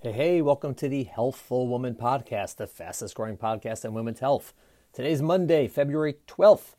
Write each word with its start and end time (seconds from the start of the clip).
Hey, 0.00 0.12
hey, 0.12 0.42
welcome 0.42 0.76
to 0.76 0.88
the 0.88 1.02
Healthful 1.02 1.66
Woman 1.66 1.96
Podcast, 1.96 2.54
the 2.54 2.68
fastest 2.68 3.16
growing 3.16 3.36
podcast 3.36 3.84
in 3.84 3.94
women's 3.94 4.20
health. 4.20 4.54
Today's 4.92 5.20
Monday, 5.20 5.66
February 5.66 6.14
12th, 6.28 6.76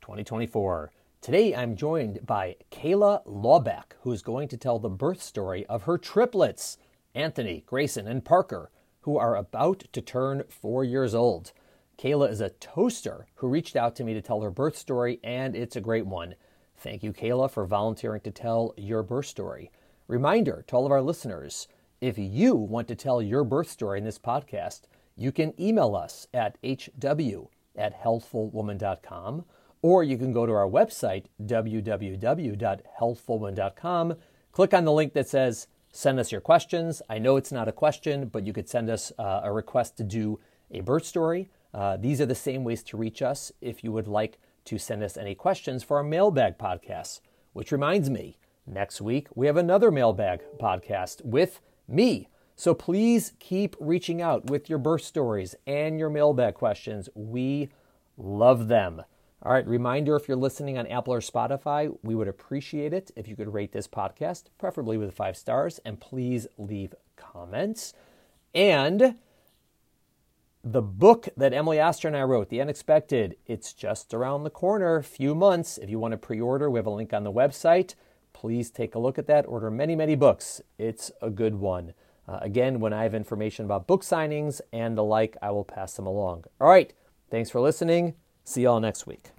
2024. 0.00 0.92
Today 1.20 1.52
I'm 1.52 1.74
joined 1.74 2.24
by 2.24 2.54
Kayla 2.70 3.26
Laubach, 3.26 3.94
who 4.02 4.12
is 4.12 4.22
going 4.22 4.46
to 4.46 4.56
tell 4.56 4.78
the 4.78 4.88
birth 4.88 5.20
story 5.20 5.66
of 5.66 5.82
her 5.82 5.98
triplets, 5.98 6.78
Anthony, 7.12 7.64
Grayson, 7.66 8.06
and 8.06 8.24
Parker, 8.24 8.70
who 9.00 9.18
are 9.18 9.34
about 9.34 9.86
to 9.92 10.00
turn 10.00 10.44
four 10.48 10.84
years 10.84 11.12
old. 11.12 11.50
Kayla 11.98 12.30
is 12.30 12.40
a 12.40 12.50
toaster 12.50 13.26
who 13.34 13.48
reached 13.48 13.74
out 13.74 13.96
to 13.96 14.04
me 14.04 14.14
to 14.14 14.22
tell 14.22 14.42
her 14.42 14.52
birth 14.52 14.78
story, 14.78 15.18
and 15.24 15.56
it's 15.56 15.74
a 15.74 15.80
great 15.80 16.06
one. 16.06 16.36
Thank 16.76 17.02
you, 17.02 17.12
Kayla, 17.12 17.50
for 17.50 17.66
volunteering 17.66 18.20
to 18.20 18.30
tell 18.30 18.74
your 18.76 19.02
birth 19.02 19.26
story. 19.26 19.72
Reminder 20.06 20.62
to 20.68 20.76
all 20.76 20.86
of 20.86 20.92
our 20.92 21.02
listeners 21.02 21.66
if 22.04 22.18
you 22.18 22.54
want 22.54 22.86
to 22.86 22.94
tell 22.94 23.22
your 23.22 23.44
birth 23.44 23.70
story 23.70 23.96
in 23.96 24.04
this 24.04 24.18
podcast, 24.18 24.82
you 25.16 25.32
can 25.32 25.58
email 25.58 25.96
us 25.96 26.28
at 26.34 26.58
hw 26.62 27.48
at 27.74 28.02
healthfulwoman.com 28.02 29.46
or 29.80 30.04
you 30.04 30.18
can 30.18 30.30
go 30.30 30.44
to 30.44 30.52
our 30.52 30.68
website, 30.68 31.24
www.healthfulwoman.com, 31.42 34.14
click 34.52 34.74
on 34.74 34.84
the 34.84 34.92
link 34.92 35.14
that 35.14 35.30
says 35.30 35.66
send 35.92 36.20
us 36.20 36.30
your 36.30 36.42
questions. 36.42 37.00
I 37.08 37.18
know 37.18 37.38
it's 37.38 37.52
not 37.52 37.68
a 37.68 37.72
question, 37.72 38.26
but 38.26 38.46
you 38.46 38.52
could 38.52 38.68
send 38.68 38.90
us 38.90 39.10
uh, 39.18 39.40
a 39.42 39.50
request 39.50 39.96
to 39.96 40.04
do 40.04 40.38
a 40.70 40.80
birth 40.80 41.06
story. 41.06 41.48
Uh, 41.72 41.96
these 41.96 42.20
are 42.20 42.26
the 42.26 42.34
same 42.34 42.64
ways 42.64 42.82
to 42.82 42.98
reach 42.98 43.22
us 43.22 43.50
if 43.62 43.82
you 43.82 43.92
would 43.92 44.08
like 44.08 44.38
to 44.66 44.76
send 44.76 45.02
us 45.02 45.16
any 45.16 45.34
questions 45.34 45.82
for 45.82 45.96
our 45.96 46.04
mailbag 46.04 46.58
podcasts. 46.58 47.22
Which 47.54 47.72
reminds 47.72 48.10
me, 48.10 48.36
next 48.66 49.00
week 49.00 49.28
we 49.34 49.46
have 49.46 49.56
another 49.56 49.90
mailbag 49.90 50.42
podcast 50.60 51.24
with 51.24 51.62
me. 51.88 52.28
So 52.56 52.74
please 52.74 53.32
keep 53.40 53.76
reaching 53.80 54.22
out 54.22 54.46
with 54.46 54.68
your 54.70 54.78
birth 54.78 55.02
stories 55.02 55.54
and 55.66 55.98
your 55.98 56.10
mailbag 56.10 56.54
questions. 56.54 57.08
We 57.14 57.70
love 58.16 58.68
them. 58.68 59.02
All 59.42 59.52
right, 59.52 59.66
reminder 59.66 60.16
if 60.16 60.26
you're 60.26 60.36
listening 60.36 60.78
on 60.78 60.86
Apple 60.86 61.12
or 61.12 61.20
Spotify, 61.20 61.94
we 62.02 62.14
would 62.14 62.28
appreciate 62.28 62.94
it 62.94 63.10
if 63.14 63.28
you 63.28 63.36
could 63.36 63.52
rate 63.52 63.72
this 63.72 63.86
podcast, 63.86 64.44
preferably 64.56 64.96
with 64.96 65.14
five 65.14 65.36
stars, 65.36 65.80
and 65.84 66.00
please 66.00 66.46
leave 66.56 66.94
comments. 67.16 67.92
And 68.54 69.16
the 70.62 70.80
book 70.80 71.28
that 71.36 71.52
Emily 71.52 71.78
Oster 71.78 72.08
and 72.08 72.16
I 72.16 72.22
wrote, 72.22 72.48
The 72.48 72.62
Unexpected, 72.62 73.36
it's 73.46 73.74
just 73.74 74.14
around 74.14 74.44
the 74.44 74.50
corner, 74.50 74.96
A 74.96 75.02
few 75.02 75.34
months. 75.34 75.76
If 75.76 75.90
you 75.90 75.98
want 75.98 76.12
to 76.12 76.18
pre 76.18 76.40
order, 76.40 76.70
we 76.70 76.78
have 76.78 76.86
a 76.86 76.90
link 76.90 77.12
on 77.12 77.24
the 77.24 77.32
website 77.32 77.94
please 78.34 78.70
take 78.70 78.94
a 78.94 78.98
look 78.98 79.18
at 79.18 79.26
that. 79.28 79.46
Order 79.46 79.70
many, 79.70 79.96
many 79.96 80.14
books. 80.14 80.60
It's 80.76 81.10
a 81.22 81.30
good 81.30 81.54
one. 81.54 81.94
Uh, 82.28 82.40
again, 82.42 82.80
when 82.80 82.92
I 82.92 83.04
have 83.04 83.14
information 83.14 83.64
about 83.64 83.86
book 83.86 84.02
signings 84.02 84.60
and 84.72 84.98
the 84.98 85.04
like, 85.04 85.38
I 85.40 85.50
will 85.50 85.64
pass 85.64 85.94
them 85.94 86.06
along. 86.06 86.44
All 86.60 86.68
right. 86.68 86.92
Thanks 87.30 87.48
for 87.48 87.60
listening. 87.60 88.14
See 88.44 88.62
y'all 88.62 88.80
next 88.80 89.06
week. 89.06 89.30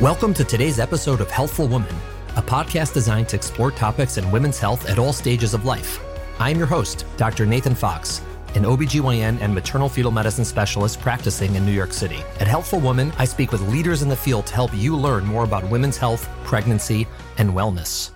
Welcome 0.00 0.34
to 0.34 0.44
today's 0.44 0.78
episode 0.78 1.20
of 1.22 1.30
Healthful 1.30 1.68
Woman, 1.68 1.94
a 2.36 2.42
podcast 2.42 2.92
designed 2.92 3.28
to 3.30 3.36
explore 3.36 3.70
topics 3.70 4.18
in 4.18 4.30
women's 4.30 4.58
health 4.58 4.90
at 4.90 4.98
all 4.98 5.12
stages 5.14 5.54
of 5.54 5.64
life. 5.64 6.00
I'm 6.38 6.58
your 6.58 6.66
host, 6.66 7.06
Dr. 7.16 7.46
Nathan 7.46 7.74
Fox 7.74 8.20
an 8.54 8.64
OBGYN 8.64 9.40
and 9.40 9.54
maternal 9.54 9.88
fetal 9.88 10.10
medicine 10.10 10.44
specialist 10.44 11.00
practicing 11.00 11.54
in 11.54 11.66
New 11.66 11.72
York 11.72 11.92
City. 11.92 12.18
At 12.40 12.46
Healthful 12.46 12.80
Woman, 12.80 13.12
I 13.18 13.24
speak 13.24 13.52
with 13.52 13.60
leaders 13.68 14.02
in 14.02 14.08
the 14.08 14.16
field 14.16 14.46
to 14.46 14.54
help 14.54 14.72
you 14.74 14.96
learn 14.96 15.24
more 15.26 15.44
about 15.44 15.68
women's 15.70 15.96
health, 15.96 16.28
pregnancy, 16.44 17.06
and 17.38 17.50
wellness. 17.50 18.10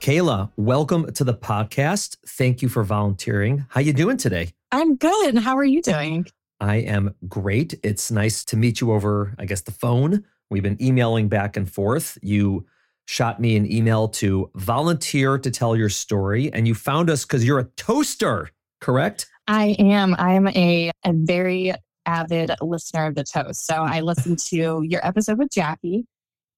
Kayla, 0.00 0.50
welcome 0.56 1.12
to 1.12 1.22
the 1.22 1.34
podcast. 1.34 2.16
Thank 2.26 2.60
you 2.60 2.68
for 2.68 2.82
volunteering. 2.82 3.66
How 3.68 3.80
you 3.80 3.92
doing 3.92 4.16
today? 4.16 4.52
I'm 4.72 4.96
good. 4.96 5.38
How 5.38 5.56
are 5.56 5.64
you 5.64 5.80
doing? 5.82 6.26
I 6.60 6.76
am 6.76 7.14
great. 7.28 7.74
It's 7.82 8.10
nice 8.10 8.44
to 8.46 8.56
meet 8.56 8.80
you 8.80 8.92
over, 8.92 9.34
I 9.38 9.44
guess, 9.44 9.60
the 9.60 9.72
phone. 9.72 10.24
We've 10.50 10.62
been 10.62 10.80
emailing 10.82 11.28
back 11.28 11.56
and 11.56 11.70
forth. 11.70 12.18
You 12.22 12.66
shot 13.06 13.40
me 13.40 13.56
an 13.56 13.70
email 13.70 14.08
to 14.08 14.50
volunteer 14.54 15.38
to 15.38 15.50
tell 15.50 15.76
your 15.76 15.88
story, 15.88 16.52
and 16.52 16.66
you 16.66 16.74
found 16.74 17.10
us 17.10 17.24
because 17.24 17.44
you're 17.44 17.58
a 17.58 17.68
toaster, 17.76 18.50
correct? 18.80 19.26
I 19.46 19.76
am. 19.78 20.14
I 20.18 20.34
am 20.34 20.48
a, 20.48 20.90
a 21.04 21.12
very 21.12 21.72
avid 22.06 22.52
listener 22.60 23.06
of 23.06 23.14
the 23.14 23.24
toast. 23.24 23.66
So 23.66 23.74
I 23.74 24.00
listened 24.00 24.38
to 24.38 24.82
your 24.82 25.04
episode 25.06 25.38
with 25.38 25.50
Jackie. 25.50 26.06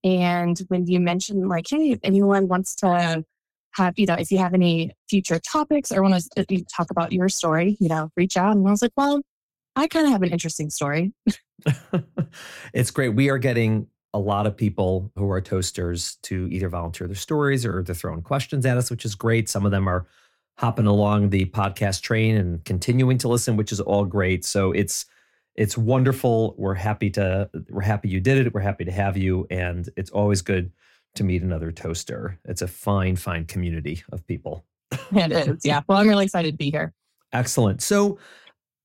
And 0.02 0.58
when 0.68 0.86
you 0.86 1.00
mentioned, 1.00 1.48
like, 1.48 1.66
hey, 1.68 1.92
if 1.92 2.00
anyone 2.02 2.48
wants 2.48 2.74
to 2.76 3.24
have, 3.72 3.94
you 3.96 4.06
know, 4.06 4.14
if 4.14 4.30
you 4.30 4.38
have 4.38 4.54
any 4.54 4.92
future 5.08 5.38
topics 5.38 5.90
or 5.90 6.02
want 6.02 6.22
to 6.36 6.40
uh, 6.42 6.58
talk 6.74 6.90
about 6.90 7.12
your 7.12 7.28
story, 7.28 7.76
you 7.80 7.88
know, 7.88 8.10
reach 8.16 8.36
out. 8.36 8.54
And 8.56 8.66
I 8.66 8.70
was 8.70 8.82
like, 8.82 8.92
well, 8.96 9.22
I 9.76 9.88
kind 9.88 10.06
of 10.06 10.12
have 10.12 10.22
an 10.22 10.30
interesting 10.30 10.70
story. 10.70 11.12
it's 12.74 12.90
great. 12.90 13.10
We 13.10 13.30
are 13.30 13.38
getting 13.38 13.88
a 14.12 14.18
lot 14.18 14.46
of 14.46 14.56
people 14.56 15.10
who 15.16 15.28
are 15.30 15.40
toasters 15.40 16.16
to 16.22 16.48
either 16.52 16.68
volunteer 16.68 17.08
their 17.08 17.16
stories 17.16 17.66
or 17.66 17.82
to 17.82 17.94
throw 17.94 18.14
in 18.14 18.22
questions 18.22 18.64
at 18.64 18.76
us, 18.76 18.90
which 18.90 19.04
is 19.04 19.14
great. 19.16 19.48
Some 19.48 19.64
of 19.64 19.72
them 19.72 19.88
are 19.88 20.06
hopping 20.56 20.86
along 20.86 21.30
the 21.30 21.46
podcast 21.46 22.02
train 22.02 22.36
and 22.36 22.64
continuing 22.64 23.18
to 23.18 23.28
listen, 23.28 23.56
which 23.56 23.72
is 23.72 23.80
all 23.80 24.04
great. 24.04 24.44
So 24.44 24.72
it's 24.72 25.06
it's 25.56 25.78
wonderful. 25.78 26.54
We're 26.58 26.74
happy 26.74 27.10
to 27.10 27.48
we're 27.68 27.82
happy 27.82 28.08
you 28.08 28.20
did 28.20 28.46
it. 28.46 28.54
We're 28.54 28.60
happy 28.60 28.84
to 28.84 28.92
have 28.92 29.16
you, 29.16 29.46
and 29.50 29.88
it's 29.96 30.10
always 30.10 30.42
good 30.42 30.72
to 31.14 31.24
meet 31.24 31.42
another 31.42 31.70
toaster. 31.72 32.38
It's 32.44 32.62
a 32.62 32.68
fine, 32.68 33.16
fine 33.16 33.44
community 33.44 34.02
of 34.12 34.26
people. 34.26 34.64
it 35.14 35.32
is, 35.32 35.64
yeah. 35.64 35.80
Well, 35.86 35.98
I'm 35.98 36.08
really 36.08 36.24
excited 36.24 36.52
to 36.52 36.56
be 36.56 36.70
here. 36.70 36.92
Excellent. 37.32 37.82
So 37.82 38.18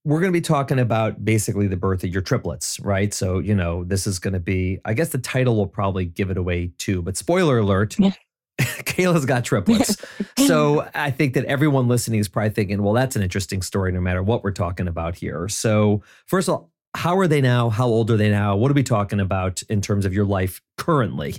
we're 0.06 0.20
going 0.20 0.32
to 0.32 0.38
be 0.38 0.42
talking 0.42 0.80
about 0.80 1.24
basically 1.24 1.68
the 1.68 1.78
birth 1.78 2.04
of 2.04 2.10
your 2.10 2.22
triplets, 2.22 2.80
right? 2.80 3.14
So, 3.14 3.40
you 3.40 3.54
know, 3.54 3.84
this 3.84 4.08
is 4.08 4.18
going 4.18 4.34
to 4.34 4.40
be, 4.40 4.80
I 4.86 4.94
guess 4.94 5.10
the 5.10 5.18
title 5.18 5.56
will 5.56 5.68
probably 5.68 6.06
give 6.06 6.30
it 6.30 6.38
away 6.38 6.72
too, 6.78 7.02
but 7.02 7.18
spoiler 7.18 7.60
alert, 7.60 7.98
yeah. 8.00 8.14
Kayla's 8.84 9.26
got 9.26 9.46
triplets. 9.46 9.98
so 10.48 10.88
I 10.94 11.12
think 11.12 11.34
that 11.36 11.46
everyone 11.46 11.88
listening 11.88 12.20
is 12.20 12.28
probably 12.28 12.50
thinking, 12.50 12.84
well, 12.84 12.94
that's 12.94 13.16
an 13.16 13.24
interesting 13.24 13.62
story 13.62 13.92
no 13.92 14.02
matter 14.02 14.22
what 14.22 14.44
we're 14.44 14.52
talking 14.52 14.88
about 14.88 15.16
here. 15.16 15.48
So, 15.48 16.04
first 16.26 16.50
of 16.50 16.56
all, 16.56 16.72
how 16.96 17.18
are 17.18 17.28
they 17.28 17.42
now? 17.42 17.70
How 17.70 17.88
old 17.88 18.12
are 18.12 18.18
they 18.18 18.30
now? 18.30 18.56
What 18.56 18.72
are 18.72 18.74
we 18.74 18.84
talking 18.84 19.20
about 19.20 19.62
in 19.64 19.82
terms 19.82 20.06
of 20.06 20.14
your 20.14 20.26
life 20.26 20.62
currently? 20.78 21.36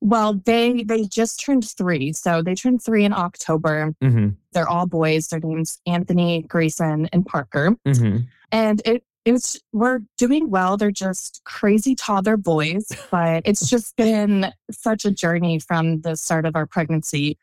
Well, 0.00 0.34
they 0.44 0.84
they 0.84 1.04
just 1.04 1.40
turned 1.40 1.68
three, 1.68 2.12
so 2.12 2.42
they 2.42 2.54
turned 2.54 2.82
three 2.82 3.04
in 3.04 3.12
October. 3.12 3.94
Mm-hmm. 4.02 4.28
They're 4.52 4.68
all 4.68 4.86
boys. 4.86 5.28
Their 5.28 5.40
names 5.40 5.80
Anthony, 5.86 6.42
Grayson, 6.42 7.08
and 7.12 7.26
Parker. 7.26 7.76
Mm-hmm. 7.86 8.18
And 8.52 8.82
it 8.84 9.04
it's 9.28 9.60
we're 9.72 10.00
doing 10.16 10.50
well. 10.50 10.76
They're 10.76 10.90
just 10.90 11.42
crazy 11.44 11.94
toddler 11.94 12.36
boys, 12.36 12.86
but 13.10 13.42
it's 13.44 13.68
just 13.68 13.96
been 13.96 14.52
such 14.70 15.04
a 15.04 15.10
journey 15.10 15.58
from 15.58 16.00
the 16.00 16.16
start 16.16 16.46
of 16.46 16.56
our 16.56 16.66
pregnancy 16.66 17.38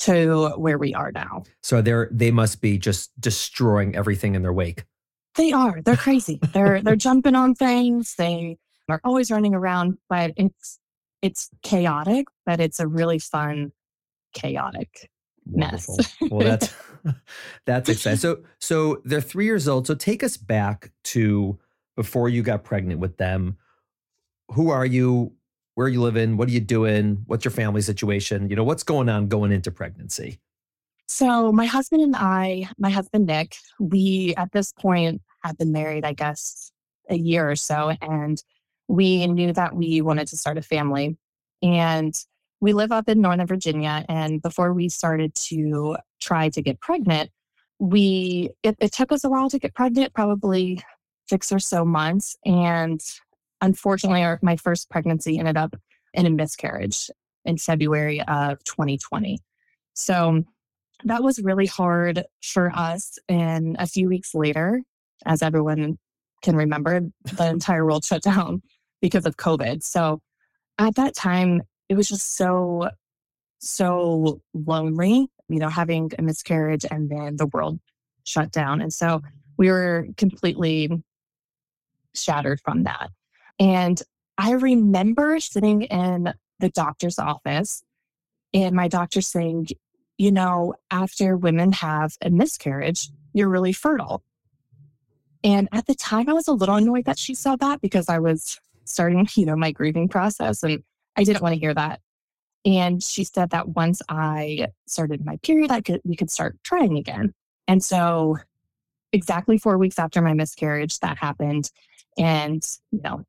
to 0.00 0.50
where 0.56 0.78
we 0.78 0.94
are 0.94 1.12
now. 1.12 1.44
So 1.62 1.82
they're 1.82 2.08
they 2.12 2.30
must 2.30 2.60
be 2.60 2.78
just 2.78 3.10
destroying 3.20 3.96
everything 3.96 4.34
in 4.34 4.42
their 4.42 4.52
wake. 4.52 4.84
They 5.36 5.52
are. 5.52 5.80
They're 5.82 5.96
crazy. 5.96 6.40
they're 6.52 6.80
they're 6.82 6.96
jumping 6.96 7.34
on 7.34 7.54
things. 7.54 8.14
They 8.16 8.58
are 8.88 9.00
always 9.04 9.30
running 9.30 9.54
around, 9.54 9.98
but 10.08 10.32
it's 10.36 10.78
it's 11.22 11.50
chaotic, 11.62 12.26
but 12.46 12.60
it's 12.60 12.80
a 12.80 12.86
really 12.88 13.18
fun 13.18 13.72
chaotic 14.34 15.10
Wonderful. 15.46 15.96
mess. 15.96 16.16
well, 16.30 16.40
that's 16.40 16.74
that's 17.66 17.88
exciting. 17.88 18.18
So 18.18 18.40
so 18.58 19.00
they're 19.04 19.20
three 19.20 19.44
years 19.44 19.68
old. 19.68 19.86
So 19.86 19.94
take 19.94 20.22
us 20.22 20.36
back 20.36 20.90
to 21.04 21.58
before 21.96 22.28
you 22.28 22.42
got 22.42 22.64
pregnant 22.64 23.00
with 23.00 23.16
them. 23.16 23.56
Who 24.52 24.70
are 24.70 24.86
you? 24.86 25.32
Where 25.74 25.86
are 25.86 25.90
you 25.90 26.02
living? 26.02 26.36
What 26.36 26.48
are 26.48 26.52
you 26.52 26.60
doing? 26.60 27.22
What's 27.26 27.44
your 27.44 27.52
family 27.52 27.80
situation? 27.80 28.50
You 28.50 28.56
know, 28.56 28.64
what's 28.64 28.82
going 28.82 29.08
on 29.08 29.28
going 29.28 29.52
into 29.52 29.70
pregnancy? 29.70 30.40
So 31.08 31.50
my 31.50 31.66
husband 31.66 32.02
and 32.02 32.14
I, 32.16 32.68
my 32.78 32.90
husband 32.90 33.26
Nick, 33.26 33.56
we 33.80 34.34
at 34.36 34.52
this 34.52 34.72
point 34.72 35.22
had 35.42 35.58
been 35.58 35.72
married, 35.72 36.04
I 36.04 36.12
guess, 36.12 36.70
a 37.08 37.16
year 37.16 37.50
or 37.50 37.56
so, 37.56 37.92
and 38.00 38.42
we 38.88 39.26
knew 39.26 39.52
that 39.52 39.74
we 39.74 40.00
wanted 40.02 40.28
to 40.28 40.36
start 40.36 40.58
a 40.58 40.62
family. 40.62 41.16
And 41.62 42.14
we 42.60 42.72
live 42.72 42.92
up 42.92 43.08
in 43.08 43.20
Northern 43.20 43.46
Virginia. 43.46 44.04
And 44.08 44.42
before 44.42 44.72
we 44.72 44.88
started 44.88 45.34
to 45.34 45.96
try 46.20 46.50
to 46.50 46.62
get 46.62 46.80
pregnant, 46.80 47.30
we 47.78 48.50
it, 48.62 48.76
it 48.80 48.92
took 48.92 49.12
us 49.12 49.24
a 49.24 49.30
while 49.30 49.48
to 49.50 49.58
get 49.58 49.74
pregnant, 49.74 50.12
probably 50.14 50.82
six 51.28 51.50
or 51.50 51.58
so 51.58 51.84
months. 51.84 52.36
And 52.44 53.00
unfortunately, 53.60 54.22
our, 54.22 54.38
my 54.42 54.56
first 54.56 54.90
pregnancy 54.90 55.38
ended 55.38 55.56
up 55.56 55.74
in 56.12 56.26
a 56.26 56.30
miscarriage 56.30 57.10
in 57.44 57.56
February 57.56 58.20
of 58.22 58.62
2020. 58.64 59.38
So 59.94 60.44
that 61.04 61.22
was 61.22 61.38
really 61.38 61.66
hard 61.66 62.24
for 62.42 62.70
us. 62.74 63.18
And 63.28 63.76
a 63.78 63.86
few 63.86 64.08
weeks 64.08 64.34
later, 64.34 64.82
as 65.24 65.42
everyone 65.42 65.98
can 66.42 66.56
remember, 66.56 67.00
the 67.24 67.48
entire 67.48 67.84
world 67.84 68.04
shut 68.04 68.22
down 68.22 68.62
because 69.00 69.24
of 69.24 69.36
COVID. 69.36 69.82
So 69.82 70.20
at 70.78 70.96
that 70.96 71.14
time, 71.14 71.62
it 71.90 71.96
was 71.96 72.08
just 72.08 72.36
so 72.36 72.88
so 73.58 74.40
lonely, 74.54 75.28
you 75.48 75.58
know, 75.58 75.68
having 75.68 76.10
a 76.18 76.22
miscarriage 76.22 76.86
and 76.90 77.10
then 77.10 77.36
the 77.36 77.46
world 77.46 77.78
shut 78.24 78.50
down. 78.52 78.80
And 78.80 78.90
so 78.90 79.20
we 79.58 79.68
were 79.68 80.06
completely 80.16 81.02
shattered 82.14 82.60
from 82.60 82.84
that. 82.84 83.10
And 83.58 84.00
I 84.38 84.52
remember 84.52 85.38
sitting 85.40 85.82
in 85.82 86.32
the 86.60 86.70
doctor's 86.70 87.18
office 87.18 87.82
and 88.54 88.74
my 88.74 88.88
doctor 88.88 89.20
saying, 89.20 89.66
you 90.16 90.32
know, 90.32 90.74
after 90.90 91.36
women 91.36 91.72
have 91.72 92.16
a 92.22 92.30
miscarriage, 92.30 93.10
you're 93.34 93.48
really 93.48 93.72
fertile. 93.72 94.22
And 95.42 95.68
at 95.72 95.86
the 95.86 95.94
time, 95.94 96.28
I 96.28 96.34
was 96.34 96.48
a 96.48 96.52
little 96.52 96.76
annoyed 96.76 97.04
that 97.06 97.18
she 97.18 97.34
said 97.34 97.60
that 97.60 97.80
because 97.80 98.08
I 98.08 98.20
was 98.20 98.58
starting, 98.84 99.28
you 99.34 99.44
know, 99.44 99.56
my 99.56 99.72
grieving 99.72 100.08
process 100.08 100.62
and 100.62 100.82
I 101.16 101.24
didn't 101.24 101.42
want 101.42 101.54
to 101.54 101.60
hear 101.60 101.74
that. 101.74 102.00
And 102.64 103.02
she 103.02 103.24
said 103.24 103.50
that 103.50 103.70
once 103.70 104.02
I 104.08 104.68
started 104.86 105.24
my 105.24 105.36
period, 105.38 105.70
I 105.70 105.80
could 105.80 106.00
we 106.04 106.16
could 106.16 106.30
start 106.30 106.56
trying 106.62 106.98
again. 106.98 107.32
And 107.66 107.82
so 107.82 108.38
exactly 109.12 109.58
four 109.58 109.78
weeks 109.78 109.98
after 109.98 110.20
my 110.20 110.34
miscarriage, 110.34 110.98
that 111.00 111.18
happened. 111.18 111.70
And, 112.18 112.66
you 112.90 113.00
know, 113.02 113.24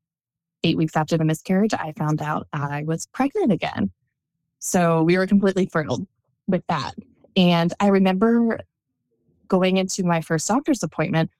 eight 0.64 0.76
weeks 0.76 0.96
after 0.96 1.16
the 1.16 1.24
miscarriage, 1.24 1.74
I 1.74 1.92
found 1.96 2.20
out 2.20 2.46
I 2.52 2.84
was 2.84 3.06
pregnant 3.06 3.52
again. 3.52 3.90
So 4.58 5.02
we 5.02 5.18
were 5.18 5.26
completely 5.26 5.66
thrilled 5.66 6.06
with 6.46 6.64
that. 6.68 6.94
And 7.36 7.72
I 7.80 7.88
remember 7.88 8.60
going 9.48 9.76
into 9.76 10.04
my 10.04 10.20
first 10.20 10.46
doctor's 10.48 10.82
appointment 10.82 11.30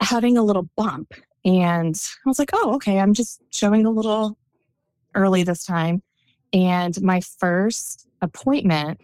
having 0.00 0.36
a 0.36 0.42
little 0.42 0.68
bump. 0.76 1.12
And 1.44 2.00
I 2.24 2.28
was 2.28 2.38
like, 2.38 2.50
oh, 2.52 2.74
okay, 2.74 2.98
I'm 2.98 3.14
just 3.14 3.40
showing 3.52 3.86
a 3.86 3.90
little 3.90 4.36
early 5.18 5.42
this 5.42 5.64
time. 5.64 6.02
And 6.52 7.00
my 7.02 7.20
first 7.20 8.06
appointment, 8.22 9.00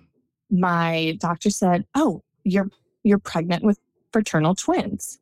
my 0.50 1.19
doctor 1.20 1.50
said, 1.50 1.84
"Oh, 1.94 2.22
you're 2.44 2.70
you're 3.02 3.19
pregnant 3.19 3.64
with 3.64 3.78
fraternal 4.12 4.55
twins." 4.55 5.19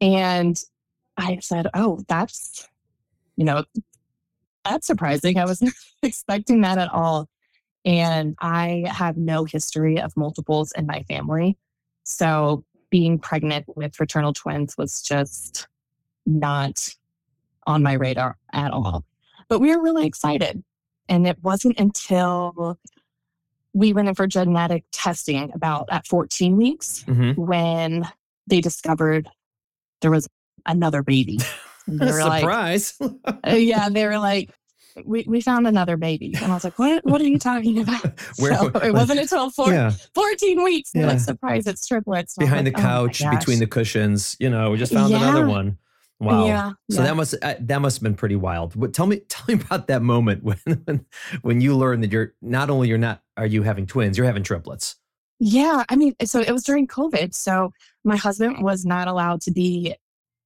And 0.00 0.58
I 1.16 1.38
said, 1.40 1.66
"Oh, 1.74 2.00
that's 2.08 2.66
you 3.36 3.44
know, 3.44 3.64
that's 4.64 4.86
surprising. 4.86 5.38
I 5.38 5.44
wasn't 5.44 5.74
expecting 6.02 6.62
that 6.62 6.78
at 6.78 6.90
all." 6.90 7.28
And 7.84 8.34
I 8.40 8.84
have 8.86 9.16
no 9.16 9.44
history 9.44 10.00
of 10.00 10.16
multiples 10.16 10.72
in 10.72 10.86
my 10.86 11.02
family. 11.04 11.56
So 12.04 12.64
being 12.90 13.18
pregnant 13.18 13.64
with 13.76 13.94
fraternal 13.94 14.32
twins 14.32 14.76
was 14.76 15.00
just 15.00 15.66
not 16.26 16.94
on 17.66 17.82
my 17.82 17.94
radar 17.94 18.36
at 18.52 18.72
all. 18.72 19.04
But 19.50 19.60
we 19.60 19.76
were 19.76 19.82
really 19.82 20.06
excited. 20.06 20.64
And 21.08 21.26
it 21.26 21.36
wasn't 21.42 21.78
until 21.78 22.78
we 23.74 23.92
went 23.92 24.08
in 24.08 24.14
for 24.14 24.26
genetic 24.26 24.84
testing 24.92 25.52
about 25.52 25.88
at 25.90 26.06
14 26.06 26.56
weeks 26.56 27.04
mm-hmm. 27.06 27.40
when 27.40 28.08
they 28.46 28.60
discovered 28.60 29.28
there 30.00 30.10
was 30.10 30.28
another 30.64 31.02
baby. 31.02 31.38
Surprise. 31.88 32.94
Like, 33.00 33.12
uh, 33.26 33.50
yeah, 33.50 33.88
they 33.88 34.06
were 34.06 34.18
like, 34.18 34.50
we, 35.04 35.24
we 35.26 35.40
found 35.40 35.66
another 35.66 35.96
baby. 35.96 36.34
And 36.40 36.52
I 36.52 36.54
was 36.54 36.64
like, 36.64 36.78
what, 36.78 37.04
what 37.04 37.20
are 37.20 37.26
you 37.26 37.38
talking 37.38 37.80
about? 37.80 38.20
Where, 38.38 38.54
so 38.54 38.66
it 38.66 38.92
wasn't 38.92 39.20
until 39.20 39.50
four, 39.50 39.72
yeah. 39.72 39.90
14 40.14 40.62
weeks. 40.62 40.92
Yeah. 40.94 41.06
Like, 41.06 41.20
surprise, 41.20 41.66
it's 41.66 41.86
triplets. 41.86 42.36
Behind 42.36 42.66
the 42.66 42.72
couch, 42.72 43.22
oh 43.24 43.30
between 43.30 43.58
the 43.58 43.66
cushions, 43.66 44.36
you 44.38 44.50
know, 44.50 44.70
we 44.70 44.78
just 44.78 44.92
found 44.92 45.10
yeah. 45.10 45.22
another 45.22 45.46
one. 45.46 45.78
Wow. 46.20 46.46
Yeah. 46.46 46.72
So 46.90 47.00
yeah. 47.00 47.06
that 47.06 47.16
must 47.16 47.34
uh, 47.42 47.54
that 47.60 47.80
must 47.80 47.96
have 47.96 48.02
been 48.02 48.14
pretty 48.14 48.36
wild. 48.36 48.76
What, 48.76 48.92
tell 48.92 49.06
me 49.06 49.20
tell 49.28 49.44
me 49.48 49.54
about 49.54 49.86
that 49.88 50.02
moment 50.02 50.44
when, 50.44 50.58
when 50.84 51.06
when 51.42 51.60
you 51.60 51.76
learned 51.76 52.04
that 52.04 52.12
you're 52.12 52.34
not 52.42 52.70
only 52.70 52.88
you're 52.88 52.98
not 52.98 53.22
are 53.36 53.46
you 53.46 53.62
having 53.62 53.86
twins, 53.86 54.18
you're 54.18 54.26
having 54.26 54.42
triplets. 54.42 54.96
Yeah, 55.42 55.84
I 55.88 55.96
mean, 55.96 56.14
so 56.24 56.40
it 56.40 56.52
was 56.52 56.64
during 56.64 56.86
COVID. 56.86 57.34
So 57.34 57.72
my 58.04 58.16
husband 58.16 58.62
was 58.62 58.84
not 58.84 59.08
allowed 59.08 59.40
to 59.42 59.50
be 59.50 59.94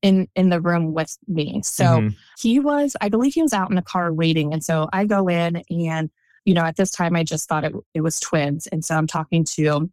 in 0.03 0.29
in 0.37 0.51
the 0.51 0.61
room 0.61 0.95
with 0.95 1.17
me. 1.27 1.61
So 1.65 1.85
mm-hmm. 1.85 2.09
he 2.39 2.61
was, 2.61 2.95
I 3.01 3.09
believe 3.09 3.35
he 3.35 3.43
was 3.43 3.53
out 3.53 3.71
in 3.71 3.75
the 3.75 3.83
car 3.83 4.13
waiting. 4.13 4.53
And 4.53 4.63
so 4.63 4.89
I 4.93 5.07
go 5.07 5.29
in 5.29 5.63
and, 5.71 6.11
you 6.45 6.55
know, 6.55 6.63
at 6.63 6.77
this 6.77 6.93
time 6.93 7.17
I 7.17 7.25
just 7.25 7.49
thought 7.49 7.65
it, 7.65 7.73
it 7.95 8.03
was 8.03 8.21
twins. 8.21 8.69
And 8.69 8.85
so 8.85 8.95
I'm 8.95 9.09
talking 9.09 9.45
to 9.45 9.91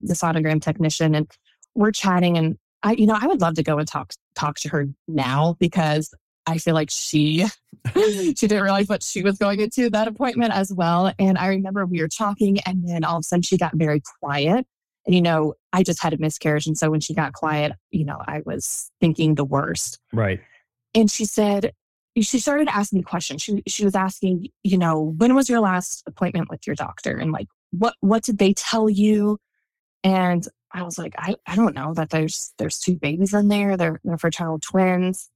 the 0.00 0.14
sonogram 0.14 0.60
technician 0.60 1.14
and 1.14 1.30
we're 1.74 1.92
chatting 1.92 2.38
and 2.38 2.58
I, 2.82 2.92
you 2.92 3.06
know, 3.06 3.18
I 3.20 3.26
would 3.26 3.42
love 3.42 3.54
to 3.56 3.62
go 3.62 3.78
and 3.78 3.86
talk 3.86 4.14
talk 4.34 4.56
to 4.60 4.68
her 4.70 4.88
now 5.08 5.56
because 5.58 6.14
I 6.46 6.58
feel 6.58 6.74
like 6.74 6.90
she 6.90 7.46
she 7.94 8.34
didn't 8.34 8.62
realize 8.62 8.88
what 8.88 9.02
she 9.02 9.22
was 9.22 9.38
going 9.38 9.60
into 9.60 9.90
that 9.90 10.08
appointment 10.08 10.52
as 10.52 10.72
well. 10.72 11.12
And 11.18 11.38
I 11.38 11.48
remember 11.48 11.86
we 11.86 12.00
were 12.00 12.08
talking, 12.08 12.60
and 12.60 12.86
then 12.86 13.04
all 13.04 13.16
of 13.16 13.20
a 13.20 13.22
sudden 13.22 13.42
she 13.42 13.56
got 13.56 13.74
very 13.74 14.02
quiet. 14.20 14.66
And 15.06 15.14
you 15.14 15.22
know, 15.22 15.54
I 15.72 15.82
just 15.82 16.02
had 16.02 16.12
a 16.12 16.18
miscarriage, 16.18 16.66
and 16.66 16.76
so 16.76 16.90
when 16.90 17.00
she 17.00 17.14
got 17.14 17.32
quiet, 17.32 17.72
you 17.90 18.04
know, 18.04 18.18
I 18.26 18.42
was 18.44 18.90
thinking 19.00 19.34
the 19.34 19.44
worst. 19.44 19.98
Right. 20.12 20.40
And 20.94 21.10
she 21.10 21.24
said, 21.24 21.72
she 22.20 22.40
started 22.40 22.68
asking 22.68 22.98
me 22.98 23.02
questions. 23.02 23.42
She 23.42 23.62
she 23.66 23.84
was 23.84 23.94
asking, 23.94 24.48
you 24.62 24.76
know, 24.76 25.00
when 25.00 25.34
was 25.34 25.48
your 25.48 25.60
last 25.60 26.02
appointment 26.06 26.50
with 26.50 26.66
your 26.66 26.76
doctor, 26.76 27.16
and 27.16 27.32
like 27.32 27.48
what 27.70 27.94
what 28.00 28.24
did 28.24 28.38
they 28.38 28.52
tell 28.52 28.90
you? 28.90 29.38
And 30.02 30.46
I 30.72 30.82
was 30.82 30.98
like, 30.98 31.14
I, 31.18 31.36
I 31.46 31.56
don't 31.56 31.74
know 31.74 31.94
that 31.94 32.10
there's 32.10 32.52
there's 32.58 32.78
two 32.78 32.96
babies 32.96 33.34
in 33.34 33.48
there. 33.48 33.76
They're 33.76 34.00
they're 34.04 34.18
fraternal 34.18 34.58
twins. 34.58 35.30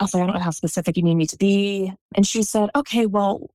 I 0.00 0.04
was 0.04 0.14
like, 0.14 0.22
I 0.22 0.26
don't 0.26 0.36
know 0.36 0.42
how 0.42 0.50
specific 0.50 0.96
you 0.96 1.02
need 1.02 1.14
me 1.14 1.26
to 1.26 1.36
be. 1.36 1.92
And 2.14 2.26
she 2.26 2.42
said, 2.42 2.70
Okay, 2.74 3.06
well, 3.06 3.50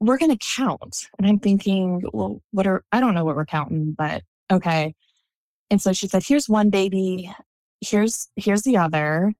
we're 0.00 0.18
gonna 0.18 0.36
count. 0.36 1.08
And 1.18 1.26
I'm 1.26 1.38
thinking, 1.38 2.02
well, 2.12 2.42
what 2.50 2.66
are 2.66 2.84
I 2.90 3.00
don't 3.00 3.14
know 3.14 3.24
what 3.24 3.36
we're 3.36 3.46
counting, 3.46 3.92
but 3.92 4.22
okay. 4.50 4.94
And 5.70 5.80
so 5.80 5.92
she 5.92 6.08
said, 6.08 6.24
Here's 6.26 6.48
one 6.48 6.70
baby, 6.70 7.32
here's 7.80 8.28
here's 8.36 8.62
the 8.62 8.76
other, 8.76 9.32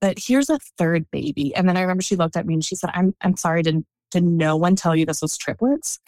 but 0.00 0.18
here's 0.18 0.50
a 0.50 0.60
third 0.78 1.10
baby. 1.10 1.54
And 1.54 1.68
then 1.68 1.76
I 1.76 1.80
remember 1.80 2.02
she 2.02 2.16
looked 2.16 2.36
at 2.36 2.46
me 2.46 2.54
and 2.54 2.64
she 2.64 2.76
said, 2.76 2.90
I'm 2.94 3.14
I'm 3.20 3.36
sorry, 3.36 3.62
did 3.62 3.84
did 4.12 4.22
no 4.22 4.56
one 4.56 4.76
tell 4.76 4.94
you 4.94 5.06
this 5.06 5.22
was 5.22 5.36
triplets? 5.36 5.98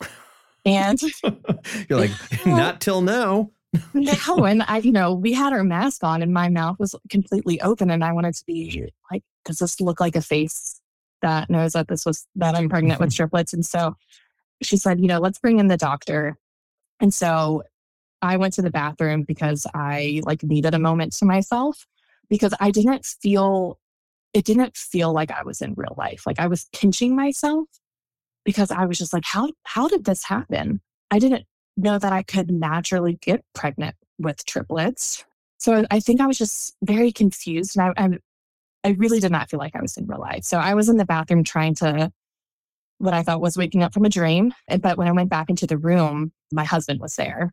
And 0.65 1.01
you're 1.89 1.99
like, 1.99 2.13
not 2.47 2.81
till 2.81 3.01
now 3.01 3.51
no, 3.95 4.13
and 4.45 4.63
I, 4.63 4.79
you 4.79 4.93
know, 4.93 5.13
we 5.13 5.33
had 5.33 5.53
our 5.53 5.65
mask 5.65 6.05
on 6.05 6.23
and 6.23 6.33
my 6.33 6.49
mouth 6.49 6.79
was 6.79 6.95
completely 7.11 7.61
open 7.61 7.91
and 7.91 8.05
I 8.05 8.13
wanted 8.13 8.35
to 8.35 8.45
be 8.47 8.91
like, 9.11 9.23
does 9.45 9.59
this 9.59 9.81
look 9.81 10.01
like 10.01 10.17
a 10.17 10.23
face 10.23 10.81
that 11.23 11.51
knows 11.51 11.73
that 11.73 11.89
this 11.89 12.07
was, 12.07 12.27
that 12.37 12.55
I'm 12.55 12.69
pregnant 12.69 13.01
with 13.01 13.11
mm-hmm. 13.11 13.17
triplets? 13.17 13.53
And 13.53 13.65
so 13.65 13.97
she 14.63 14.77
said, 14.77 15.01
you 15.01 15.07
know, 15.07 15.19
let's 15.19 15.39
bring 15.39 15.59
in 15.59 15.69
the 15.69 15.77
doctor. 15.77 16.39
And 17.01 17.13
so 17.13 17.63
I 18.23 18.37
went 18.37 18.55
to 18.55 18.63
the 18.63 18.71
bathroom 18.71 19.23
because 19.23 19.67
I 19.75 20.23
like 20.25 20.43
needed 20.43 20.75
a 20.75 20.79
moment 20.79 21.13
to 21.15 21.25
myself 21.25 21.87
because 22.29 22.55
I 22.61 22.71
didn't 22.71 23.07
feel, 23.07 23.79
it 24.33 24.45
didn't 24.45 24.77
feel 24.77 25.13
like 25.13 25.31
I 25.31 25.43
was 25.43 25.61
in 25.61 25.75
real 25.77 25.95
life. 25.97 26.27
Like 26.27 26.41
I 26.41 26.47
was 26.47 26.69
pinching 26.73 27.15
myself 27.15 27.69
because 28.45 28.71
I 28.71 28.87
was 28.87 28.99
just 28.99 29.13
like, 29.13 29.25
how, 29.25 29.51
how 29.65 29.89
did 29.89 30.05
this 30.05 30.25
happen? 30.25 30.81
I 31.11 31.19
didn't 31.19 31.47
know 31.79 31.99
that 31.99 32.13
I 32.13 32.23
could 32.23 32.51
naturally 32.51 33.15
get 33.15 33.45
pregnant 33.55 33.97
with 34.19 34.45
triplets. 34.45 35.25
So 35.59 35.85
I 35.91 36.01
think 36.01 36.21
I 36.21 36.27
was 36.27 36.39
just 36.39 36.77
very 36.83 37.13
confused 37.13 37.77
and 37.77 37.95
I, 37.97 38.05
I, 38.05 38.19
I 38.85 38.91
really 38.93 39.21
did 39.21 39.33
not 39.33 39.51
feel 39.51 39.59
like 39.59 39.75
I 39.75 39.83
was 39.83 39.97
in 39.97 40.07
real 40.07 40.21
life. 40.21 40.45
So 40.45 40.59
I 40.59 40.75
was 40.75 40.89
in 40.89 40.97
the 40.97 41.05
bathroom 41.05 41.45
trying 41.45 41.75
to 41.77 42.13
what 42.99 43.15
I 43.15 43.23
thought 43.23 43.41
was 43.41 43.57
waking 43.57 43.83
up 43.83 43.95
from 43.95 44.05
a 44.05 44.09
dream. 44.09 44.53
But 44.81 44.99
when 44.99 45.09
I 45.09 45.13
went 45.13 45.31
back 45.31 45.51
into 45.51 45.67
the 45.67 45.79
room, 45.79 46.33
my 46.53 46.65
husband 46.65 47.01
was 47.01 47.17
there. 47.17 47.53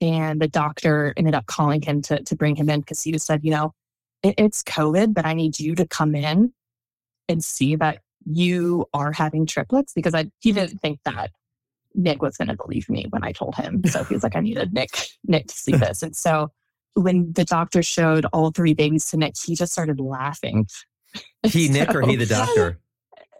And 0.00 0.40
the 0.40 0.48
doctor 0.48 1.14
ended 1.16 1.34
up 1.34 1.46
calling 1.46 1.82
him 1.82 2.02
to, 2.02 2.22
to 2.22 2.36
bring 2.36 2.56
him 2.56 2.68
in 2.68 2.80
because 2.80 3.02
he 3.02 3.16
said, 3.18 3.44
you 3.44 3.50
know, 3.50 3.72
it, 4.22 4.34
it's 4.38 4.62
COVID, 4.62 5.14
but 5.14 5.24
I 5.24 5.34
need 5.34 5.58
you 5.58 5.74
to 5.76 5.86
come 5.86 6.14
in 6.14 6.52
and 7.28 7.44
see 7.44 7.76
that 7.76 8.00
you 8.26 8.86
are 8.92 9.12
having 9.12 9.46
triplets 9.46 9.92
because 9.92 10.14
I 10.14 10.30
he 10.40 10.52
didn't 10.52 10.78
think 10.78 11.00
that 11.04 11.30
Nick 11.94 12.22
was 12.22 12.36
going 12.36 12.48
to 12.48 12.56
believe 12.56 12.88
me 12.88 13.06
when 13.10 13.24
I 13.24 13.32
told 13.32 13.54
him. 13.54 13.82
So 13.84 14.04
he 14.04 14.14
was 14.14 14.22
like, 14.22 14.36
I 14.36 14.40
needed 14.40 14.72
Nick, 14.72 14.90
Nick 15.24 15.46
to 15.48 15.54
see 15.54 15.72
this. 15.72 16.02
And 16.02 16.14
so 16.16 16.50
when 16.94 17.32
the 17.32 17.44
doctor 17.44 17.82
showed 17.82 18.26
all 18.32 18.50
three 18.50 18.74
babies 18.74 19.10
to 19.10 19.16
Nick, 19.16 19.34
he 19.36 19.54
just 19.54 19.72
started 19.72 20.00
laughing. 20.00 20.66
He, 21.44 21.68
so, 21.68 21.72
Nick, 21.74 21.94
or 21.94 22.00
he, 22.00 22.16
the 22.16 22.26
doctor? 22.26 22.80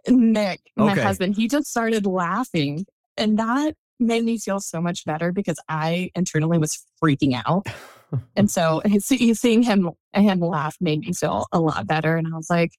Nick, 0.07 0.61
my 0.77 0.93
okay. 0.93 1.01
husband, 1.01 1.35
he 1.35 1.49
just 1.49 1.67
started 1.69 2.05
laughing. 2.05 2.85
And 3.17 3.37
that 3.39 3.73
made 3.99 4.23
me 4.23 4.37
feel 4.37 4.59
so 4.59 4.79
much 4.79 5.03
better 5.03 5.31
because 5.31 5.59
I 5.67 6.11
internally 6.15 6.57
was 6.57 6.85
freaking 7.03 7.41
out. 7.45 7.67
and 8.35 8.49
so 8.49 8.81
seeing 8.99 9.63
him 9.63 9.91
him 10.13 10.39
laugh 10.39 10.77
made 10.79 11.01
me 11.01 11.13
feel 11.13 11.47
a 11.51 11.59
lot 11.59 11.87
better. 11.87 12.15
And 12.15 12.27
I 12.27 12.37
was 12.37 12.49
like, 12.49 12.71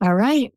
all 0.00 0.14
right, 0.14 0.52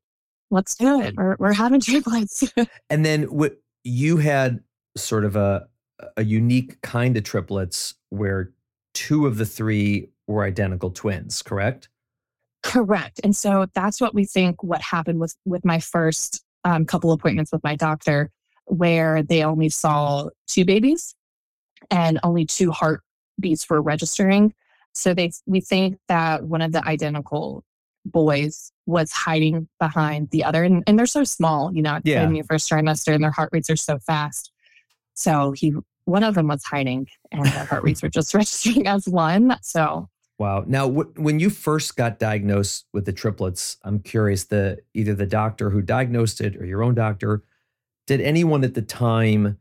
let's 0.52 0.76
do 0.76 1.02
it. 1.02 1.16
We're, 1.16 1.36
we're 1.40 1.54
having 1.54 1.80
triplets. 1.82 2.44
and 2.90 3.06
then 3.06 3.24
what 3.24 3.58
you 3.86 4.18
had 4.18 4.60
sort 4.98 5.24
of 5.24 5.38
a 5.38 5.68
a 6.18 6.26
unique 6.26 6.82
kind 6.82 7.16
of 7.16 7.24
triplets 7.24 7.96
where 8.10 8.52
two 8.94 9.26
of 9.28 9.38
the 9.38 9.46
three 9.46 10.10
were 10.28 10.44
identical 10.44 10.92
twins, 10.92 11.42
correct? 11.42 11.88
Correct. 12.64 13.22
And 13.24 13.34
so 13.34 13.68
that's 13.74 14.02
what 14.02 14.14
we 14.14 14.26
think 14.26 14.62
what 14.62 14.82
happened 14.82 15.22
with 15.22 15.36
with 15.46 15.64
my 15.64 15.80
first 15.80 16.44
um, 16.66 16.86
couple 16.86 17.14
appointments 17.14 17.54
with 17.54 17.64
my 17.64 17.78
doctor. 17.78 18.30
where 18.66 19.22
they 19.24 19.44
only 19.44 19.70
saw 19.70 20.30
two 20.48 20.66
babies 20.66 21.16
and 21.92 22.20
only 22.24 22.46
two 22.46 22.72
heartbeats 22.72 23.70
were 23.70 23.82
registering. 23.82 24.54
So 24.94 25.14
they 25.14 25.32
we 25.46 25.62
think 25.62 25.98
that 26.08 26.44
one 26.46 26.62
of 26.62 26.72
the 26.72 26.86
identical 26.88 27.64
boys 28.06 28.72
was 28.86 29.12
hiding 29.12 29.68
behind 29.80 30.30
the 30.30 30.44
other, 30.44 30.64
and, 30.64 30.84
and 30.88 30.98
they're 30.98 31.06
so 31.06 31.24
small, 31.24 31.74
you 31.74 31.82
know, 31.82 32.00
Yeah. 32.04 32.24
in 32.24 32.34
the 32.34 32.42
first 32.44 32.70
trimester, 32.70 33.14
and 33.14 33.24
their 33.24 33.32
heart 33.32 33.50
rates 33.52 33.70
are 33.70 33.76
so 33.76 33.98
fast. 34.00 34.52
So 35.14 35.52
he, 35.52 35.74
one 36.06 36.24
of 36.24 36.36
them 36.36 36.48
was 36.48 36.64
hiding, 36.64 37.08
and 37.32 37.46
their 37.46 37.66
heart 37.66 37.84
rates 37.84 38.02
were 38.04 38.10
just 38.10 38.34
registering 38.34 38.88
as 38.88 39.08
one. 39.08 39.58
So 39.62 40.10
Wow. 40.38 40.66
Now, 40.68 40.90
wh- 40.90 41.18
when 41.18 41.40
you 41.40 41.50
first 41.50 41.96
got 41.96 42.20
diagnosed 42.20 42.86
with 42.94 43.06
the 43.06 43.14
triplets, 43.14 43.78
I'm 43.84 44.00
curious 44.00 44.44
the 44.44 44.80
either 44.94 45.14
the 45.16 45.26
doctor 45.26 45.70
who 45.70 45.82
diagnosed 45.82 46.42
it 46.42 46.58
or 46.58 46.66
your 46.66 46.84
own 46.84 46.94
doctor, 46.94 47.44
did 48.06 48.20
anyone 48.20 48.64
at 48.66 48.74
the 48.74 48.82
time 48.82 49.58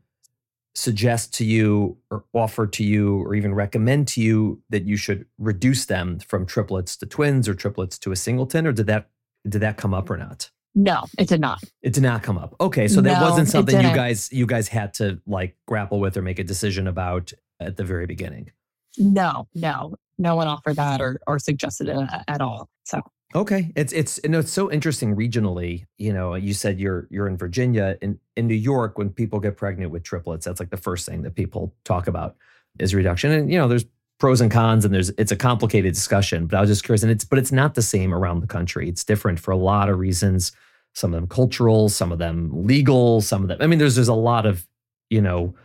suggest 0.75 1.33
to 1.33 1.45
you 1.45 1.97
or 2.11 2.25
offer 2.33 2.67
to 2.67 2.83
you 2.83 3.21
or 3.23 3.33
even 3.33 3.53
recommend 3.53 4.07
to 4.09 4.21
you 4.21 4.61
that 4.69 4.83
you 4.83 4.97
should 4.97 5.25
reduce 5.37 5.85
them 5.85 6.19
from 6.19 6.45
triplets 6.45 6.97
to 6.97 7.05
twins 7.05 7.47
or 7.47 7.53
triplets 7.53 7.97
to 7.97 8.11
a 8.11 8.15
singleton 8.15 8.67
or 8.67 8.73
did 8.73 8.85
that 8.87 9.09
did 9.47 9.61
that 9.61 9.77
come 9.77 9.93
up 9.93 10.09
or 10.09 10.17
not? 10.17 10.49
no, 10.75 11.05
it 11.17 11.29
did 11.29 11.39
not. 11.39 11.63
It 11.81 11.93
did 11.93 12.03
not 12.03 12.21
come 12.21 12.37
up. 12.37 12.53
Okay, 12.59 12.89
so 12.89 12.99
that 13.01 13.21
wasn't 13.21 13.47
something 13.47 13.77
you 13.79 13.95
guys 13.95 14.31
you 14.31 14.45
guys 14.45 14.67
had 14.67 14.93
to 14.95 15.21
like 15.25 15.55
grapple 15.65 16.01
with 16.01 16.17
or 16.17 16.21
make 16.21 16.37
a 16.37 16.43
decision 16.43 16.85
about 16.85 17.31
at 17.61 17.77
the 17.77 17.85
very 17.85 18.05
beginning. 18.05 18.51
No, 18.97 19.47
no, 19.55 19.95
no 20.17 20.35
one 20.35 20.47
offered 20.47 20.75
that 20.75 21.01
or 21.01 21.21
or 21.25 21.39
suggested 21.39 21.87
it 21.87 21.97
at 22.27 22.41
all. 22.41 22.69
So 22.83 23.01
Okay, 23.33 23.71
it's 23.75 23.91
it's 23.91 24.19
you 24.23 24.29
know 24.29 24.39
it's 24.39 24.51
so 24.51 24.71
interesting 24.71 25.15
regionally. 25.15 25.85
You 25.97 26.13
know, 26.13 26.35
you 26.35 26.53
said 26.53 26.79
you're 26.79 27.07
you're 27.09 27.27
in 27.27 27.37
Virginia 27.37 27.97
in 28.01 28.19
in 28.37 28.47
New 28.47 28.55
York. 28.55 28.97
When 28.97 29.09
people 29.09 29.39
get 29.39 29.57
pregnant 29.57 29.91
with 29.91 30.03
triplets, 30.03 30.45
that's 30.45 30.59
like 30.59 30.69
the 30.69 30.77
first 30.77 31.05
thing 31.05 31.23
that 31.23 31.35
people 31.35 31.73
talk 31.83 32.07
about 32.07 32.35
is 32.79 32.93
reduction. 32.95 33.31
And 33.31 33.51
you 33.51 33.57
know, 33.57 33.67
there's 33.67 33.85
pros 34.19 34.39
and 34.39 34.51
cons, 34.51 34.85
and 34.85 34.93
there's 34.93 35.09
it's 35.17 35.31
a 35.31 35.35
complicated 35.35 35.93
discussion. 35.93 36.47
But 36.47 36.57
I 36.57 36.61
was 36.61 36.69
just 36.69 36.83
curious, 36.83 37.03
and 37.03 37.11
it's 37.11 37.25
but 37.25 37.39
it's 37.39 37.51
not 37.51 37.73
the 37.75 37.81
same 37.81 38.13
around 38.13 38.39
the 38.39 38.47
country. 38.47 38.87
It's 38.87 39.03
different 39.03 39.39
for 39.39 39.51
a 39.51 39.57
lot 39.57 39.89
of 39.89 39.99
reasons. 39.99 40.53
Some 40.93 41.13
of 41.13 41.19
them 41.19 41.27
cultural, 41.27 41.89
some 41.89 42.13
of 42.13 42.19
them 42.19 42.65
legal, 42.65 43.19
some 43.21 43.41
of 43.41 43.49
them. 43.49 43.57
I 43.59 43.67
mean, 43.67 43.79
there's 43.79 43.95
there's 43.95 44.07
a 44.07 44.13
lot 44.13 44.45
of 44.45 44.65
you 45.09 45.21
know 45.21 45.55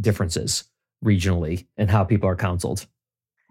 differences 0.00 0.64
regionally 1.04 1.66
and 1.76 1.90
how 1.90 2.04
people 2.04 2.28
are 2.28 2.36
counseled. 2.36 2.86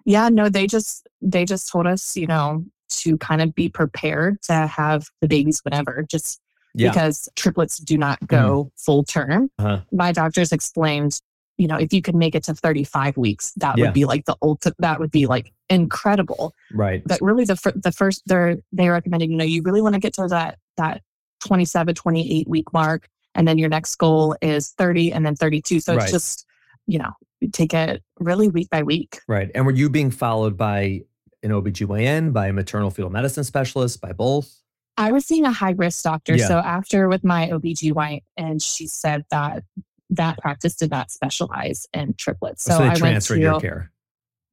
yeah, 0.05 0.29
no, 0.29 0.47
they 0.49 0.67
just 0.67 1.07
they 1.21 1.43
just 1.45 1.69
told 1.69 1.85
us, 1.87 2.15
you 2.15 2.27
know, 2.27 2.63
to 2.89 3.17
kind 3.17 3.41
of 3.41 3.53
be 3.55 3.69
prepared 3.69 4.41
to 4.43 4.53
have 4.67 5.07
the 5.21 5.27
babies 5.27 5.61
whenever, 5.63 6.05
just 6.09 6.39
Yeah. 6.73 6.89
because 6.91 7.27
triplets 7.35 7.77
do 7.77 7.97
not 7.97 8.25
go 8.27 8.71
full 8.75 9.03
term. 9.03 9.49
Uh-huh. 9.59 9.81
My 9.91 10.11
doctors 10.11 10.51
explained, 10.51 11.19
you 11.57 11.67
know, 11.67 11.77
if 11.77 11.91
you 11.91 12.01
could 12.01 12.15
make 12.15 12.35
it 12.35 12.43
to 12.43 12.53
35 12.53 13.17
weeks, 13.17 13.51
that 13.57 13.77
Yeah. 13.77 13.85
would 13.85 13.93
be 13.93 14.05
like 14.05 14.25
the 14.25 14.35
ultimate, 14.41 14.75
that 14.79 14.99
would 14.99 15.11
be 15.11 15.25
like 15.25 15.51
incredible. 15.69 16.53
Right. 16.73 17.01
But 17.05 17.19
really 17.21 17.45
the, 17.45 17.55
fir- 17.55 17.73
the 17.75 17.91
first, 17.91 18.23
they're, 18.25 18.57
they 18.71 18.89
recommended, 18.89 19.29
you 19.31 19.37
know, 19.37 19.43
you 19.43 19.61
really 19.63 19.81
want 19.81 19.95
to 19.95 19.99
get 19.99 20.13
to 20.13 20.27
that, 20.27 20.59
that 20.77 21.01
27, 21.45 21.95
28 21.95 22.47
week 22.47 22.71
mark. 22.73 23.07
And 23.35 23.47
then 23.47 23.57
your 23.57 23.69
next 23.69 23.95
goal 23.95 24.35
is 24.41 24.69
30 24.77 25.11
and 25.13 25.25
then 25.25 25.35
32. 25.35 25.79
So 25.79 25.93
Right. 25.95 26.03
it's 26.03 26.11
just, 26.11 26.45
you 26.87 26.99
know, 26.99 27.11
take 27.51 27.73
it 27.73 28.01
really 28.19 28.49
week 28.49 28.69
by 28.69 28.81
week. 28.83 29.19
Right. 29.27 29.51
And 29.53 29.65
were 29.65 29.71
you 29.73 29.89
being 29.89 30.09
followed 30.11 30.57
by 30.57 31.01
an 31.43 31.51
OBGYN, 31.51 32.33
by 32.33 32.47
a 32.47 32.53
maternal 32.53 32.89
fetal 32.89 33.09
medicine 33.09 33.43
specialist, 33.43 34.01
by 34.01 34.11
both? 34.13 34.61
I 34.97 35.11
was 35.11 35.25
seeing 35.25 35.45
a 35.45 35.51
high 35.51 35.71
risk 35.71 36.03
doctor. 36.03 36.35
Yeah. 36.35 36.47
So 36.47 36.57
after 36.57 37.07
with 37.07 37.23
my 37.23 37.49
OBGYN, 37.49 38.21
and 38.35 38.61
she 38.61 38.87
said 38.87 39.25
that 39.29 39.63
that 40.09 40.37
practice 40.39 40.75
did 40.75 40.89
not 40.89 41.11
specialize 41.11 41.85
in 41.93 42.15
triplets. 42.15 42.63
So, 42.63 42.77
they 42.79 42.85
I 42.85 42.97
went 42.97 43.21
to, 43.23 43.39
your 43.39 43.59
care. 43.59 43.91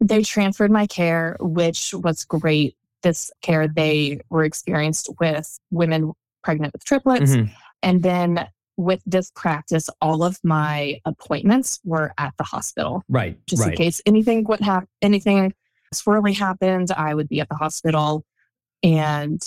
they 0.00 0.22
transferred 0.22 0.70
my 0.70 0.86
care, 0.86 1.36
which 1.40 1.94
was 1.94 2.24
great. 2.24 2.76
This 3.02 3.30
care 3.40 3.68
they 3.68 4.20
were 4.30 4.44
experienced 4.44 5.08
with 5.20 5.58
women 5.70 6.12
pregnant 6.42 6.72
with 6.72 6.84
triplets. 6.84 7.32
Mhm. 7.32 7.50
And 7.82 8.02
then 8.02 8.48
with 8.76 9.00
this 9.06 9.30
practice, 9.36 9.88
all 10.00 10.24
of 10.24 10.38
my 10.42 11.00
appointments 11.04 11.80
were 11.84 12.12
at 12.18 12.34
the 12.36 12.44
hospital. 12.44 13.04
Right. 13.08 13.38
Just 13.46 13.64
in 13.66 13.72
case 13.74 14.02
anything 14.04 14.44
would 14.44 14.60
happen, 14.60 14.88
anything 15.00 15.54
swirly 15.94 16.36
happened, 16.36 16.90
I 16.92 17.14
would 17.14 17.28
be 17.28 17.40
at 17.40 17.48
the 17.48 17.54
hospital. 17.56 18.24
And 18.82 19.42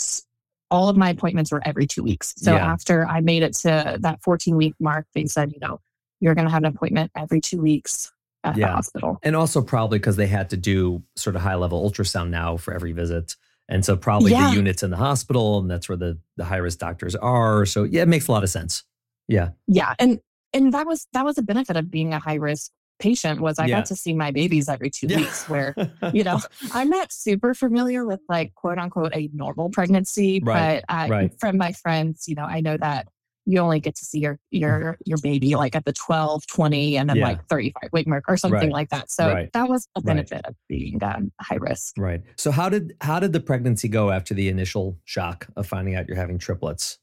all 0.70 0.90
of 0.90 0.98
my 0.98 1.10
appointments 1.12 1.52
were 1.52 1.62
every 1.66 1.88
two 1.88 2.04
weeks. 2.04 2.34
So 2.38 2.54
Yeah. 2.54 2.66
after 2.74 3.06
I 3.08 3.22
made 3.22 3.44
it 3.44 3.54
to 3.58 3.98
that 4.02 4.22
14 4.24 4.56
week 4.58 4.74
mark, 4.80 5.06
they 5.14 5.26
said, 5.26 5.52
you 5.54 5.60
know, 5.60 5.80
you're 6.20 6.36
going 6.36 6.46
to 6.46 6.52
have 6.52 6.64
an 6.64 6.74
appointment 6.74 7.12
every 7.16 7.40
two 7.40 7.62
weeks 7.62 8.12
at 8.44 8.58
Yeah. 8.58 8.68
the 8.68 8.74
hospital. 8.74 9.20
And 9.24 9.36
also 9.36 9.62
probably 9.62 10.00
because 10.00 10.16
they 10.16 10.28
had 10.28 10.50
to 10.50 10.58
do 10.58 11.04
sort 11.16 11.36
of 11.36 11.42
high 11.42 11.56
level 11.56 11.90
ultrasound 11.90 12.30
now 12.30 12.58
for 12.58 12.74
every 12.74 12.92
visit. 12.92 13.36
And 13.70 13.86
so 13.86 13.96
probably 13.96 14.32
Yeah. 14.32 14.50
the 14.50 14.56
units 14.56 14.84
in 14.84 14.90
the 14.90 14.98
hospital, 14.98 15.60
and 15.60 15.70
that's 15.70 15.88
where 15.88 15.98
the, 15.98 16.18
the 16.38 16.46
high 16.46 16.58
risk 16.58 16.80
doctors 16.80 17.16
are. 17.16 17.66
So 17.66 17.84
yeah, 17.84 18.02
it 18.02 18.08
makes 18.08 18.28
a 18.28 18.32
lot 18.32 18.44
of 18.44 18.50
sense. 18.50 18.84
Yeah. 19.28 19.50
Yeah. 19.68 19.94
And, 20.00 20.20
and 20.54 20.74
that 20.74 20.88
was, 20.88 21.08
that 21.14 21.24
was 21.26 21.38
a 21.38 21.42
benefit 21.44 21.76
of 21.78 21.92
being 21.92 22.14
a 22.14 22.20
high 22.20 22.36
risk 22.36 22.72
patient 23.00 23.42
was 23.42 23.60
I 23.60 23.68
Yeah. 23.68 23.78
got 23.78 23.86
to 23.88 23.96
see 23.96 24.14
my 24.14 24.32
babies 24.32 24.70
every 24.70 24.90
two 24.90 25.08
Yeah. 25.08 25.18
weeks 25.18 25.46
where 25.48 25.76
you 26.14 26.24
know, 26.24 26.40
I'm 26.74 26.90
not 26.90 27.12
super 27.12 27.54
familiar 27.54 28.06
with 28.06 28.22
like 28.30 28.54
quote 28.56 28.78
unquote 28.78 29.16
a 29.16 29.30
normal 29.34 29.70
pregnancy, 29.70 30.42
Right, 30.44 30.82
but 30.82 30.86
I, 30.90 31.10
right. 31.10 31.40
from 31.40 31.58
my 31.58 31.74
friends, 31.74 32.28
you 32.28 32.36
know, 32.36 32.46
I 32.46 32.62
know 32.62 32.78
that 32.78 33.08
you 33.50 33.60
only 33.60 33.80
get 33.80 33.96
to 33.96 34.04
see 34.06 34.20
your 34.20 34.40
your 34.52 34.98
your 35.06 35.18
baby 35.20 35.56
like 35.56 35.76
at 35.76 35.86
the 35.86 35.94
12, 35.94 36.46
20, 36.48 36.98
and 36.98 37.10
then 37.10 37.18
Yeah. 37.18 37.24
like 37.24 37.48
35 37.48 37.90
week 37.94 38.08
mark 38.08 38.26
or 38.28 38.36
something 38.38 38.60
Right, 38.60 38.72
like 38.72 38.90
that. 38.90 39.10
So 39.10 39.28
right, 39.28 39.50
that 39.54 39.70
was 39.70 39.88
a 39.96 40.02
right. 40.02 40.06
benefit 40.08 40.46
of 40.46 40.56
being 40.68 41.02
um, 41.04 41.32
high 41.40 41.56
risk. 41.56 41.94
right. 41.98 42.22
So 42.38 42.52
how 42.52 42.68
did 42.70 42.96
how 43.02 43.20
did 43.20 43.32
the 43.34 43.40
pregnancy 43.40 43.88
go 43.88 44.12
after 44.12 44.34
the 44.34 44.50
initial 44.50 44.98
shock 45.06 45.48
of 45.56 45.66
finding 45.68 45.96
out 45.96 46.08
you're 46.08 46.18
having 46.18 46.38
triplets? 46.40 47.00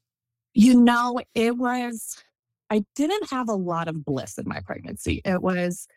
You 0.53 0.79
know, 0.79 1.19
it 1.33 1.57
was 1.57 2.15
I 2.69 2.83
didn't 2.95 3.29
have 3.29 3.47
a 3.49 3.53
lot 3.53 3.87
of 3.87 4.03
bliss 4.03 4.37
in 4.37 4.47
my 4.47 4.59
pregnancy. 4.61 5.21
It 5.23 5.41
was 5.41 5.87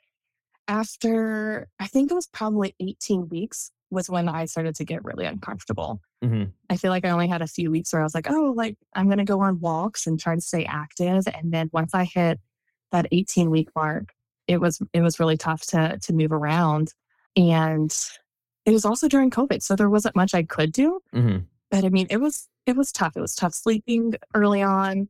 after 0.67 1.69
I 1.81 1.87
think 1.87 2.11
it 2.11 2.15
was 2.15 2.27
probably 2.27 2.75
18 2.81 3.29
weeks 3.29 3.71
was 3.91 4.11
when 4.11 4.29
I 4.29 4.45
started 4.45 4.75
to 4.77 4.85
get 4.85 5.03
really 5.05 5.25
uncomfortable. 5.25 6.03
Mhm. 6.23 6.53
I 6.69 6.77
feel 6.77 6.91
like 6.91 7.07
I 7.07 7.11
only 7.11 7.27
had 7.27 7.41
a 7.41 7.47
few 7.47 7.71
weeks 7.71 7.91
where 7.93 8.03
I 8.03 8.05
was 8.05 8.15
like, 8.15 8.31
oh, 8.31 8.53
like 8.55 8.77
I'm 8.95 9.07
going 9.07 9.19
to 9.19 9.25
go 9.25 9.41
on 9.41 9.61
walks 9.61 10.07
and 10.07 10.21
try 10.21 10.35
to 10.35 10.41
stay 10.43 10.67
active. 10.67 11.27
And 11.33 11.53
then 11.53 11.71
once 11.73 11.95
I 11.95 12.05
hit 12.05 12.39
that 12.93 13.07
18 13.13 13.51
week 13.51 13.71
mark, 13.75 14.13
it 14.47 14.61
was 14.61 14.81
it 14.93 15.01
was 15.01 15.19
really 15.19 15.39
tough 15.39 15.63
to 15.69 15.99
to 16.03 16.13
move 16.13 16.33
around. 16.33 16.93
And 17.35 17.95
it 18.67 18.73
was 18.73 18.85
also 18.85 19.09
during 19.09 19.31
COVID, 19.31 19.63
so 19.63 19.75
there 19.75 19.89
wasn't 19.89 20.17
much 20.17 20.35
I 20.35 20.43
could 20.43 20.73
do. 20.73 21.01
Mhm. 21.15 21.47
But 21.71 21.85
I 21.85 21.89
mean, 21.89 22.09
it 22.11 22.19
was 22.19 22.47
it 22.67 22.77
was 22.77 22.93
tough. 22.93 23.17
It 23.17 23.21
was 23.21 23.35
tough 23.35 23.55
sleeping 23.55 24.15
early 24.35 24.63
on. 24.63 25.09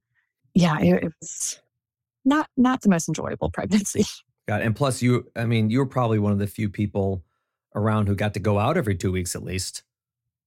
Yeah, 0.61 0.79
it, 0.81 1.05
it 1.05 1.13
was 1.21 1.61
not 2.25 2.49
not 2.57 2.83
the 2.83 2.89
most 2.89 3.09
enjoyable 3.09 3.51
pregnancy. 3.59 4.05
Got. 4.47 4.63
And 4.63 4.75
plus 4.75 5.03
you 5.03 5.31
I 5.37 5.45
mean, 5.45 5.71
you 5.71 5.79
were 5.79 5.87
probably 5.87 6.19
one 6.19 6.33
of 6.33 6.39
the 6.39 6.47
few 6.47 6.69
people 6.69 7.23
around 7.75 8.09
who 8.09 8.15
got 8.15 8.35
to 8.35 8.41
go 8.41 8.59
out 8.59 8.77
every 8.77 8.97
two 8.97 9.13
weeks 9.13 9.35
at 9.35 9.43
least. 9.43 9.83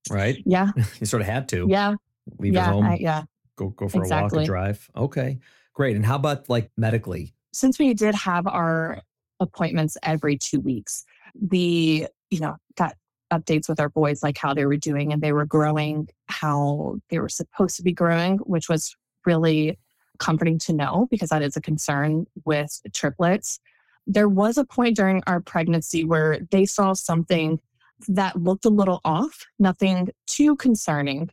Right? 0.09 0.41
yeah, 0.45 0.71
You 0.99 1.05
sort 1.05 1.21
of 1.21 1.27
had 1.27 1.47
to 1.49 1.67
yeah, 1.69 1.95
leave 2.39 2.53
yeah, 2.53 2.65
home, 2.65 2.85
I- 2.85 2.97
yeah. 2.97 3.23
go 3.55 3.69
go 3.69 3.87
for 3.87 3.97
a 3.97 4.01
walk, 4.01 4.05
exactly. 4.05 4.43
a 4.43 4.45
drive. 4.47 4.89
Okay. 4.95 5.39
Great. 5.73 5.95
And 5.95 6.05
how 6.05 6.15
about 6.15 6.49
like 6.49 6.69
medically? 6.77 7.33
since 7.53 7.77
we 7.77 7.93
did 7.93 8.15
have 8.15 8.47
our 8.47 9.01
appointments 9.41 9.97
every 10.03 10.37
two 10.37 10.59
weeks, 10.61 11.03
we, 11.49 12.07
you 12.29 12.39
know, 12.39 12.55
got 12.77 12.95
updates 13.31 13.67
with 13.67 13.79
our 13.79 13.89
boys, 13.89 14.23
like 14.23 14.37
how 14.37 14.53
they 14.53 14.65
were 14.65 14.77
doing 14.77 15.11
and 15.11 15.21
they 15.21 15.33
were 15.33 15.45
growing, 15.45 16.07
how 16.27 16.95
they 17.09 17.19
were 17.19 17.29
supposed 17.29 17.75
to 17.77 17.83
be 17.83 17.91
growing, 17.91 18.37
which 18.39 18.69
was 18.69 18.95
really 19.25 19.77
comforting 20.21 20.59
to 20.59 20.71
know 20.71 21.07
because 21.09 21.29
that 21.29 21.41
is 21.41 21.57
a 21.57 21.61
concern 21.61 22.27
with 22.45 22.79
triplets. 22.93 23.59
There 24.05 24.29
was 24.29 24.57
a 24.57 24.63
point 24.63 24.95
during 24.95 25.21
our 25.25 25.41
pregnancy 25.41 26.05
where 26.05 26.39
they 26.51 26.65
saw 26.65 26.93
something 26.93 27.59
that 28.07 28.41
looked 28.41 28.65
a 28.65 28.69
little 28.69 29.01
off, 29.03 29.47
nothing 29.59 30.09
too 30.27 30.55
concerning. 30.55 31.29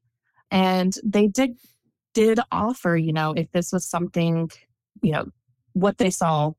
And 0.50 0.96
they 1.04 1.26
did 1.28 1.58
did 2.14 2.40
offer, 2.50 2.96
you 2.96 3.12
know, 3.12 3.32
if 3.36 3.50
this 3.52 3.70
was 3.72 3.84
something, 3.86 4.50
you 5.02 5.12
know, 5.12 5.26
what 5.74 5.98
they 5.98 6.10
saw 6.10 6.52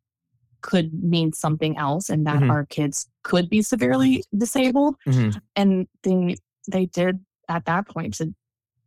could 0.61 0.93
mean 1.03 1.33
something 1.33 1.77
else 1.77 2.09
and 2.09 2.27
that 2.27 2.41
Mhm. 2.41 2.49
our 2.51 2.65
kids 2.65 3.07
could 3.23 3.49
be 3.49 3.61
severely 3.61 4.23
disabled 4.37 4.95
Mhm. 5.07 5.41
and 5.55 5.87
they 6.03 6.35
they 6.67 6.85
did 6.85 7.25
at 7.47 7.65
that 7.65 7.87
point 7.87 8.13
to 8.15 8.33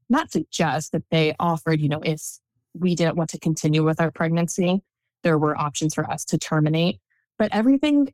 not 0.09 0.31
suggest 0.31 0.93
that 0.93 1.03
they 1.11 1.35
offered 1.41 1.81
you 1.81 1.89
know 1.89 2.01
if 2.05 2.21
we 2.75 2.95
didn't 2.95 3.17
want 3.17 3.31
to 3.31 3.39
continue 3.39 3.85
with 3.85 4.01
our 4.01 4.11
pregnancy 4.11 4.83
there 5.23 5.39
were 5.39 5.57
options 5.57 5.95
for 5.95 6.11
us 6.11 6.25
to 6.25 6.39
terminate 6.39 6.99
but 7.39 7.49
everything 7.53 8.13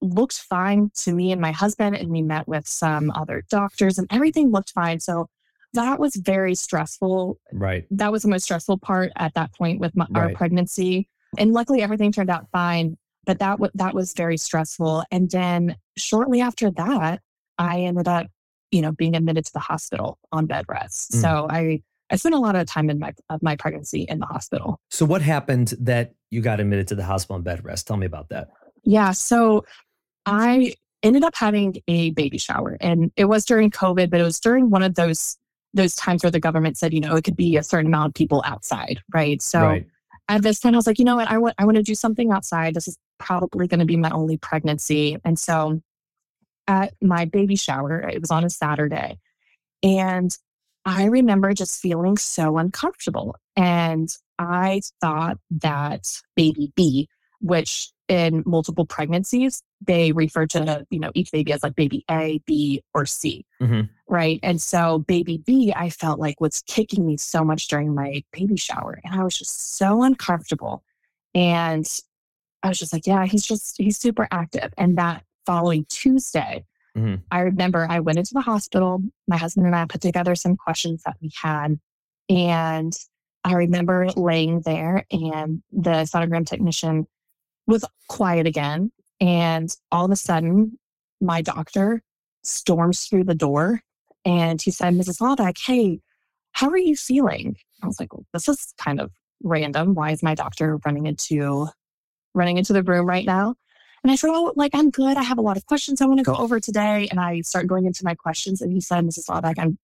looked 0.00 0.38
fine 0.38 0.90
to 0.94 1.12
me 1.12 1.32
and 1.32 1.40
my 1.40 1.50
husband 1.52 1.96
and 1.96 2.08
we 2.08 2.22
met 2.22 2.46
with 2.46 2.66
some 2.66 3.10
other 3.12 3.42
doctors 3.50 3.98
and 3.98 4.06
everything 4.10 4.50
looked 4.50 4.70
fine 4.70 5.00
so 5.00 5.26
that 5.74 5.98
was 5.98 6.16
very 6.16 6.54
stressful 6.54 7.38
Right. 7.52 7.84
that 7.90 8.10
was 8.12 8.22
the 8.22 8.28
most 8.28 8.44
stressful 8.44 8.78
part 8.78 9.12
at 9.16 9.34
that 9.34 9.52
point 9.54 9.80
with 9.80 9.94
my, 9.96 10.06
our 10.14 10.30
pregnancy 10.30 11.08
And 11.36 11.52
luckily 11.52 11.82
everything 11.82 12.10
turned 12.10 12.30
out 12.30 12.46
fine. 12.52 12.96
But 13.26 13.38
that 13.40 13.58
w- 13.58 13.70
that 13.74 13.92
was 13.94 14.14
very 14.14 14.38
stressful. 14.38 15.04
And 15.10 15.30
then 15.30 15.76
shortly 15.98 16.40
after 16.40 16.70
that, 16.70 17.20
I 17.58 17.80
ended 17.80 18.08
up, 18.08 18.28
you 18.70 18.80
know, 18.80 18.92
being 18.92 19.14
admitted 19.14 19.44
to 19.44 19.52
the 19.52 19.58
hospital 19.58 20.18
on 20.32 20.46
bed 20.46 20.64
rest. 20.68 21.12
Mm. 21.12 21.20
So 21.20 21.46
I 21.50 21.82
I 22.10 22.16
spent 22.16 22.34
a 22.34 22.38
lot 22.38 22.56
of 22.56 22.66
time 22.66 22.90
in 22.90 22.98
my 22.98 23.14
of 23.28 23.42
my 23.42 23.56
pregnancy 23.56 24.02
in 24.02 24.18
the 24.18 24.26
hospital. 24.26 24.80
So 24.90 25.04
what 25.04 25.22
happened 25.22 25.74
that 25.80 26.14
you 26.30 26.40
got 26.40 26.60
admitted 26.60 26.88
to 26.88 26.94
the 26.94 27.04
hospital 27.04 27.36
on 27.36 27.42
bed 27.42 27.64
rest? 27.64 27.86
Tell 27.86 27.96
me 27.96 28.06
about 28.06 28.28
that. 28.30 28.48
Yeah. 28.84 29.12
So 29.12 29.64
I 30.26 30.74
ended 31.02 31.24
up 31.24 31.34
having 31.34 31.76
a 31.86 32.10
baby 32.10 32.38
shower 32.38 32.76
and 32.80 33.12
it 33.16 33.26
was 33.26 33.44
during 33.44 33.70
COVID, 33.70 34.10
but 34.10 34.20
it 34.20 34.24
was 34.24 34.40
during 34.40 34.70
one 34.70 34.82
of 34.82 34.94
those 34.94 35.36
those 35.74 35.94
times 35.94 36.24
where 36.24 36.30
the 36.30 36.40
government 36.40 36.78
said, 36.78 36.94
you 36.94 37.00
know, 37.00 37.14
it 37.14 37.24
could 37.24 37.36
be 37.36 37.56
a 37.56 37.62
certain 37.62 37.86
amount 37.86 38.08
of 38.08 38.14
people 38.14 38.42
outside. 38.46 39.00
Right. 39.12 39.40
So 39.42 39.60
right. 39.60 39.86
at 40.28 40.42
this 40.42 40.60
point 40.60 40.74
I 40.74 40.78
was 40.78 40.86
like, 40.86 40.98
you 40.98 41.04
know 41.04 41.16
what, 41.16 41.30
I 41.30 41.38
want 41.38 41.54
I 41.58 41.64
want 41.64 41.76
to 41.76 41.82
do 41.82 41.94
something 41.94 42.32
outside. 42.32 42.74
This 42.74 42.88
is 42.88 42.96
probably 43.18 43.66
going 43.66 43.80
to 43.80 43.86
be 43.86 43.96
my 43.96 44.10
only 44.10 44.38
pregnancy. 44.38 45.18
And 45.24 45.38
so 45.38 45.82
at 46.66 46.94
my 47.02 47.24
baby 47.24 47.56
shower, 47.56 48.00
it 48.00 48.20
was 48.20 48.30
on 48.30 48.44
a 48.44 48.50
Saturday. 48.50 49.18
And 49.82 50.36
I 50.88 51.04
remember 51.04 51.52
just 51.52 51.82
feeling 51.82 52.16
so 52.16 52.56
uncomfortable. 52.56 53.36
And 53.56 54.08
I 54.38 54.80
thought 55.02 55.36
that 55.50 56.22
baby 56.34 56.72
B, 56.76 57.10
which 57.40 57.90
in 58.08 58.42
multiple 58.46 58.86
pregnancies, 58.86 59.62
they 59.86 60.12
refer 60.12 60.46
to, 60.46 60.86
you 60.88 60.98
know, 60.98 61.10
each 61.14 61.30
baby 61.30 61.52
as 61.52 61.62
like 61.62 61.74
baby 61.74 62.06
A, 62.10 62.40
B, 62.46 62.82
or 62.94 63.04
C. 63.04 63.44
Mhm. 63.60 63.90
Right. 64.08 64.40
And 64.42 64.62
so 64.62 65.00
baby 65.00 65.42
B, 65.44 65.74
I 65.76 65.90
felt 65.90 66.18
like 66.18 66.40
was 66.40 66.62
kicking 66.66 67.06
me 67.06 67.18
so 67.18 67.44
much 67.44 67.68
during 67.68 67.94
my 67.94 68.24
baby 68.32 68.56
shower. 68.56 68.98
And 69.04 69.20
I 69.20 69.22
was 69.22 69.36
just 69.36 69.76
so 69.76 70.02
uncomfortable. 70.02 70.82
And 71.34 71.86
I 72.62 72.68
was 72.68 72.78
just 72.78 72.94
like, 72.94 73.06
yeah, 73.06 73.26
he's 73.26 73.44
just, 73.44 73.76
he's 73.76 73.98
super 73.98 74.26
active. 74.30 74.72
And 74.78 74.96
that 74.96 75.22
following 75.44 75.84
Tuesday, 75.90 76.64
Mhm. 76.98 77.22
I 77.30 77.40
remember 77.40 77.86
I 77.88 78.00
went 78.00 78.18
into 78.18 78.34
the 78.34 78.40
hospital. 78.40 79.02
My 79.26 79.36
husband 79.36 79.66
and 79.66 79.76
I 79.76 79.84
put 79.86 80.00
together 80.00 80.34
some 80.34 80.56
questions 80.56 81.02
that 81.04 81.16
we 81.20 81.30
had. 81.40 81.78
And 82.28 82.92
I 83.44 83.54
remember 83.54 84.08
laying 84.16 84.60
there, 84.62 85.06
and 85.10 85.62
the 85.72 86.04
sonogram 86.04 86.46
technician 86.46 87.06
was 87.66 87.84
quiet 88.08 88.46
again. 88.46 88.90
And 89.20 89.74
all 89.90 90.04
of 90.04 90.10
a 90.10 90.16
sudden, 90.16 90.78
my 91.20 91.42
doctor 91.42 92.02
storms 92.42 93.06
through 93.06 93.24
the 93.24 93.34
door 93.34 93.80
and 94.24 94.60
he 94.60 94.70
said, 94.70 94.94
Mrs. 94.94 95.20
Laubach, 95.20 95.58
hey, 95.66 96.00
how 96.52 96.68
are 96.70 96.78
you 96.78 96.96
feeling? 96.96 97.56
I 97.82 97.86
was 97.86 97.98
like, 98.00 98.12
well, 98.12 98.24
this 98.32 98.48
is 98.48 98.72
kind 98.78 99.00
of 99.00 99.10
random. 99.42 99.94
Why 99.94 100.12
is 100.12 100.22
my 100.22 100.34
doctor 100.34 100.78
running 100.84 101.06
into 101.06 101.68
running 102.34 102.58
into 102.58 102.72
the 102.72 102.82
room 102.82 103.06
right 103.06 103.26
now? 103.26 103.54
And 104.02 104.12
I 104.12 104.14
said, 104.14 104.30
Oh, 104.32 104.52
like 104.56 104.72
I'm 104.74 104.90
good. 104.90 105.16
I 105.16 105.22
have 105.22 105.38
a 105.38 105.42
lot 105.42 105.56
of 105.56 105.66
questions 105.66 106.00
I 106.00 106.06
want 106.06 106.18
to 106.18 106.24
go 106.24 106.34
over 106.34 106.60
today. 106.60 107.08
And 107.10 107.20
I 107.20 107.40
start 107.40 107.66
going 107.66 107.86
into 107.86 108.04
my 108.04 108.14
questions. 108.14 108.60
And 108.60 108.72
he 108.72 108.80
said, 108.80 109.04
Mrs. 109.04 109.28
Laubach, 109.28 109.54
I'm 109.58 109.78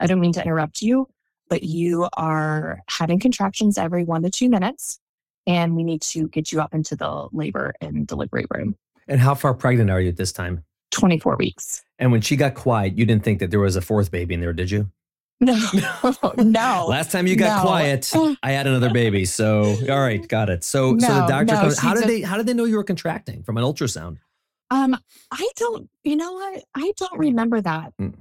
I 0.00 0.06
don't 0.06 0.20
mean 0.20 0.32
to 0.32 0.42
interrupt 0.42 0.82
you, 0.82 1.08
but 1.48 1.62
you 1.62 2.08
are 2.14 2.80
having 2.88 3.18
contractions 3.18 3.78
every 3.78 4.04
one 4.04 4.22
to 4.22 4.30
two 4.30 4.48
minutes. 4.48 4.98
And 5.46 5.76
we 5.76 5.84
need 5.84 6.02
to 6.02 6.28
get 6.28 6.52
you 6.52 6.60
up 6.60 6.74
into 6.74 6.96
the 6.96 7.28
labor 7.32 7.74
and 7.80 8.06
delivery 8.06 8.46
room. 8.50 8.76
And 9.08 9.20
how 9.20 9.34
far 9.34 9.54
pregnant 9.54 9.90
are 9.90 10.00
you 10.00 10.08
at 10.08 10.16
this 10.16 10.32
time? 10.32 10.64
24 10.90 11.36
weeks. 11.36 11.82
And 11.98 12.12
when 12.12 12.22
she 12.22 12.36
got 12.36 12.54
quiet, 12.54 12.96
you 12.96 13.04
didn't 13.04 13.24
think 13.24 13.40
that 13.40 13.50
there 13.50 13.60
was 13.60 13.76
a 13.76 13.80
fourth 13.80 14.10
baby 14.10 14.34
in 14.34 14.40
there, 14.40 14.52
did 14.52 14.70
you? 14.70 14.90
No, 15.40 16.32
no. 16.38 16.86
Last 16.88 17.10
time 17.10 17.26
you 17.26 17.36
got 17.36 17.56
no. 17.56 17.62
quiet, 17.68 18.10
I 18.42 18.52
had 18.52 18.66
another 18.66 18.90
baby. 18.92 19.24
So 19.24 19.76
all 19.90 20.00
right, 20.00 20.26
got 20.26 20.48
it. 20.48 20.64
So 20.64 20.98
so 20.98 21.14
the 21.14 21.26
doctor 21.26 21.54
no, 21.54 21.60
comes. 21.60 21.78
How 21.78 21.94
did 21.94 22.08
they 22.08 22.20
how 22.22 22.36
did 22.36 22.46
they 22.46 22.54
know 22.54 22.64
you 22.64 22.76
were 22.76 22.84
contracting 22.84 23.42
from 23.42 23.58
an 23.58 23.64
ultrasound? 23.64 24.18
Um, 24.70 24.96
I 25.30 25.48
don't, 25.56 25.88
you 26.02 26.16
know 26.16 26.32
what? 26.32 26.64
I 26.74 26.92
don't 26.96 27.18
remember 27.18 27.60
that. 27.60 27.92
Okay. 28.00 28.12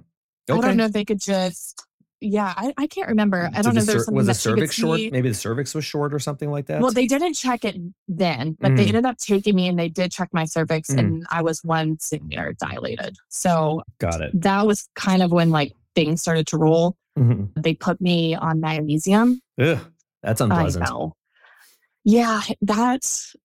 I 0.51 0.61
don't 0.61 0.77
know 0.77 0.85
if 0.85 0.91
they 0.91 1.05
could 1.05 1.21
just, 1.21 1.81
yeah, 2.19 2.53
I, 2.55 2.73
I 2.77 2.85
can't 2.87 3.07
remember. 3.07 3.49
I 3.53 3.61
don't 3.61 3.73
know 3.73 3.81
the 3.81 3.93
there's 3.93 4.05
something 4.05 4.15
was 4.17 4.27
the 4.27 4.33
that 4.33 4.39
she 4.39 4.49
could 4.49 4.57
cervix 4.59 4.75
short? 4.75 4.99
see. 4.99 5.09
Maybe 5.09 5.29
the 5.29 5.35
cervix 5.35 5.73
was 5.73 5.85
short 5.85 6.13
or 6.13 6.19
something 6.19 6.51
like 6.51 6.65
that. 6.67 6.81
Well, 6.81 6.91
they 6.91 7.07
didn't 7.07 7.33
check 7.35 7.63
it 7.63 7.77
then, 8.07 8.57
but 8.59 8.75
they 8.75 8.85
Mm. 8.85 8.89
ended 8.89 9.05
up 9.05 9.17
taking 9.17 9.55
me 9.55 9.67
and 9.69 9.79
they 9.79 9.89
did 9.89 10.11
check 10.11 10.29
my 10.33 10.45
cervix 10.45 10.89
Mm. 10.89 10.99
and 10.99 11.25
I 11.31 11.41
was 11.41 11.63
one 11.63 11.97
centimeter 11.99 12.53
dilated. 12.59 13.15
So 13.29 13.81
got 13.99 14.21
it. 14.21 14.31
that 14.41 14.67
was 14.67 14.89
kind 14.95 15.23
of 15.23 15.31
when 15.31 15.49
like 15.49 15.73
things 15.95 16.21
started 16.21 16.45
to 16.47 16.57
roll. 16.57 16.97
Mhm. 17.17 17.51
They 17.61 17.73
put 17.73 18.01
me 18.01 18.35
on 18.35 18.59
magnesium. 18.59 19.41
Ugh, 19.59 19.79
that's 20.21 20.41
unpleasant. 20.41 20.85
I 20.85 20.89
know. 20.89 21.13
Yeah, 22.03 22.41
that's 22.61 23.35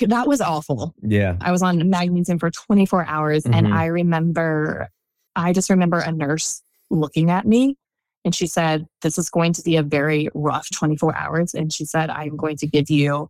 that 0.00 0.26
was 0.26 0.40
awful. 0.40 0.94
Yeah. 1.02 1.36
I 1.40 1.52
was 1.52 1.62
on 1.62 1.88
magnesium 1.90 2.38
for 2.38 2.50
24 2.50 3.04
hours. 3.06 3.44
Mhm. 3.44 3.54
And 3.54 3.74
I 3.74 3.86
remember, 3.86 4.88
I 5.36 5.52
just 5.52 5.70
remember 5.70 5.98
a 5.98 6.10
nurse 6.10 6.62
looking 6.90 7.30
at 7.30 7.46
me 7.46 7.76
and 8.24 8.34
she 8.34 8.46
said, 8.46 8.86
This 9.02 9.18
is 9.18 9.28
going 9.30 9.52
to 9.54 9.62
be 9.62 9.76
a 9.76 9.82
very 9.82 10.28
rough 10.34 10.68
24 10.72 11.14
hours. 11.16 11.54
And 11.54 11.72
she 11.72 11.84
said, 11.84 12.08
I'm 12.10 12.36
going 12.36 12.56
to 12.58 12.66
give 12.66 12.88
you 12.90 13.28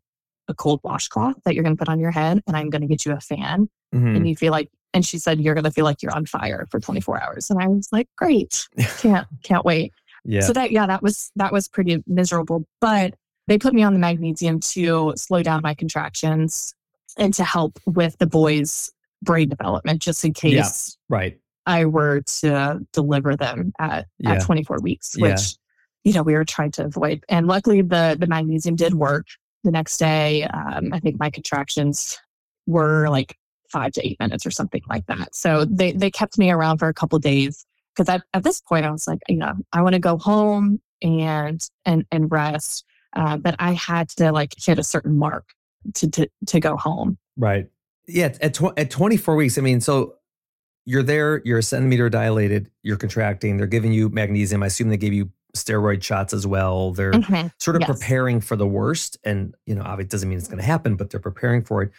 a 0.48 0.54
cold 0.54 0.80
washcloth 0.82 1.36
that 1.44 1.54
you're 1.54 1.64
going 1.64 1.76
to 1.76 1.78
put 1.78 1.88
on 1.88 1.98
your 2.00 2.10
head 2.10 2.42
and 2.46 2.56
I'm 2.56 2.70
going 2.70 2.82
to 2.82 2.88
get 2.88 3.04
you 3.04 3.12
a 3.12 3.20
fan. 3.20 3.68
Mhm. 3.94 4.16
And 4.16 4.28
you 4.28 4.36
feel 4.36 4.52
like, 4.52 4.70
and 4.94 5.04
she 5.06 5.18
said, 5.18 5.40
You're 5.40 5.54
going 5.54 5.64
to 5.64 5.70
feel 5.70 5.84
like 5.84 6.02
you're 6.02 6.14
on 6.14 6.26
fire 6.26 6.66
for 6.70 6.80
24 6.80 7.22
hours. 7.22 7.50
And 7.50 7.60
I 7.62 7.68
was 7.68 7.88
like, 7.92 8.08
Great. 8.16 8.66
Can't, 8.98 9.26
can't 9.42 9.64
wait. 9.64 9.92
Yeah. 10.24 10.40
So 10.40 10.52
that, 10.52 10.70
yeah, 10.70 10.86
that 10.86 11.02
was, 11.02 11.30
that 11.36 11.52
was 11.52 11.68
pretty 11.68 12.02
miserable. 12.06 12.64
But 12.80 13.14
they 13.48 13.58
put 13.58 13.74
me 13.74 13.82
on 13.82 13.92
the 13.92 13.98
magnesium 13.98 14.60
to 14.60 15.12
slow 15.16 15.42
down 15.42 15.62
my 15.62 15.74
contractions 15.74 16.74
and 17.18 17.34
to 17.34 17.44
help 17.44 17.78
with 17.86 18.16
the 18.18 18.26
boys' 18.26 18.92
brain 19.22 19.48
development, 19.48 20.00
just 20.00 20.24
in 20.24 20.32
Yeah. 20.36 20.62
case 20.62 20.96
right. 21.08 21.38
I 21.66 21.84
were 21.86 22.20
to 22.40 22.80
deliver 22.92 23.36
them 23.36 23.72
at, 23.78 24.06
Yeah. 24.18 24.32
at 24.34 24.42
24 24.44 24.78
weeks, 24.80 25.16
Yeah. 25.16 25.30
which, 25.32 25.56
you 26.04 26.12
know, 26.12 26.22
we 26.22 26.34
were 26.34 26.44
trying 26.44 26.70
to 26.72 26.84
avoid. 26.84 27.24
And 27.28 27.46
luckily 27.46 27.82
the, 27.82 28.16
the 28.18 28.26
magnesium 28.26 28.76
did 28.76 28.94
work 28.94 29.26
the 29.64 29.70
next 29.70 29.98
day. 29.98 30.44
Um, 30.44 30.92
I 30.92 31.00
think 31.00 31.18
my 31.18 31.30
contractions 31.30 32.18
were 32.66 33.08
like 33.08 33.36
five 33.72 33.92
to 33.92 34.06
eight 34.06 34.20
minutes 34.20 34.44
or 34.46 34.50
something 34.50 34.82
like 34.88 35.06
that. 35.06 35.34
So 35.34 35.64
they, 35.64 35.92
they 35.92 36.10
kept 36.10 36.38
me 36.38 36.50
around 36.50 36.78
for 36.78 36.88
a 36.88 36.94
couple 36.94 37.18
days 37.18 37.64
because 37.96 38.08
at, 38.08 38.22
at 38.34 38.44
this 38.44 38.60
point 38.60 38.84
I 38.86 38.90
was 38.90 39.08
like, 39.08 39.18
you 39.28 39.36
know, 39.36 39.54
I 39.72 39.82
want 39.82 39.94
to 39.94 39.98
go 39.98 40.18
home 40.18 40.80
and, 41.02 41.60
and, 41.84 42.04
and 42.12 42.30
rest. 42.30 42.84
Uh, 43.14 43.36
but 43.36 43.56
I 43.58 43.72
had 43.72 44.08
to 44.10 44.30
like 44.32 44.54
hit 44.56 44.78
a 44.78 44.84
certain 44.84 45.18
mark 45.18 45.48
to, 45.94 46.08
to, 46.10 46.28
to 46.46 46.60
go 46.60 46.76
home. 46.76 47.18
Right. 47.36 47.68
Yeah. 48.06 48.34
At 48.40 48.54
tw- 48.54 48.76
at 48.78 48.90
24 48.90 49.36
weeks, 49.36 49.58
I 49.58 49.60
mean, 49.62 49.80
so 49.80 50.14
you're 50.84 51.02
there, 51.02 51.42
you're 51.44 51.58
a 51.58 51.62
centimeter 51.62 52.08
dilated, 52.10 52.70
you're 52.82 52.96
contracting, 52.96 53.56
they're 53.56 53.66
giving 53.66 53.92
you 53.92 54.08
magnesium. 54.08 54.62
I 54.62 54.66
assume 54.66 54.88
they 54.88 54.96
gave 54.96 55.12
you 55.12 55.30
steroid 55.54 56.02
shots 56.02 56.32
as 56.32 56.46
well. 56.46 56.92
They're 56.92 57.12
Mhm. 57.12 57.52
sort 57.58 57.76
of 57.76 57.82
Yes. 57.82 57.90
preparing 57.90 58.40
for 58.40 58.56
the 58.56 58.66
worst. 58.66 59.18
And, 59.22 59.54
you 59.66 59.74
know, 59.74 59.82
obviously 59.82 60.04
it 60.06 60.10
doesn't 60.10 60.28
mean 60.28 60.38
it's 60.38 60.48
going 60.48 60.58
to 60.58 60.64
happen, 60.64 60.96
but 60.96 61.10
they're 61.10 61.20
preparing 61.20 61.62
for 61.62 61.82
it. 61.82 61.92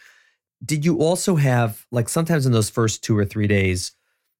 Did 0.64 0.84
you 0.84 0.98
also 0.98 1.36
have, 1.36 1.86
like, 1.90 2.08
sometimes 2.08 2.46
in 2.46 2.52
those 2.52 2.70
first 2.70 3.02
two 3.02 3.16
or 3.16 3.24
three 3.24 3.46
days 3.46 3.92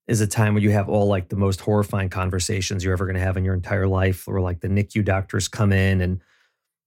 is 0.06 0.20
a 0.20 0.26
time 0.26 0.54
when 0.54 0.62
you 0.62 0.70
have 0.70 0.88
all 0.88 1.06
like 1.06 1.28
the 1.28 1.36
most 1.36 1.60
horrifying 1.60 2.10
conversations 2.10 2.84
you're 2.84 2.92
ever 2.92 3.06
going 3.06 3.16
to 3.16 3.22
have 3.22 3.36
in 3.36 3.44
your 3.44 3.54
entire 3.54 3.86
life, 3.86 4.26
where 4.26 4.40
like 4.40 4.60
the 4.60 4.68
NICU 4.68 5.04
doctors 5.04 5.48
come 5.48 5.72
in 5.72 6.00
and 6.00 6.20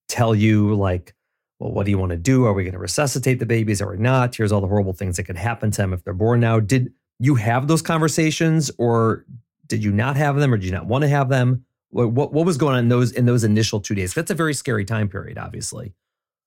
tell 0.08 0.36
you, 0.36 0.76
like, 0.76 1.16
well, 1.60 1.72
what 1.72 1.86
do 1.86 1.92
you 1.92 1.98
want 1.98 2.12
to 2.12 2.18
do? 2.18 2.46
Are 2.46 2.54
we 2.54 2.64
going 2.64 2.74
to 2.74 2.80
resuscitate 2.80 3.40
the 3.40 3.46
babies? 3.46 3.82
Are 3.82 3.90
we 3.90 3.98
not? 3.98 4.36
Here's 4.36 4.52
all 4.52 4.62
the 4.62 4.68
horrible 4.68 4.94
things 4.94 5.18
that 5.18 5.24
could 5.24 5.38
happen 5.38 5.72
to 5.72 5.78
them 5.78 5.94
if 5.94 6.04
they're 6.04 6.14
born 6.14 6.40
now. 6.40 6.60
Did 6.60 6.94
you 7.20 7.36
have 7.36 7.68
those 7.68 7.82
conversations 7.82 8.70
or 8.78 9.26
did 9.66 9.84
you 9.84 9.92
not 9.92 10.16
have 10.16 10.36
them 10.36 10.54
or 10.54 10.58
did 10.58 10.66
you 10.66 10.72
not 10.72 10.86
want 10.86 11.02
to 11.02 11.08
have 11.08 11.30
them? 11.30 11.66
What, 11.90 12.12
what, 12.12 12.34
what 12.34 12.46
was 12.46 12.58
going 12.58 12.76
on 12.76 12.80
in 12.80 12.90
those 12.90 13.12
in 13.12 13.26
those 13.26 13.44
initial 13.44 13.80
two 13.80 13.96
days? 13.96 14.14
That's 14.14 14.30
a 14.30 14.36
very 14.36 14.54
scary 14.54 14.86
time 14.86 15.10
period, 15.10 15.38
obviously. 15.38 15.94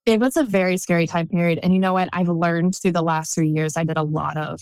It 0.06 0.18
was 0.20 0.36
a 0.36 0.44
very 0.44 0.76
scary 0.76 1.06
time 1.06 1.28
period. 1.28 1.60
And 1.62 1.72
you 1.72 1.78
know 1.78 1.92
what? 1.92 2.08
I've 2.12 2.28
learned 2.28 2.76
through 2.76 2.92
the 2.92 3.02
last 3.02 3.34
three 3.34 3.48
years, 3.48 3.76
I 3.76 3.84
did 3.84 3.96
a 3.98 4.02
lot 4.02 4.36
of 4.36 4.60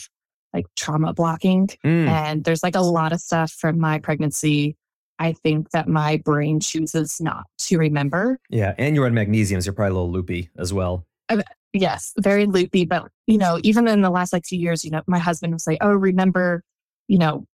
like 0.53 0.67
trauma 0.77 1.13
blocking. 1.13 1.69
Mm, 1.85 2.09
And 2.09 2.45
there's 2.45 2.63
like 2.63 2.75
a 2.75 2.81
lot 2.81 3.13
of 3.13 3.21
stuff 3.21 3.53
from 3.53 3.79
my 3.79 3.99
pregnancy. 3.99 4.77
I 5.19 5.33
think 5.33 5.71
that 5.71 5.89
my 5.89 6.19
brain 6.25 6.61
chooses 6.61 7.21
not 7.21 7.45
to 7.59 7.79
remember. 7.79 8.39
yeah, 8.51 8.75
and 8.79 8.95
you're 8.95 9.07
on 9.07 9.13
magnesiums. 9.15 9.67
You're 9.67 9.73
probably 9.75 9.91
a 9.91 9.95
little 9.95 10.11
loopy 10.13 10.49
as 10.57 10.73
well. 10.73 11.07
Yes, 11.73 12.13
very 12.19 12.47
loopy. 12.47 12.87
But, 12.87 13.09
you 13.27 13.37
know, 13.37 13.59
even 13.63 13.89
in 13.89 14.01
the 14.01 14.11
last 14.11 14.33
like 14.33 14.45
two 14.45 14.57
years, 14.57 14.85
you 14.85 14.91
know, 14.91 15.03
my 15.07 15.19
husband 15.19 15.53
would 15.53 15.61
say, 15.61 15.77
Oh, 15.81 15.91
remember, 15.93 16.63
you 17.09 17.19
know, 17.19 17.45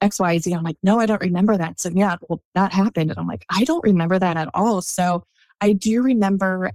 X, 0.00 0.20
Y, 0.20 0.38
Z. 0.38 0.52
I'm 0.52 0.62
like, 0.62 0.76
No, 0.82 1.00
I 1.00 1.06
don't 1.06 1.20
remember 1.20 1.56
that. 1.56 1.80
So, 1.80 1.90
yeah, 1.92 2.16
well, 2.28 2.40
that 2.54 2.72
happened. 2.72 3.10
And 3.10 3.18
I'm 3.18 3.26
like, 3.26 3.44
I 3.50 3.64
don't 3.64 3.82
remember 3.82 4.18
that 4.18 4.36
at 4.36 4.48
all. 4.54 4.82
So, 4.82 5.24
I 5.60 5.72
do 5.72 6.02
remember 6.02 6.70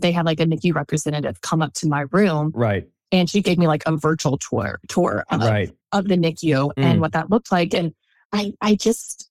they 0.00 0.12
had 0.12 0.26
like 0.26 0.40
a 0.40 0.44
NICU 0.44 0.74
representative 0.74 1.40
come 1.40 1.62
up 1.62 1.72
to 1.74 1.88
my 1.88 2.04
room 2.12 2.52
Right, 2.54 2.88
and 3.12 3.28
she 3.30 3.40
gave 3.42 3.58
me 3.58 3.66
like 3.66 3.82
a 3.86 3.96
virtual 3.96 4.38
tour 4.38 4.80
tour 4.88 5.24
of, 5.30 5.40
right. 5.40 5.70
of 5.92 6.08
the 6.08 6.16
NICU 6.16 6.72
Mm. 6.76 6.84
and 6.84 7.00
what 7.00 7.12
that 7.12 7.30
looked 7.30 7.52
like. 7.52 7.74
And 7.74 7.94
I, 8.32 8.52
I 8.60 8.74
just, 8.74 9.30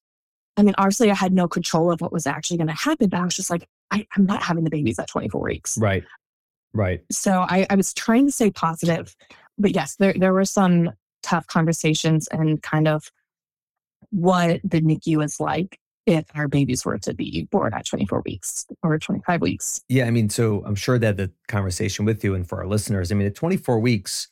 I 0.57 0.63
mean, 0.63 0.73
obviously 0.77 1.11
I 1.11 1.15
had 1.15 1.33
no 1.33 1.47
control 1.47 1.91
of 1.91 2.01
what 2.01 2.13
was 2.13 2.25
actually 2.25 2.57
going 2.57 2.67
to 2.67 2.73
happen, 2.73 3.09
but 3.09 3.19
I 3.19 3.23
was 3.23 3.35
just 3.35 3.49
like, 3.49 3.67
I, 3.91 4.07
I'm 4.15 4.25
not 4.25 4.41
having 4.41 4.63
the 4.63 4.69
babies 4.69 4.97
at 4.99 5.07
24 5.07 5.41
weeks. 5.41 5.77
Right. 5.77 6.03
Right. 6.73 7.01
So 7.11 7.45
I, 7.47 7.67
I 7.69 7.75
was 7.75 7.93
trying 7.93 8.25
to 8.25 8.31
stay 8.31 8.51
positive, 8.51 9.15
but 9.57 9.75
yes, 9.75 9.95
there 9.95 10.13
there 10.13 10.33
were 10.33 10.45
some 10.45 10.91
tough 11.23 11.47
conversations 11.47 12.27
and 12.29 12.61
kind 12.61 12.87
of 12.87 13.11
what 14.11 14.61
the 14.63 14.81
NICU 14.81 15.23
is 15.23 15.39
like 15.39 15.79
if 16.05 16.25
our 16.35 16.47
babies 16.47 16.85
were 16.85 16.97
to 16.99 17.13
be 17.13 17.47
born 17.51 17.73
at 17.73 17.85
24 17.85 18.21
weeks 18.25 18.65
or 18.83 18.97
25 18.99 19.41
weeks. 19.41 19.81
Yeah, 19.89 20.05
I 20.05 20.11
mean, 20.11 20.29
so 20.29 20.63
I'm 20.65 20.75
sure 20.75 20.99
that 20.99 21.17
the 21.17 21.31
conversation 21.47 22.05
with 22.05 22.23
you 22.23 22.35
and 22.35 22.47
for 22.47 22.59
our 22.59 22.67
listeners, 22.67 23.11
I 23.11 23.15
mean, 23.15 23.27
at 23.27 23.35
24 23.35 23.79
weeks, 23.79 24.27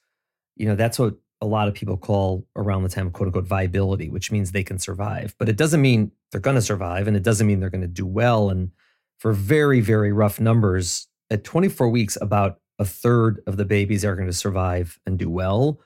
you 0.55 0.67
know, 0.67 0.75
that's 0.75 0.99
what 0.99 1.15
a 1.41 1.47
lot 1.47 1.67
of 1.67 1.73
people 1.73 1.97
call 1.97 2.47
around 2.55 2.83
the 2.83 2.89
time 2.89 3.11
quote 3.11 3.27
unquote 3.27 3.45
viability, 3.45 4.09
which 4.09 4.31
means 4.31 4.51
they 4.51 4.63
can 4.63 4.79
survive. 4.79 5.35
But 5.39 5.49
it 5.49 5.57
doesn't 5.57 5.81
mean 5.81 6.11
they're 6.31 6.39
going 6.39 6.55
to 6.55 6.61
survive 6.61 7.07
and 7.07 7.17
it 7.17 7.23
doesn't 7.23 7.47
mean 7.47 7.59
they're 7.59 7.69
going 7.69 7.81
to 7.81 7.87
do 7.87 8.05
well. 8.05 8.49
And 8.49 8.71
for 9.19 9.33
very, 9.33 9.81
very 9.81 10.13
rough 10.13 10.39
numbers, 10.39 11.07
at 11.29 11.43
24 11.43 11.89
weeks, 11.89 12.17
about 12.21 12.59
a 12.79 12.85
third 12.85 13.41
of 13.47 13.57
the 13.57 13.65
babies 13.65 14.05
are 14.05 14.15
going 14.15 14.27
to 14.27 14.33
survive 14.33 14.99
and 15.05 15.17
do 15.17 15.29
well. 15.29 15.79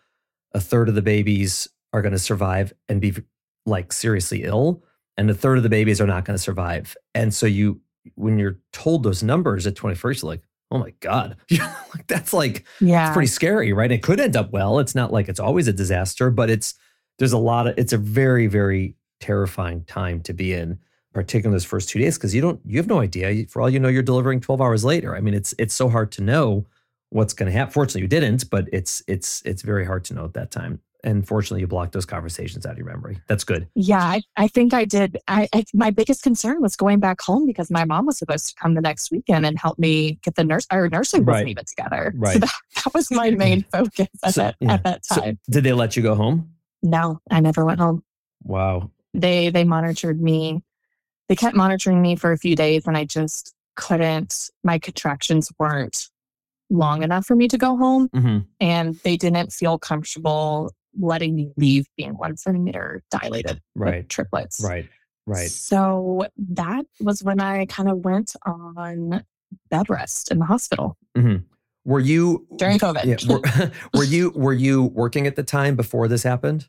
A 0.54 0.60
third 0.60 0.90
of 0.90 0.96
the 0.96 1.02
babies 1.02 1.68
are 1.94 2.02
going 2.02 2.14
to 2.14 2.20
survive 2.20 2.74
and 2.90 3.02
be 3.02 3.14
like 3.66 3.92
seriously 3.94 4.44
ill. 4.44 4.84
And 5.18 5.30
a 5.30 5.34
third 5.34 5.58
of 5.58 5.64
the 5.64 5.70
babies 5.70 6.00
are 6.00 6.08
not 6.08 6.26
going 6.26 6.38
to 6.38 6.42
survive. 6.42 6.96
And 7.16 7.34
so 7.34 7.46
you, 7.46 7.82
when 8.16 8.38
you're 8.38 8.60
told 8.72 9.04
those 9.04 9.24
numbers 9.24 9.66
at 9.66 9.76
21st, 9.76 10.22
you're 10.22 10.30
like, 10.30 10.44
oh 10.70 10.78
my 10.78 10.94
God, 11.00 11.38
that's 12.08 12.34
like, 12.34 12.66
yeah, 12.80 13.08
it's 13.08 13.14
pretty 13.14 13.28
scary, 13.28 13.74
right? 13.74 13.92
It 13.92 14.04
could 14.04 14.20
end 14.20 14.36
up 14.36 14.52
well. 14.52 14.80
It's 14.80 14.96
not 14.96 15.12
like 15.12 15.30
it's 15.30 15.40
always 15.40 15.68
a 15.68 15.74
disaster, 15.74 16.30
but 16.30 16.50
it's, 16.50 16.76
there's 17.20 17.34
a 17.34 17.38
lot 17.38 17.68
of, 17.68 17.74
it's 17.78 17.94
a 17.94 17.98
very, 17.98 18.48
very 18.48 18.96
terrifying 19.20 19.84
time 19.86 20.22
to 20.22 20.34
be 20.34 20.54
in, 20.54 20.78
particularly 21.14 21.56
those 21.56 21.66
first 21.66 21.90
two 21.90 22.00
days, 22.00 22.18
because 22.18 22.36
you 22.36 22.42
don't, 22.42 22.60
you 22.66 22.78
have 22.78 22.88
no 22.88 23.00
idea. 23.00 23.46
For 23.48 23.62
all 23.62 23.70
you 23.70 23.80
know, 23.80 23.88
you're 23.88 24.04
delivering 24.04 24.42
12 24.42 24.62
hours 24.62 24.84
later. 24.84 25.16
I 25.16 25.22
mean, 25.22 25.34
it's, 25.34 25.56
it's 25.58 25.74
so 25.74 25.90
hard 25.90 26.12
to 26.14 26.22
know 26.22 26.66
what's 27.10 27.34
going 27.34 27.52
to 27.52 27.58
happen. 27.58 27.72
Fortunately, 27.72 28.02
you 28.02 28.08
didn't, 28.08 28.50
but 28.50 28.68
it's, 28.72 29.02
it's, 29.08 29.42
it's 29.46 29.62
very 29.62 29.86
hard 29.86 30.04
to 30.06 30.14
know 30.14 30.26
at 30.26 30.34
that 30.34 30.52
time 30.52 30.82
and 31.08 31.28
fortunately 31.28 31.62
you 31.62 31.68
blocked 31.68 31.94
those 31.94 32.06
conversations 32.06 32.66
out 32.66 32.74
of 32.74 32.78
your 32.78 32.86
memory. 32.86 33.20
That's 33.28 33.44
good. 33.44 33.68
Yeah 33.74 34.04
i, 34.04 34.22
I 34.36 34.48
think 34.48 34.74
i 34.74 34.86
did. 34.86 35.18
I, 35.28 35.48
I, 35.54 35.64
my 35.74 35.90
biggest 35.90 36.22
concern 36.22 36.62
was 36.62 36.76
going 36.76 37.00
back 37.00 37.22
home 37.22 37.46
because 37.48 37.72
my 37.72 37.86
mom 37.86 38.06
was 38.06 38.18
supposed 38.20 38.48
to 38.50 38.56
come 38.62 38.74
the 38.76 38.82
next 38.82 39.10
weekend 39.12 39.46
and 39.46 39.58
help 39.58 39.80
me 39.80 40.20
get 40.24 40.36
the 40.36 40.44
nurse 40.44 40.68
our 40.70 40.90
nursing 40.90 41.26
wasn't 41.26 41.50
even 41.50 41.66
together. 41.66 42.14
Right. 42.18 42.34
so 42.34 42.40
that, 42.42 42.52
that 42.84 42.94
was 42.94 43.10
my 43.10 43.32
main 43.32 43.64
focus 43.72 44.08
at, 44.24 44.34
So- 44.34 44.42
that, 44.44 44.56
yeah. 44.60 44.74
at 44.74 44.84
that 44.84 45.06
So 45.06 45.22
time. 45.22 45.40
did 45.50 45.64
they 45.64 45.74
let 45.74 45.96
you 45.98 46.04
go 46.04 46.14
home? 46.16 46.52
No 46.84 47.20
i 47.32 47.40
never 47.40 47.66
went 47.66 47.80
home. 47.80 48.04
Wow. 48.44 48.92
They 49.14 49.50
they 49.50 49.64
monitored 49.64 50.22
me. 50.22 50.62
They 51.30 51.36
kept 51.36 51.56
monitoring 51.56 52.02
me 52.02 52.16
for 52.16 52.32
a 52.32 52.38
few 52.38 52.56
days 52.56 52.86
and 52.88 52.96
i 52.98 53.04
just 53.06 53.54
couldn't 53.76 54.50
my 54.64 54.80
contractions 54.80 55.52
weren't 55.60 56.10
long 56.70 57.04
enough 57.04 57.26
for 57.26 57.36
me 57.36 57.48
to 57.48 57.58
go 57.58 57.78
home 57.78 58.10
hmm 58.14 58.40
and 58.60 58.96
they 59.04 59.16
didn't 59.18 59.54
feel 59.54 59.78
comfortable 59.78 60.72
letting 61.00 61.36
me 61.36 61.52
leave 61.58 61.88
being 61.98 62.12
one 62.14 62.38
centimeter 62.38 63.04
dilated 63.12 63.62
Right. 63.76 64.08
triplets 64.10 64.62
right 64.64 64.88
right 65.26 65.50
so 65.50 66.26
that 66.38 66.86
was 67.00 67.24
when 67.24 67.40
i 67.40 67.66
kind 67.66 67.90
of 67.90 68.00
went 68.00 68.36
on 68.46 69.24
bed 69.70 69.90
rest 69.90 70.32
in 70.32 70.40
the 70.40 70.46
hospital 70.46 70.98
were 71.86 72.00
you 72.00 72.46
during 72.58 72.80
covid 72.80 73.06
yeah, 73.06 73.18
were, 73.32 73.72
were 73.94 74.04
you 74.04 74.32
were 74.36 74.54
you 74.54 74.84
working 74.84 75.26
at 75.28 75.36
the 75.36 75.44
time 75.44 75.76
before 75.76 76.08
this 76.08 76.24
happened 76.24 76.68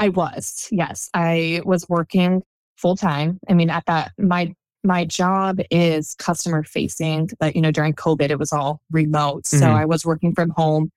I 0.00 0.08
was, 0.08 0.66
yes. 0.72 1.08
I 1.14 1.60
was 1.64 1.88
working 1.88 2.42
full 2.76 2.96
time. 2.96 3.38
I 3.48 3.54
mean, 3.54 3.70
at 3.70 3.86
that, 3.86 4.10
my 4.18 4.52
my 4.82 5.04
job 5.04 5.60
is 5.70 6.16
customer 6.18 6.64
facing, 6.64 7.30
but 7.38 7.54
you 7.54 7.62
know, 7.62 7.70
during 7.70 7.92
COVID, 7.92 8.28
it 8.28 8.38
was 8.40 8.52
all 8.52 8.80
remote. 8.90 9.46
So 9.46 9.58
Mhm. 9.60 9.72
I 9.72 9.84
was 9.84 10.04
working 10.04 10.34
from 10.34 10.50
home. 10.50 10.90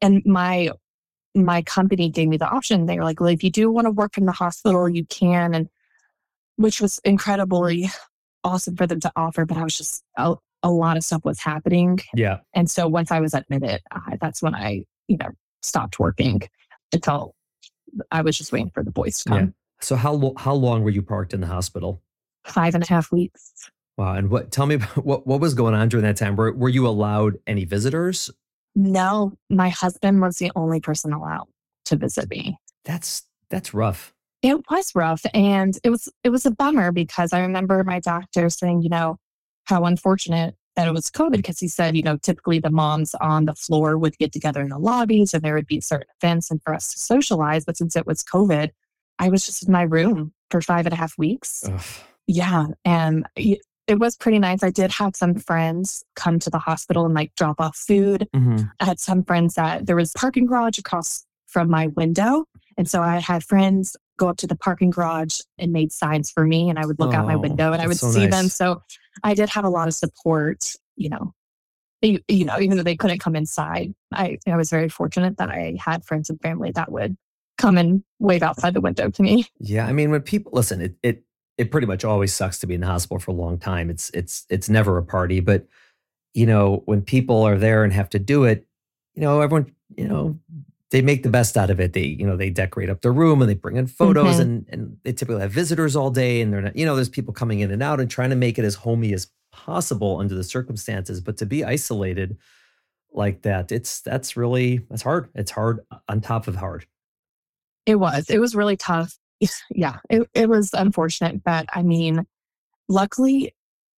And 0.00 0.22
my 0.24 0.70
my 1.34 1.62
company 1.62 2.08
gave 2.08 2.28
me 2.28 2.36
the 2.36 2.48
option. 2.48 2.86
They 2.86 2.96
were 2.96 3.04
like, 3.04 3.20
well, 3.20 3.28
if 3.30 3.42
you 3.42 3.50
do 3.50 3.70
want 3.70 3.86
to 3.86 3.90
work 3.90 4.16
in 4.18 4.26
the 4.26 4.32
hospital, 4.32 4.88
you 4.88 5.04
can, 5.06 5.54
and 5.54 5.68
which 6.56 6.80
was 6.80 7.00
incredibly 7.04 7.90
awesome 8.44 8.76
for 8.76 8.86
them 8.86 9.00
to 9.00 9.12
offer. 9.16 9.44
But 9.44 9.56
I 9.56 9.64
was 9.64 9.76
just 9.76 10.04
a, 10.16 10.36
a 10.62 10.70
lot 10.70 10.96
of 10.96 11.04
stuff 11.04 11.24
was 11.24 11.40
happening. 11.40 12.00
yeah 12.14 12.38
And 12.54 12.70
so 12.70 12.86
once 12.86 13.10
I 13.10 13.20
was 13.20 13.34
admitted, 13.34 13.80
uh, 13.90 14.16
that's 14.20 14.42
when 14.42 14.54
I, 14.54 14.84
you 15.08 15.16
know, 15.16 15.30
stopped 15.62 15.98
working 15.98 16.42
until 16.92 17.34
I 18.10 18.22
was 18.22 18.36
just 18.38 18.52
waiting 18.52 18.70
for 18.70 18.82
the 18.82 18.90
boys 18.90 19.22
to 19.22 19.28
come. 19.30 19.38
Yeah. 19.38 19.46
so 19.80 19.96
how 19.96 20.12
lo- 20.12 20.34
how 20.36 20.54
long 20.54 20.82
were 20.84 20.90
you 20.90 21.02
parked 21.02 21.32
in 21.34 21.40
the 21.40 21.46
hospital 21.46 22.00
Five 22.44 22.74
and 22.74 22.84
a 22.84 22.86
half 22.86 23.10
weeks. 23.10 23.70
wow 23.96 24.14
and 24.14 24.28
what 24.30 24.50
tell 24.52 24.66
me 24.66 24.74
about 24.74 25.04
what 25.04 25.26
what 25.26 25.40
was 25.40 25.54
going 25.54 25.74
on 25.74 25.88
during 25.88 26.04
that 26.04 26.16
time 26.16 26.36
were, 26.36 26.52
were 26.52 26.68
you 26.68 26.86
allowed 26.86 27.38
any 27.46 27.64
visitors 27.64 28.30
No, 28.74 29.32
my 29.50 29.68
husband 29.68 30.20
was 30.20 30.38
the 30.38 30.50
only 30.56 30.80
person 30.80 31.12
allowed 31.12 31.46
to 31.86 31.96
visit 31.96 32.28
me. 32.30 32.58
that's 32.84 33.22
that's 33.50 33.74
rough 33.74 34.12
It 34.42 34.58
was 34.70 34.92
rough 34.94 35.22
and 35.32 35.78
it 35.84 35.90
was 35.90 36.08
it 36.24 36.30
was 36.30 36.46
a 36.46 36.50
bummer 36.50 36.92
because 36.92 37.32
I 37.32 37.40
remember 37.40 37.82
my 37.84 38.00
doctor 38.00 38.48
saying, 38.50 38.82
you 38.82 38.88
know, 38.88 39.18
how 39.64 39.84
unfortunate 39.84 40.56
that 40.76 40.88
it 40.88 40.92
was 40.92 41.10
COVID 41.10 41.36
because 41.36 41.60
he 41.60 41.68
said, 41.68 41.96
you 41.96 42.02
know, 42.02 42.16
typically 42.16 42.58
the 42.58 42.70
moms 42.70 43.14
on 43.20 43.44
the 43.44 43.54
floor 43.54 43.96
would 43.96 44.18
get 44.18 44.32
together 44.32 44.60
in 44.60 44.70
the 44.70 44.78
lobbies 44.78 45.32
and 45.32 45.42
there 45.42 45.54
would 45.54 45.66
be 45.66 45.80
certain 45.80 46.08
events 46.20 46.50
and 46.50 46.60
for 46.62 46.74
us 46.74 46.92
to 46.92 46.98
socialize. 46.98 47.64
But 47.64 47.76
since 47.76 47.94
it 47.94 48.06
was 48.06 48.24
COVID, 48.24 48.70
I 49.18 49.28
was 49.28 49.46
just 49.46 49.66
in 49.66 49.72
my 49.72 49.82
room 49.82 50.32
for 50.50 50.60
five 50.60 50.86
and 50.86 50.92
a 50.92 50.96
half 50.96 51.16
weeks. 51.16 51.64
Ugh. 51.66 51.80
Yeah. 52.26 52.66
And 52.84 53.26
it 53.86 53.98
was 53.98 54.16
pretty 54.16 54.38
nice. 54.38 54.62
I 54.62 54.70
did 54.70 54.90
have 54.92 55.14
some 55.14 55.34
friends 55.34 56.04
come 56.16 56.38
to 56.40 56.50
the 56.50 56.58
hospital 56.58 57.04
and 57.04 57.14
like 57.14 57.34
drop 57.34 57.60
off 57.60 57.76
food. 57.76 58.28
Mhm. 58.34 58.70
I 58.80 58.84
had 58.84 58.98
some 58.98 59.22
friends 59.24 59.54
that 59.54 59.86
there 59.86 59.96
was 59.96 60.12
parking 60.12 60.46
garage 60.46 60.78
across 60.78 61.24
from 61.46 61.70
my 61.70 61.88
window. 61.88 62.46
And 62.76 62.88
so 62.88 63.02
I 63.02 63.18
had 63.18 63.44
friends 63.44 63.96
go 64.16 64.28
up 64.28 64.36
to 64.38 64.46
the 64.46 64.56
parking 64.56 64.90
garage 64.90 65.40
and 65.58 65.72
made 65.72 65.92
signs 65.92 66.30
for 66.30 66.44
me. 66.44 66.70
And 66.70 66.78
I 66.78 66.86
would 66.86 66.98
look 66.98 67.14
out 67.14 67.26
my 67.26 67.34
Oh, 67.34 67.40
window 67.40 67.72
and 67.72 67.82
I 67.82 67.86
would 67.86 67.98
so 67.98 68.10
see 68.10 68.26
them. 68.26 68.48
So 68.48 68.82
I 69.22 69.34
did 69.34 69.48
have 69.50 69.64
a 69.64 69.68
lot 69.68 69.88
of 69.88 69.94
support, 69.94 70.72
you 70.96 71.08
know. 71.08 71.34
You, 72.02 72.20
you 72.28 72.44
know, 72.44 72.60
even 72.60 72.76
though 72.76 72.82
they 72.82 72.96
couldn't 72.96 73.20
come 73.20 73.34
inside, 73.34 73.94
I, 74.12 74.38
I 74.46 74.56
was 74.56 74.68
very 74.68 74.90
fortunate 74.90 75.38
that 75.38 75.48
I 75.48 75.76
had 75.80 76.04
friends 76.04 76.28
and 76.28 76.38
family 76.42 76.70
that 76.72 76.92
would 76.92 77.16
come 77.56 77.78
and 77.78 78.02
wave 78.18 78.42
outside 78.42 78.74
the 78.74 78.80
window 78.82 79.08
to 79.10 79.22
me. 79.22 79.46
Yeah, 79.58 79.86
I 79.86 79.92
mean, 79.92 80.10
when 80.10 80.20
people 80.20 80.52
listen, 80.54 80.80
it 80.82 80.96
it 81.02 81.22
it 81.58 81.70
pretty 81.70 81.86
much 81.86 82.04
always 82.04 82.34
sucks 82.34 82.58
to 82.60 82.66
be 82.66 82.74
in 82.74 82.80
the 82.80 82.86
hospital 82.86 83.18
for 83.18 83.30
a 83.30 83.34
long 83.34 83.58
time. 83.58 83.90
It's 83.90 84.10
it's 84.10 84.44
it's 84.50 84.68
never 84.68 84.98
a 84.98 85.02
party, 85.04 85.40
but 85.40 85.66
you 86.34 86.46
know, 86.46 86.82
when 86.86 87.00
people 87.02 87.42
are 87.42 87.56
there 87.58 87.84
and 87.84 87.92
have 87.92 88.10
to 88.10 88.18
do 88.18 88.44
it, 88.44 88.66
you 89.14 89.22
know, 89.22 89.40
everyone, 89.40 89.72
you 89.96 90.08
know, 90.08 90.36
they 90.90 91.00
make 91.00 91.22
the 91.22 91.28
best 91.30 91.56
out 91.56 91.70
of 91.70 91.78
it. 91.78 91.92
They, 91.92 92.02
you 92.04 92.26
know, 92.26 92.36
they 92.36 92.50
decorate 92.50 92.90
up 92.90 93.02
their 93.02 93.12
room 93.12 93.40
and 93.40 93.48
they 93.48 93.54
bring 93.54 93.76
in 93.76 93.86
photos 93.86 94.36
Mhm. 94.36 94.40
and 94.40 94.66
and 94.68 94.96
they 95.04 95.12
typically 95.12 95.42
have 95.42 95.52
visitors 95.52 95.94
all 95.94 96.10
day 96.10 96.40
and 96.40 96.52
they're 96.52 96.60
not, 96.62 96.76
you 96.76 96.84
know, 96.84 96.96
there's 96.96 97.08
people 97.08 97.32
coming 97.32 97.60
in 97.60 97.70
and 97.70 97.82
out 97.82 98.00
and 98.00 98.10
trying 98.10 98.30
to 98.30 98.36
make 98.36 98.58
it 98.58 98.64
as 98.64 98.74
homey 98.74 99.12
as 99.14 99.28
possible 99.52 100.18
under 100.18 100.34
the 100.34 100.42
circumstances. 100.44 101.20
But 101.20 101.36
to 101.36 101.46
be 101.46 101.64
isolated 101.64 102.36
like 103.12 103.42
that, 103.42 103.70
it's 103.70 104.00
that's 104.00 104.36
really 104.36 104.78
that's 104.90 105.02
hard. 105.02 105.28
It's 105.36 105.52
hard 105.52 105.80
on 106.08 106.20
top 106.20 106.48
of 106.48 106.56
hard. 106.56 106.86
It 107.86 107.96
was. 107.96 108.28
It 108.28 108.40
was 108.40 108.56
really 108.56 108.76
tough. 108.76 109.16
Yeah, 109.70 109.96
it, 110.10 110.28
it 110.34 110.48
was 110.48 110.70
unfortunate, 110.72 111.42
but 111.44 111.66
I 111.74 111.82
mean, 111.82 112.26
luckily, 112.88 113.54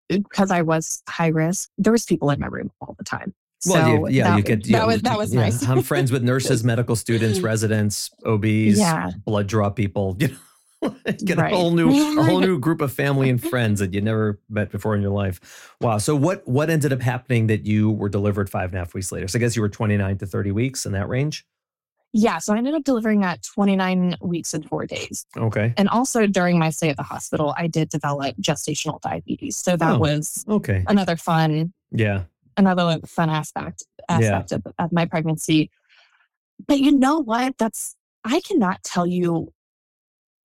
because 0.09 0.51
I 0.51 0.63
was 0.63 1.03
high 1.09 1.29
risk, 1.29 1.71
there 1.79 1.93
was 1.93 2.05
people 2.05 2.31
in 2.31 2.41
my 2.41 2.47
room 2.47 2.71
all 2.81 2.95
the 2.99 3.05
time. 3.05 3.35
Well, 3.67 3.85
so 3.85 4.09
you, 4.09 4.15
yeah, 4.17 4.31
that, 4.31 4.37
you 4.37 4.43
could. 4.45 4.63
that 4.65 4.69
yeah, 4.71 4.85
was 4.85 5.03
that 5.03 5.19
was 5.19 5.35
yeah. 5.35 5.41
nice. 5.41 5.67
I'm 5.67 5.83
friends 5.83 6.13
with 6.13 6.23
nurses, 6.23 6.63
medical 6.73 6.95
students, 6.95 7.41
residents, 7.41 8.11
OBs, 8.25 8.79
Yeah. 8.79 9.11
blood 9.25 9.47
draw 9.47 9.71
people. 9.71 10.17
You 10.83 10.91
know, 10.91 10.95
get 11.25 11.39
Right. 11.39 11.53
a 11.53 11.57
whole 11.57 11.71
new, 11.71 11.89
a 12.21 12.23
whole 12.23 12.39
new 12.39 12.59
group 12.59 12.83
of 12.83 12.93
family 12.93 13.31
and 13.31 13.43
friends 13.43 13.81
that 13.81 13.95
you 13.95 14.03
never 14.03 14.39
met 14.51 14.71
before 14.71 14.95
in 14.95 15.01
your 15.01 15.11
life. 15.11 15.75
Wow. 15.81 15.97
So 15.97 16.15
what 16.15 16.47
what 16.47 16.69
ended 16.69 16.93
up 16.93 17.01
happening 17.01 17.47
that 17.47 17.65
you 17.65 17.91
were 17.91 18.11
delivered 18.11 18.51
five 18.51 18.71
and 18.71 18.75
a 18.75 18.79
half 18.81 18.93
weeks 18.93 19.11
later? 19.11 19.27
So 19.27 19.39
I 19.39 19.41
guess 19.41 19.57
you 19.57 19.63
were 19.63 19.71
29 19.71 20.19
to 20.19 20.27
30 20.27 20.53
weeks 20.53 20.85
in 20.85 20.93
that 20.93 21.09
range. 21.09 21.47
Yeah, 22.13 22.39
so 22.39 22.55
I 22.55 22.59
ended 22.59 22.75
up 22.75 22.85
delivering 22.85 23.25
at 23.25 23.43
29 23.43 24.17
weeks 24.23 24.55
and 24.55 24.67
four 24.67 24.87
days. 24.87 25.27
Okay. 25.37 25.75
And 25.77 25.89
also 25.89 26.27
during 26.27 26.59
my 26.59 26.71
stay 26.71 26.89
at 26.89 26.97
the 26.97 27.03
hospital, 27.03 27.55
I 27.57 27.67
did 27.67 27.89
develop 27.91 28.37
gestational 28.37 29.01
diabetes. 29.03 29.57
So 29.57 29.77
that 29.77 29.95
Oh. 29.97 29.99
was 29.99 30.45
Okay. 30.49 30.85
another 30.89 31.17
fun 31.17 31.73
Yeah. 31.91 32.25
another 32.57 33.01
fun 33.07 33.29
aspect 33.31 33.85
Yeah. 34.09 34.17
aspect 34.17 34.53
of, 34.53 34.67
of 34.79 34.93
my 34.93 35.05
pregnancy. 35.05 35.71
But 36.67 36.81
you 36.81 36.93
know 36.93 37.19
what? 37.19 37.59
That's 37.59 37.97
I 38.25 38.41
cannot 38.41 38.83
tell 38.83 39.07
you 39.07 39.53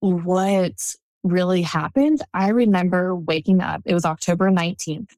what 0.02 0.96
really 1.24 1.62
happened. 1.62 2.22
I 2.34 2.50
remember 2.50 3.16
waking 3.16 3.62
up. 3.62 3.82
It 3.86 3.94
was 3.94 4.06
October 4.06 4.50
19th. 4.50 5.16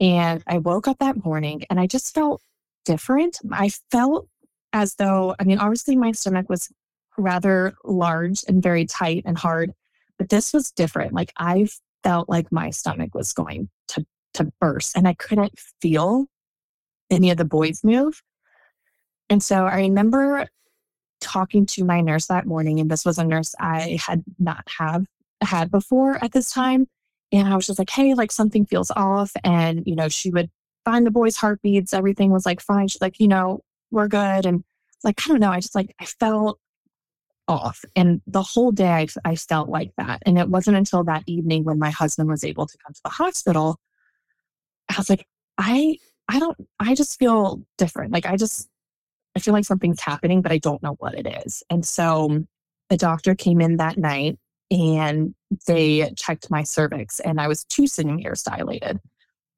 And 0.00 0.42
I 0.46 0.58
woke 0.58 0.88
up 0.88 0.98
that 0.98 1.24
morning 1.24 1.64
and 1.70 1.78
I 1.78 1.86
just 1.86 2.12
felt 2.14 2.42
different. 2.84 3.38
I 3.50 3.68
felt 3.90 4.28
as 4.72 4.94
though, 4.96 5.34
I 5.38 5.44
mean, 5.44 5.58
obviously 5.58 5.96
my 5.96 6.12
stomach 6.12 6.48
was 6.48 6.70
rather 7.18 7.74
large 7.84 8.44
and 8.48 8.62
very 8.62 8.86
tight 8.86 9.22
and 9.26 9.36
hard, 9.36 9.72
but 10.18 10.28
this 10.28 10.52
was 10.52 10.70
different. 10.70 11.12
Like 11.12 11.32
I 11.36 11.68
felt 12.02 12.28
like 12.28 12.50
my 12.50 12.70
stomach 12.70 13.14
was 13.14 13.32
going 13.32 13.68
to 13.88 14.04
to 14.34 14.50
burst 14.60 14.96
and 14.96 15.06
I 15.06 15.14
couldn't 15.14 15.58
feel 15.80 16.26
any 17.10 17.30
of 17.30 17.36
the 17.36 17.44
boys 17.44 17.84
move. 17.84 18.22
And 19.28 19.42
so 19.42 19.66
I 19.66 19.76
remember 19.76 20.46
talking 21.20 21.66
to 21.66 21.84
my 21.84 22.00
nurse 22.00 22.26
that 22.26 22.46
morning, 22.46 22.80
and 22.80 22.90
this 22.90 23.04
was 23.04 23.18
a 23.18 23.24
nurse 23.24 23.54
I 23.60 23.98
had 24.04 24.24
not 24.38 24.66
have 24.78 25.06
had 25.42 25.70
before 25.70 26.22
at 26.22 26.32
this 26.32 26.50
time. 26.50 26.86
And 27.30 27.48
I 27.48 27.56
was 27.56 27.66
just 27.66 27.78
like, 27.78 27.90
hey, 27.90 28.14
like 28.14 28.32
something 28.32 28.66
feels 28.66 28.90
off. 28.90 29.32
And, 29.44 29.82
you 29.86 29.94
know, 29.94 30.08
she 30.08 30.30
would 30.30 30.50
find 30.84 31.06
the 31.06 31.10
boys' 31.10 31.36
heartbeats. 31.36 31.94
Everything 31.94 32.30
was 32.30 32.44
like 32.44 32.60
fine. 32.60 32.88
She's 32.88 33.00
like, 33.00 33.20
you 33.20 33.28
know, 33.28 33.60
we're 33.92 34.08
good. 34.08 34.46
And 34.46 34.64
like, 35.04 35.20
I 35.24 35.28
don't 35.28 35.40
know. 35.40 35.50
I 35.50 35.60
just 35.60 35.74
like, 35.74 35.94
I 36.00 36.04
felt 36.04 36.58
off. 37.48 37.84
And 37.96 38.22
the 38.26 38.42
whole 38.42 38.72
day 38.72 38.88
I, 38.88 39.06
I 39.24 39.36
felt 39.36 39.68
like 39.68 39.92
that. 39.98 40.22
And 40.26 40.38
it 40.38 40.48
wasn't 40.48 40.76
until 40.76 41.04
that 41.04 41.24
evening 41.26 41.64
when 41.64 41.78
my 41.78 41.90
husband 41.90 42.28
was 42.28 42.44
able 42.44 42.66
to 42.66 42.78
come 42.78 42.94
to 42.94 43.00
the 43.04 43.10
hospital, 43.10 43.78
I 44.88 44.94
was 44.96 45.10
like, 45.10 45.26
I, 45.58 45.96
I 46.28 46.38
don't, 46.38 46.56
I 46.80 46.94
just 46.94 47.18
feel 47.18 47.62
different. 47.78 48.12
Like, 48.12 48.26
I 48.26 48.36
just, 48.36 48.68
I 49.36 49.40
feel 49.40 49.54
like 49.54 49.64
something's 49.64 50.00
happening, 50.00 50.42
but 50.42 50.52
I 50.52 50.58
don't 50.58 50.82
know 50.82 50.96
what 50.98 51.14
it 51.14 51.26
is. 51.44 51.62
And 51.68 51.84
so 51.84 52.44
the 52.90 52.96
doctor 52.96 53.34
came 53.34 53.60
in 53.60 53.76
that 53.78 53.98
night 53.98 54.38
and 54.70 55.34
they 55.66 56.10
checked 56.16 56.50
my 56.50 56.62
cervix 56.62 57.20
and 57.20 57.40
I 57.40 57.48
was 57.48 57.64
two 57.64 57.86
centimeters 57.86 58.42
dilated. 58.42 59.00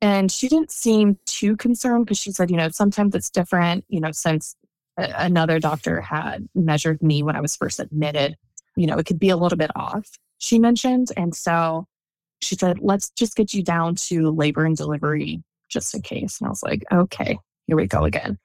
And 0.01 0.31
she 0.31 0.49
didn't 0.49 0.71
seem 0.71 1.19
too 1.25 1.57
concerned 1.57 2.07
because 2.07 2.19
she 2.19 2.33
said, 2.33 2.51
you 2.51 2.57
know, 2.57 2.69
sometimes 2.69 3.15
it's 3.15 3.31
different, 3.31 3.85
you 3.89 4.01
know, 4.01 4.13
since 4.13 4.55
another 4.97 5.59
doctor 5.59 6.01
had 6.01 6.49
measured 6.55 7.03
me 7.03 7.23
when 7.23 7.37
I 7.37 7.41
was 7.41 7.57
first 7.57 7.81
admitted, 7.81 8.37
you 8.77 8.87
know, 8.87 8.99
it 8.99 9.07
could 9.07 9.19
be 9.19 9.31
a 9.31 9.37
little 9.37 9.59
bit 9.59 9.71
off, 9.75 10.11
she 10.39 10.59
mentioned. 10.59 11.09
And 11.17 11.35
so 11.35 11.87
she 12.41 12.55
said, 12.55 12.79
let's 12.81 13.11
just 13.11 13.37
get 13.37 13.55
you 13.55 13.63
down 13.63 13.95
to 13.95 14.31
labor 14.31 14.65
and 14.65 14.77
delivery 14.77 15.43
just 15.69 15.95
in 15.95 16.03
case. 16.03 16.41
And 16.41 16.47
I 16.47 16.51
was 16.51 16.63
like, 16.63 16.85
okay, 16.93 17.39
here 17.67 17.77
we 17.77 17.87
go 17.87 18.05
again. 18.05 18.39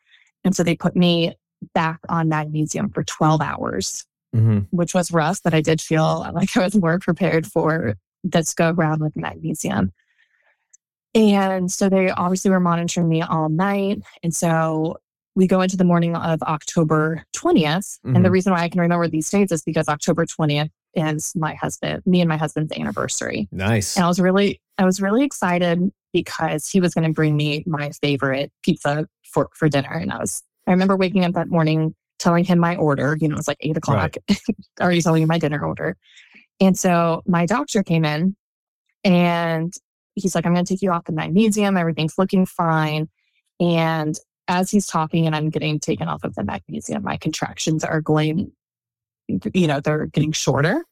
And 0.44 0.56
so 0.56 0.64
they 0.64 0.76
put 0.76 0.96
me 0.96 1.36
back 1.74 2.00
on 2.08 2.30
magnesium 2.30 2.90
for 2.90 3.04
12 3.04 3.42
hours, 3.42 4.06
mm-hmm. 4.36 4.60
which 4.72 4.94
was 4.94 5.12
rough, 5.12 5.42
but 5.44 5.54
I 5.54 5.62
did 5.62 5.82
feel 5.82 6.26
like 6.34 6.56
I 6.56 6.64
was 6.64 6.76
more 6.76 7.00
prepared 7.00 7.46
for 7.46 7.96
this 8.24 8.54
go 8.54 8.72
round 8.72 9.02
with 9.02 9.16
magnesium. 9.16 9.92
And 11.16 11.72
so 11.72 11.90
they 11.90 12.10
obviously 12.10 12.52
were 12.52 12.60
monitoring 12.60 13.10
me 13.10 13.22
all 13.22 13.50
night. 13.50 14.02
And 14.24 14.36
so 14.36 14.98
we 15.36 15.48
go 15.48 15.62
into 15.62 15.78
the 15.78 15.84
morning 15.84 16.16
of 16.16 16.42
October 16.44 17.24
20th. 17.36 17.64
Mm-hmm. 17.64 18.08
And 18.08 18.16
the 18.18 18.28
mm-hmm. 18.28 18.34
reason 18.34 18.54
why 18.54 18.62
I 18.62 18.70
can 18.70 18.82
remember 18.82 19.08
these 19.08 19.30
dates 19.30 19.52
is 19.52 19.64
because 19.64 19.88
October 19.88 20.26
20th 20.26 20.70
is 20.96 21.36
my 21.36 21.56
husband, 21.56 22.04
me 22.06 22.22
and 22.22 22.28
my 22.28 22.38
husband's 22.38 22.74
anniversary. 22.74 23.48
Nice. 23.52 23.96
And 23.96 24.06
I 24.06 24.08
was 24.08 24.20
really, 24.20 24.62
I 24.78 24.86
was 24.86 25.02
really 25.02 25.24
excited 25.24 25.80
because 26.14 26.70
he 26.70 26.80
was 26.80 26.94
going 26.94 27.08
to 27.08 27.14
bring 27.14 27.38
me 27.38 27.64
my 27.66 27.92
favorite 28.02 28.52
pizza 28.64 29.08
for, 29.32 29.50
for 29.54 29.70
dinner. 29.70 29.94
And 29.94 30.12
I 30.12 30.18
was, 30.18 30.44
I 30.68 30.72
remember 30.72 30.96
waking 30.96 31.26
up 31.26 31.34
that 31.34 31.50
morning 31.50 31.96
telling 32.18 32.44
him 32.44 32.60
my 32.60 32.76
order, 32.76 33.18
you 33.20 33.28
know, 33.28 33.34
it 33.34 33.38
was 33.38 33.48
like 33.48 33.58
eight 33.62 33.78
o'clock, 33.78 34.18
right. 34.30 34.40
already 34.82 35.02
telling 35.02 35.24
him 35.24 35.28
my 35.28 35.40
dinner 35.40 35.64
order. 35.64 35.96
And 36.60 36.78
so 36.78 37.24
my 37.26 37.46
doctor 37.46 37.84
came 37.84 38.04
in 38.04 38.36
and 39.04 39.74
he's 40.20 40.36
like, 40.36 40.46
I'm 40.46 40.54
going 40.54 40.66
to 40.66 40.74
take 40.74 40.82
you 40.82 40.92
off 40.92 41.06
the 41.06 41.12
magnesium. 41.12 41.78
Everything's 41.78 42.18
looking 42.18 42.46
fine. 42.46 43.10
And 43.60 44.18
as 44.48 44.72
he's 44.72 44.88
talking 44.88 45.26
and 45.26 45.36
I'm 45.36 45.50
getting 45.50 45.80
taken 45.80 46.08
off 46.08 46.24
of 46.24 46.36
the 46.36 46.44
magnesium, 46.44 47.04
my 47.04 47.18
contractions 47.18 47.84
are 47.84 48.02
going, 48.02 48.52
you 49.28 49.68
know, 49.68 49.80
they're 49.80 50.08
getting 50.08 50.32
shorter. 50.32 50.86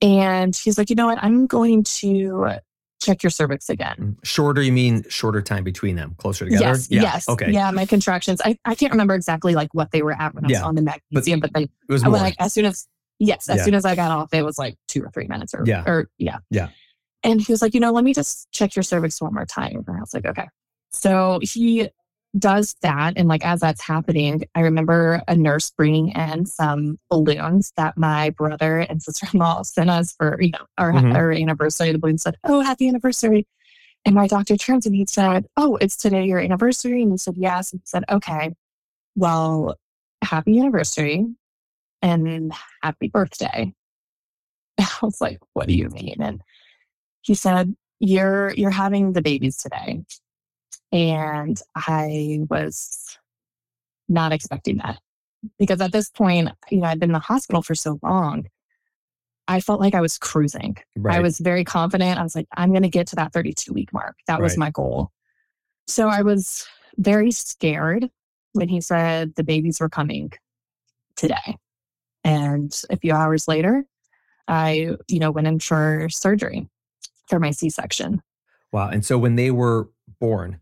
And 0.00 0.54
he's 0.56 0.78
like, 0.78 0.90
you 0.90 0.96
know 0.96 1.06
what? 1.06 1.18
I'm 1.22 1.46
going 1.46 1.84
to 1.84 2.58
check 3.00 3.22
your 3.22 3.30
cervix 3.30 3.68
again. 3.68 3.96
Mm, 3.98 4.16
shorter, 4.24 4.62
you 4.62 4.72
mean 4.72 5.04
shorter 5.08 5.42
time 5.42 5.64
between 5.64 5.96
them, 5.96 6.14
closer 6.18 6.44
together? 6.44 6.64
Yes. 6.64 6.90
Yeah. 6.90 7.02
Yes. 7.02 7.28
Okay. 7.28 7.50
Yeah. 7.50 7.70
My 7.70 7.86
contractions. 7.86 8.40
I, 8.44 8.58
I 8.64 8.74
can't 8.74 8.92
remember 8.92 9.14
exactly 9.14 9.54
like 9.54 9.72
what 9.72 9.90
they 9.90 10.02
were 10.02 10.12
at 10.12 10.34
when 10.34 10.44
I 10.44 10.48
was 10.48 10.58
yeah. 10.58 10.64
on 10.64 10.74
the 10.74 10.82
magnesium, 10.82 11.40
but, 11.40 11.52
but 11.52 11.60
then 11.60 11.68
it 11.88 11.92
was 11.92 12.04
more. 12.04 12.12
like 12.12 12.36
as 12.38 12.52
soon 12.52 12.64
as 12.64 12.86
yes, 13.18 13.48
as 13.48 13.58
yeah. 13.58 13.64
soon 13.64 13.74
as 13.74 13.84
I 13.84 13.94
got 13.94 14.10
off, 14.10 14.34
it 14.34 14.42
was 14.42 14.58
like 14.58 14.76
two 14.88 15.02
or 15.02 15.10
three 15.10 15.26
minutes 15.26 15.54
or 15.54 15.64
yeah. 15.66 15.84
or 15.86 16.10
yeah. 16.18 16.38
Yeah. 16.50 16.68
And 17.24 17.40
he 17.40 17.52
was 17.52 17.62
like, 17.62 17.74
you 17.74 17.80
know, 17.80 17.92
let 17.92 18.04
me 18.04 18.14
just 18.14 18.50
check 18.52 18.74
your 18.74 18.82
cervix 18.82 19.20
one 19.20 19.34
more 19.34 19.46
time. 19.46 19.84
And 19.86 19.96
I 19.96 20.00
was 20.00 20.12
like, 20.12 20.26
okay. 20.26 20.48
So 20.90 21.38
he 21.42 21.88
does 22.38 22.74
that. 22.82 23.14
And 23.16 23.28
like 23.28 23.44
as 23.44 23.60
that's 23.60 23.82
happening, 23.82 24.44
I 24.54 24.60
remember 24.60 25.22
a 25.28 25.36
nurse 25.36 25.70
bringing 25.70 26.08
in 26.10 26.46
some 26.46 26.98
balloons 27.10 27.72
that 27.76 27.96
my 27.96 28.30
brother 28.30 28.78
and 28.78 29.02
sister 29.02 29.26
in 29.32 29.40
law 29.40 29.62
sent 29.62 29.90
us 29.90 30.14
for, 30.14 30.40
you 30.40 30.50
know, 30.50 30.66
our, 30.78 30.92
mm-hmm. 30.92 31.12
our 31.12 31.32
anniversary. 31.32 31.92
The 31.92 31.98
balloon 31.98 32.18
said, 32.18 32.36
Oh, 32.44 32.60
happy 32.60 32.88
anniversary. 32.88 33.46
And 34.04 34.14
my 34.14 34.26
doctor 34.26 34.56
turns 34.56 34.86
and 34.86 34.94
he 34.94 35.06
said, 35.06 35.46
Oh, 35.56 35.76
it's 35.76 35.96
today 35.96 36.24
your 36.24 36.40
anniversary. 36.40 37.02
And 37.02 37.12
he 37.12 37.18
said, 37.18 37.34
Yes. 37.36 37.72
And 37.72 37.80
he 37.80 37.86
said, 37.86 38.04
Okay, 38.10 38.54
well, 39.14 39.76
happy 40.22 40.58
anniversary 40.58 41.26
and 42.00 42.52
happy 42.82 43.08
birthday. 43.08 43.72
I 44.78 44.88
was 45.02 45.20
like, 45.20 45.38
What 45.52 45.68
do 45.68 45.74
you 45.74 45.88
mean? 45.90 46.16
And 46.20 46.40
he 47.22 47.34
said, 47.34 47.74
You're 48.00 48.52
you're 48.54 48.70
having 48.70 49.12
the 49.12 49.22
babies 49.22 49.56
today. 49.56 50.04
And 50.92 51.58
I 51.74 52.40
was 52.50 53.18
not 54.08 54.32
expecting 54.32 54.76
that 54.78 54.98
because 55.58 55.80
at 55.80 55.92
this 55.92 56.10
point, 56.10 56.50
you 56.70 56.78
know, 56.78 56.86
I'd 56.86 57.00
been 57.00 57.10
in 57.10 57.14
the 57.14 57.18
hospital 57.18 57.62
for 57.62 57.74
so 57.74 57.98
long. 58.02 58.46
I 59.48 59.60
felt 59.60 59.80
like 59.80 59.94
I 59.94 60.00
was 60.00 60.18
cruising. 60.18 60.76
Right. 60.96 61.16
I 61.16 61.20
was 61.20 61.38
very 61.38 61.64
confident. 61.64 62.18
I 62.18 62.22
was 62.22 62.36
like, 62.36 62.46
I'm 62.56 62.70
going 62.70 62.82
to 62.82 62.88
get 62.88 63.06
to 63.08 63.16
that 63.16 63.32
32 63.32 63.72
week 63.72 63.92
mark. 63.92 64.16
That 64.26 64.34
right. 64.34 64.42
was 64.42 64.56
my 64.56 64.70
goal. 64.70 65.10
So 65.86 66.08
I 66.08 66.22
was 66.22 66.66
very 66.96 67.32
scared 67.32 68.08
when 68.52 68.68
he 68.68 68.80
said 68.80 69.34
the 69.34 69.42
babies 69.42 69.80
were 69.80 69.88
coming 69.88 70.32
today. 71.16 71.56
And 72.22 72.78
a 72.90 72.96
few 72.96 73.12
hours 73.12 73.48
later, 73.48 73.84
I, 74.46 74.96
you 75.08 75.18
know, 75.18 75.30
went 75.30 75.48
in 75.48 75.58
for 75.58 76.08
surgery 76.08 76.68
for 77.32 77.40
my 77.40 77.50
C 77.50 77.70
section. 77.70 78.20
Wow. 78.72 78.90
And 78.90 79.02
so 79.02 79.16
when 79.16 79.36
they 79.36 79.50
were 79.50 79.88
born, 80.20 80.60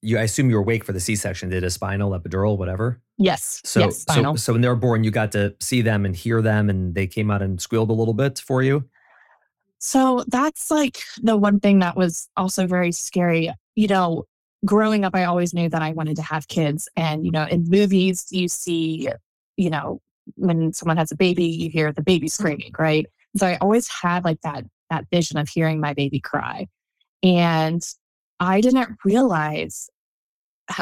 you 0.00 0.16
I 0.16 0.22
assume 0.22 0.48
you 0.48 0.54
were 0.54 0.62
awake 0.62 0.84
for 0.84 0.92
the 0.92 1.00
C-section. 1.00 1.48
Did 1.48 1.64
a 1.64 1.70
spinal, 1.70 2.12
epidural, 2.12 2.56
whatever? 2.56 3.00
Yes. 3.16 3.60
So, 3.64 3.80
yes, 3.80 4.04
so, 4.08 4.36
so 4.36 4.52
when 4.52 4.62
they 4.62 4.68
were 4.68 4.76
born, 4.76 5.02
you 5.02 5.10
got 5.10 5.32
to 5.32 5.56
see 5.58 5.82
them 5.82 6.06
and 6.06 6.14
hear 6.14 6.40
them, 6.40 6.70
and 6.70 6.94
they 6.94 7.08
came 7.08 7.32
out 7.32 7.42
and 7.42 7.60
squealed 7.60 7.90
a 7.90 7.94
little 7.94 8.14
bit 8.14 8.38
for 8.38 8.62
you. 8.62 8.88
So 9.80 10.24
that's 10.28 10.70
like 10.70 10.98
the 11.20 11.36
one 11.36 11.58
thing 11.58 11.80
that 11.80 11.96
was 11.96 12.28
also 12.36 12.68
very 12.68 12.92
scary. 12.92 13.52
You 13.74 13.88
know, 13.88 14.24
growing 14.64 15.04
up, 15.04 15.16
I 15.16 15.24
always 15.24 15.52
knew 15.52 15.68
that 15.68 15.82
I 15.82 15.90
wanted 15.90 16.14
to 16.16 16.22
have 16.22 16.46
kids, 16.46 16.88
and 16.94 17.24
you 17.24 17.32
know, 17.32 17.44
in 17.44 17.64
movies, 17.68 18.26
you 18.30 18.46
see, 18.46 19.08
you 19.56 19.70
know, 19.70 20.00
when 20.36 20.72
someone 20.72 20.96
has 20.96 21.10
a 21.10 21.16
baby, 21.16 21.46
you 21.46 21.70
hear 21.70 21.92
the 21.92 22.02
baby 22.02 22.28
screaming, 22.28 22.72
right? 22.78 23.06
So 23.36 23.48
I 23.48 23.56
always 23.56 23.88
had 23.88 24.24
like 24.24 24.40
that 24.42 24.64
that 24.90 25.06
vision 25.10 25.38
of 25.38 25.48
hearing 25.48 25.80
my 25.80 25.94
baby 25.94 26.20
cry, 26.20 26.66
and 27.22 27.82
I 28.40 28.60
didn't 28.60 28.96
realize 29.04 29.90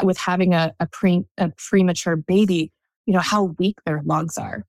with 0.03 0.17
having 0.17 0.53
a, 0.53 0.73
a 0.79 0.87
pre 0.87 1.23
a 1.37 1.49
premature 1.57 2.15
baby, 2.15 2.71
you 3.05 3.13
know, 3.13 3.19
how 3.19 3.55
weak 3.57 3.77
their 3.85 4.01
lungs 4.05 4.37
are. 4.37 4.65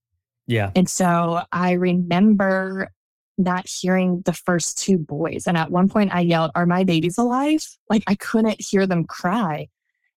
Yeah. 0.47 0.71
And 0.75 0.89
so 0.89 1.43
I 1.53 1.73
remember 1.73 2.91
not 3.37 3.69
hearing 3.69 4.23
the 4.25 4.33
first 4.33 4.79
two 4.79 4.99
boys. 4.99 5.47
And 5.47 5.57
at 5.57 5.71
one 5.71 5.89
point 5.89 6.13
I 6.13 6.21
yelled, 6.21 6.51
Are 6.55 6.67
my 6.67 6.85
babies 6.85 7.19
alive? 7.19 7.65
Like 7.89 8.03
I 8.07 8.15
couldn't 8.17 8.61
hear 8.61 8.87
them 8.87 9.05
cry. 9.05 9.69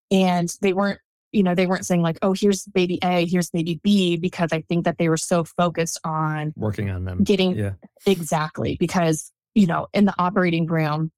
And 0.09 0.53
they 0.61 0.73
weren't, 0.73 0.99
you 1.31 1.43
know, 1.43 1.55
they 1.55 1.65
weren't 1.65 1.85
saying 1.85 2.01
like, 2.01 2.17
oh, 2.21 2.33
here's 2.33 2.65
baby 2.65 2.99
A, 3.03 3.25
here's 3.25 3.49
baby 3.49 3.79
B, 3.83 4.17
because 4.17 4.49
I 4.51 4.61
think 4.61 4.85
that 4.85 4.97
they 4.97 5.09
were 5.09 5.17
so 5.17 5.43
focused 5.43 5.99
on 6.03 6.53
working 6.55 6.89
on 6.89 7.05
them. 7.05 7.23
Getting 7.23 7.57
yeah. 7.57 7.73
exactly 8.05 8.77
because, 8.79 9.31
you 9.55 9.67
know, 9.67 9.87
in 9.93 10.05
the 10.05 10.15
operating 10.17 10.65
room, 10.65 11.11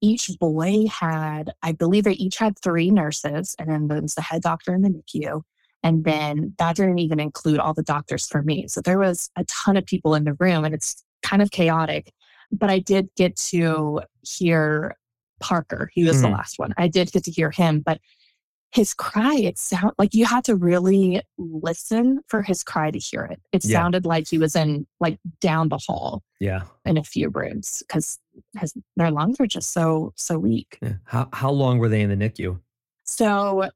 each 0.00 0.30
boy 0.38 0.86
had, 0.86 1.52
I 1.62 1.72
believe 1.72 2.04
they 2.04 2.12
each 2.12 2.38
had 2.38 2.58
three 2.58 2.90
nurses, 2.90 3.54
and 3.58 3.68
then 3.68 3.88
there 3.88 4.00
was 4.00 4.14
the 4.14 4.22
head 4.22 4.42
doctor 4.42 4.74
in 4.74 4.82
the 4.82 4.90
NICU. 4.90 5.42
And 5.82 6.04
then 6.04 6.54
that 6.58 6.76
didn't 6.76 6.98
even 6.98 7.20
include 7.20 7.60
all 7.60 7.72
the 7.72 7.82
doctors 7.82 8.26
for 8.26 8.42
me. 8.42 8.66
So 8.66 8.80
there 8.80 8.98
was 8.98 9.30
a 9.36 9.44
ton 9.44 9.76
of 9.76 9.86
people 9.86 10.14
in 10.14 10.24
the 10.24 10.34
room, 10.34 10.64
and 10.64 10.74
it's 10.74 11.04
kind 11.22 11.42
of 11.42 11.50
chaotic. 11.50 12.12
But 12.50 12.70
I 12.70 12.78
did 12.78 13.08
get 13.16 13.36
to 13.36 14.00
hear 14.22 14.96
Parker. 15.40 15.90
He 15.92 16.04
was 16.04 16.18
mm. 16.18 16.22
the 16.22 16.28
last 16.30 16.58
one. 16.58 16.74
I 16.76 16.88
did 16.88 17.12
get 17.12 17.24
to 17.24 17.30
hear 17.30 17.50
him, 17.50 17.80
but 17.80 18.00
his 18.70 18.92
cry, 18.92 19.34
it 19.34 19.58
sound 19.58 19.92
like 19.98 20.14
you 20.14 20.26
had 20.26 20.44
to 20.44 20.54
really 20.54 21.22
listen 21.38 22.20
for 22.26 22.42
his 22.42 22.62
cry 22.62 22.90
to 22.90 22.98
hear 22.98 23.24
it. 23.24 23.40
It 23.52 23.64
yeah. 23.64 23.78
sounded 23.78 24.04
like 24.04 24.28
he 24.28 24.38
was 24.38 24.54
in 24.54 24.86
like 25.00 25.18
down 25.40 25.70
the 25.70 25.78
hall. 25.78 26.22
Yeah. 26.38 26.62
In 26.84 26.98
a 26.98 27.02
few 27.02 27.30
rooms 27.30 27.82
because 27.86 28.18
his 28.58 28.74
their 28.96 29.10
lungs 29.10 29.38
were 29.38 29.46
just 29.46 29.72
so 29.72 30.12
so 30.16 30.38
weak. 30.38 30.78
Yeah. 30.82 30.94
How 31.04 31.28
how 31.32 31.50
long 31.50 31.78
were 31.78 31.88
they 31.88 32.02
in 32.02 32.10
the 32.10 32.16
NICU? 32.16 32.60
So 33.04 33.70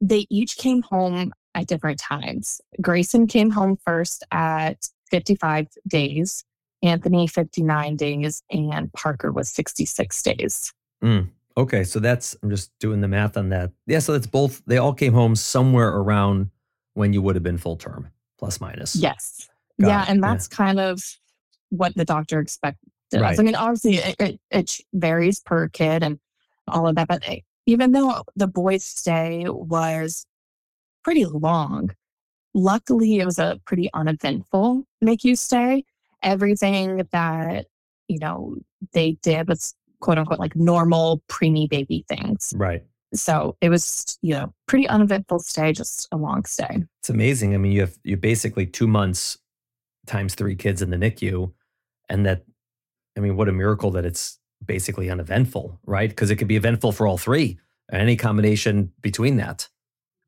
they 0.00 0.26
each 0.30 0.56
came 0.56 0.82
home 0.82 1.32
at 1.54 1.66
different 1.66 1.98
times. 1.98 2.60
Grayson 2.80 3.26
came 3.26 3.50
home 3.50 3.78
first 3.84 4.22
at 4.30 4.88
55 5.10 5.68
days, 5.88 6.44
Anthony 6.82 7.26
59 7.26 7.96
days, 7.96 8.42
and 8.50 8.92
Parker 8.92 9.32
was 9.32 9.48
66 9.48 10.22
days. 10.22 10.72
Mm. 11.02 11.30
Okay, 11.58 11.84
so 11.84 12.00
that's 12.00 12.36
I'm 12.42 12.50
just 12.50 12.70
doing 12.80 13.00
the 13.00 13.08
math 13.08 13.36
on 13.36 13.48
that. 13.48 13.72
Yeah, 13.86 14.00
so 14.00 14.12
that's 14.12 14.26
both. 14.26 14.62
They 14.66 14.76
all 14.76 14.92
came 14.92 15.14
home 15.14 15.34
somewhere 15.34 15.88
around 15.88 16.50
when 16.94 17.12
you 17.12 17.22
would 17.22 17.34
have 17.34 17.42
been 17.42 17.58
full 17.58 17.76
term, 17.76 18.10
plus 18.38 18.60
minus. 18.60 18.94
Yes. 18.94 19.48
Got 19.80 19.88
yeah, 19.88 20.02
it. 20.02 20.08
and 20.10 20.22
that's 20.22 20.48
yeah. 20.50 20.56
kind 20.56 20.80
of 20.80 21.00
what 21.70 21.94
the 21.94 22.04
doctor 22.04 22.40
expected. 22.40 22.90
Right. 23.14 23.38
I 23.38 23.42
mean, 23.42 23.54
obviously, 23.54 23.96
it, 23.96 24.16
it, 24.18 24.40
it, 24.50 24.80
varies 24.92 25.40
per 25.40 25.68
kid 25.68 26.02
and 26.02 26.18
all 26.66 26.88
of 26.88 26.96
that. 26.96 27.08
But 27.08 27.22
eh, 27.26 27.40
even 27.66 27.92
though 27.92 28.24
the 28.34 28.48
boys' 28.48 28.84
stay 28.84 29.44
was 29.48 30.26
pretty 31.04 31.24
long, 31.24 31.94
luckily 32.52 33.18
it 33.20 33.24
was 33.24 33.38
a 33.38 33.60
pretty 33.64 33.88
uneventful 33.94 34.84
NICU 35.04 35.38
stay. 35.38 35.84
Everything 36.22 37.06
that 37.12 37.66
you 38.08 38.18
know 38.18 38.56
they 38.92 39.12
did 39.22 39.48
was 39.48 39.74
quote 40.00 40.18
unquote 40.18 40.38
like 40.38 40.56
normal 40.56 41.22
preemie 41.28 41.68
baby 41.68 42.04
things. 42.08 42.52
Right. 42.56 42.84
So 43.14 43.56
it 43.60 43.70
was, 43.70 44.18
you 44.22 44.34
know, 44.34 44.52
pretty 44.66 44.88
uneventful 44.88 45.38
stay, 45.40 45.72
just 45.72 46.08
a 46.12 46.16
long 46.16 46.44
stay. 46.44 46.84
It's 47.00 47.08
amazing. 47.10 47.54
I 47.54 47.58
mean, 47.58 47.72
you 47.72 47.80
have 47.82 47.96
you 48.04 48.16
basically 48.16 48.66
two 48.66 48.86
months 48.86 49.38
times 50.06 50.34
three 50.34 50.56
kids 50.56 50.82
in 50.82 50.90
the 50.90 50.96
NICU, 50.96 51.52
and 52.08 52.26
that, 52.26 52.44
I 53.16 53.20
mean, 53.20 53.36
what 53.36 53.48
a 53.48 53.52
miracle 53.52 53.90
that 53.92 54.04
it's 54.04 54.38
basically 54.64 55.10
uneventful, 55.10 55.78
right? 55.84 56.08
Because 56.08 56.30
it 56.30 56.36
could 56.36 56.48
be 56.48 56.56
eventful 56.56 56.92
for 56.92 57.06
all 57.06 57.18
three, 57.18 57.58
any 57.92 58.16
combination 58.16 58.92
between 59.00 59.36
that. 59.36 59.68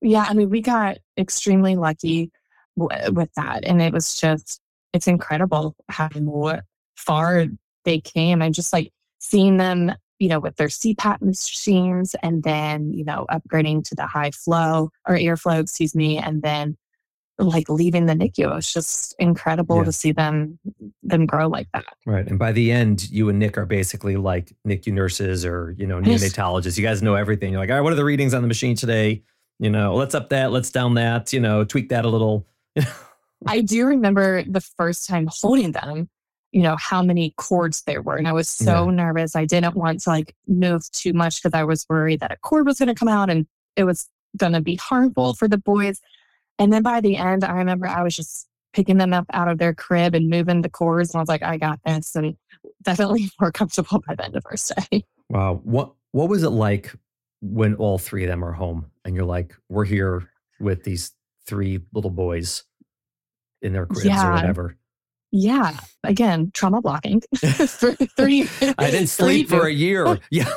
Yeah, 0.01 0.27
I 0.29 0.35
mean, 0.35 0.51
we 0.51 0.61
got 0.61 0.99
extremely 1.17 1.77
lucky 1.77 2.31
w- 2.79 3.13
with 3.13 3.33
that, 3.35 3.65
and 3.65 3.83
it 3.83 3.93
was 3.93 4.21
just 4.21 4.61
it's 4.93 5.07
incredible 5.07 5.75
how 5.89 6.09
far 6.97 7.47
they 7.85 8.01
came, 8.01 8.43
and 8.43 8.55
just 8.55 8.73
like 8.73 8.93
seeing 9.19 9.57
them, 9.57 9.93
you 10.19 10.29
know, 10.29 10.41
with 10.41 10.57
their 10.57 10.69
CPAP 10.69 11.21
machines 11.21 12.15
and 12.23 12.43
then, 12.43 12.93
you 12.93 13.05
know, 13.05 13.27
upgrading 13.31 13.85
to 13.89 13.95
the 13.95 14.07
high 14.07 14.31
flow 14.31 14.91
or 15.07 15.15
airflow, 15.15 15.61
excuse 15.61 15.95
me, 15.95 16.19
and 16.19 16.43
then 16.43 16.77
like 17.39 17.69
leaving 17.69 18.07
the 18.07 18.15
NICU. 18.15 18.51
It 18.51 18.55
was 18.55 18.73
just 18.73 19.15
incredible 19.19 19.79
yeah. 19.79 19.85
to 19.85 19.93
see 19.93 20.13
them 20.13 20.59
them 21.03 21.27
grow 21.27 21.47
like 21.47 21.69
that. 21.73 21.85
Right. 22.05 22.27
And 22.27 22.39
by 22.39 22.53
the 22.53 22.73
end, 22.73 23.09
you 23.11 23.29
and 23.29 23.39
Nick 23.39 23.57
are 23.57 23.67
basically 23.67 24.17
like 24.17 24.53
NICU 24.67 24.93
nurses 24.93 25.45
or, 25.45 25.75
you 25.79 25.87
know, 25.87 26.01
neonatologists. 26.01 26.77
You 26.77 26.85
guys 26.85 27.03
know 27.03 27.15
everything. 27.15 27.53
You're 27.53 27.61
like, 27.61 27.71
all 27.71 27.77
right, 27.77 27.83
what 27.83 27.93
are 27.93 27.97
the 27.97 28.05
readings 28.05 28.35
on 28.35 28.43
the 28.43 28.49
machine 28.49 28.77
today? 28.77 29.23
You 29.61 29.71
know, 29.71 29.95
let's 29.95 30.15
up 30.15 30.31
that, 30.31 30.53
let's 30.53 30.71
down 30.71 30.95
that, 30.95 31.33
you 31.33 31.41
know, 31.41 31.65
tweak 31.65 31.89
that 31.91 32.05
a 32.05 32.09
little. 32.09 32.47
I 33.47 33.61
do 33.61 33.87
remember 33.87 34.43
the 34.43 34.61
first 34.61 35.09
time 35.09 35.29
holding 35.31 35.73
them 35.73 36.09
you 36.53 36.63
know, 36.63 36.77
how 36.77 37.03
many 37.03 37.35
cords 37.37 37.83
there 37.83 38.01
were. 38.03 38.17
And 38.17 38.27
I 38.27 38.33
was 38.33 38.49
so 38.49 38.87
yeah. 38.87 38.95
nervous. 38.95 39.37
I 39.37 39.45
didn't 39.45 39.75
want 39.75 40.01
to 40.01 40.11
like 40.11 40.35
move 40.47 40.91
too 40.93 41.13
much 41.13 41.43
because 41.43 41.57
I 41.57 41.65
was 41.65 41.85
worried 41.89 42.21
that 42.21 42.33
a 42.33 42.37
cord 42.37 42.67
was 42.67 42.79
going 42.79 42.89
to 42.89 42.95
come 42.95 43.09
out 43.09 43.29
and 43.29 43.47
it 43.77 43.85
was 43.85 44.09
going 44.37 44.53
to 44.53 44.61
be 44.61 44.77
harmful 44.77 45.35
for 45.35 45.47
the 45.47 45.59
boys. 45.59 46.01
And 46.59 46.73
then 46.73 46.83
by 46.83 47.01
the 47.01 47.17
end, 47.17 47.45
I 47.45 47.53
remember 47.53 47.87
I 47.87 48.03
was 48.03 48.17
just 48.17 48.49
picking 48.73 48.97
them 48.97 49.13
up 49.13 49.27
out 49.33 49.49
of 49.49 49.59
their 49.59 49.75
crib 49.75 50.15
and 50.15 50.31
moving 50.31 50.63
the 50.63 50.71
cords. 50.71 51.11
And 51.11 51.19
I 51.19 51.23
was 51.23 51.29
like, 51.29 51.43
I 51.43 51.59
got 51.59 51.81
this. 51.85 52.15
And 52.17 52.37
definitely 52.83 53.31
more 53.41 53.53
comfortable 53.53 54.03
by 54.07 54.15
the 54.15 54.25
end 54.25 54.37
of 54.37 54.45
our 54.47 54.57
day. 54.91 55.05
Wow. 55.29 55.61
What, 55.65 55.93
what 56.13 56.29
was 56.29 56.43
it 56.43 56.51
like 56.51 56.95
when 57.41 57.75
all 57.75 57.99
three 57.99 58.25
of 58.25 58.29
them 58.29 58.45
are 58.45 58.53
home 58.53 58.87
and 59.05 59.15
you're 59.15 59.25
like, 59.25 59.55
we're 59.69 59.85
here 59.85 60.31
with 60.61 60.85
these 60.85 61.13
three 61.47 61.81
little 61.93 62.11
boys 62.11 62.65
in 63.61 63.73
their 63.73 63.87
cribs 63.87 64.07
yeah. 64.07 64.31
or 64.31 64.33
whatever? 64.33 64.77
Yeah. 65.31 65.77
Again, 66.05 66.51
trauma 66.55 66.81
blocking. 66.81 67.23
three, 67.37 68.49
I 68.79 68.91
didn't 68.91 69.07
sleep 69.09 69.49
for 69.49 69.67
a 69.67 69.73
year. 69.73 70.19
Yeah. 70.31 70.49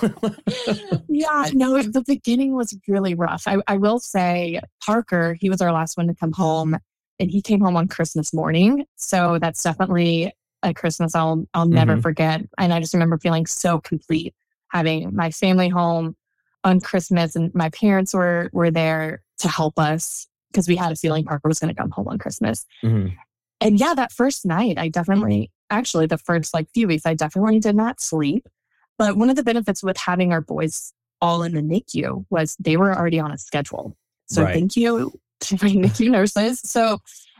yeah. 1.07 1.49
No, 1.53 1.81
the 1.81 2.03
beginning 2.05 2.55
was 2.55 2.77
really 2.87 3.15
rough. 3.15 3.43
I, 3.47 3.57
I 3.67 3.77
will 3.77 3.99
say, 3.99 4.59
Parker, 4.85 5.35
he 5.39 5.49
was 5.49 5.61
our 5.61 5.71
last 5.71 5.97
one 5.97 6.07
to 6.07 6.15
come 6.15 6.31
home 6.31 6.77
and 7.19 7.31
he 7.31 7.41
came 7.41 7.61
home 7.61 7.75
on 7.75 7.87
Christmas 7.87 8.33
morning. 8.33 8.85
So 8.95 9.39
that's 9.39 9.63
definitely 9.63 10.33
a 10.63 10.73
Christmas 10.73 11.15
I'll 11.15 11.45
I'll 11.53 11.67
never 11.67 11.93
mm-hmm. 11.93 12.01
forget. 12.01 12.41
And 12.57 12.73
I 12.73 12.79
just 12.79 12.93
remember 12.93 13.17
feeling 13.17 13.45
so 13.45 13.79
complete 13.79 14.35
having 14.69 15.15
my 15.15 15.31
family 15.31 15.69
home 15.69 16.15
on 16.63 16.79
Christmas 16.79 17.35
and 17.35 17.53
my 17.55 17.69
parents 17.69 18.13
were 18.13 18.49
were 18.53 18.71
there 18.71 19.21
to 19.39 19.47
help 19.47 19.79
us 19.79 20.27
because 20.51 20.67
we 20.67 20.75
had 20.75 20.91
a 20.91 20.95
feeling 20.95 21.23
Parker 21.23 21.47
was 21.47 21.59
going 21.59 21.73
to 21.73 21.79
come 21.81 21.91
home 21.91 22.07
on 22.07 22.19
Christmas. 22.19 22.65
Mm-hmm 22.83 23.15
and 23.61 23.79
yeah, 23.79 23.93
that 23.93 24.11
first 24.11 24.45
night, 24.45 24.77
I 24.77 24.89
definitely, 24.89 25.51
actually, 25.69 26.07
the 26.07 26.17
first 26.17 26.53
like 26.53 26.67
few 26.73 26.87
weeks, 26.87 27.05
I 27.05 27.13
definitely 27.13 27.59
did 27.59 27.75
not 27.75 28.01
sleep. 28.01 28.49
But 28.97 29.15
one 29.15 29.29
of 29.29 29.35
the 29.35 29.43
benefits 29.43 29.83
with 29.83 29.97
having 29.97 30.33
our 30.33 30.41
boys 30.41 30.93
all 31.21 31.43
in 31.43 31.53
the 31.53 31.61
NICU 31.61 32.25
was 32.29 32.57
they 32.59 32.75
were 32.75 32.95
already 32.95 33.19
on 33.19 33.31
a 33.31 33.37
schedule. 33.37 33.95
So 34.25 34.43
right. 34.43 34.53
thank 34.53 34.75
you 34.75 35.13
to 35.41 35.55
my 35.61 35.69
NICU 35.69 36.09
nurses. 36.09 36.59
So 36.63 36.99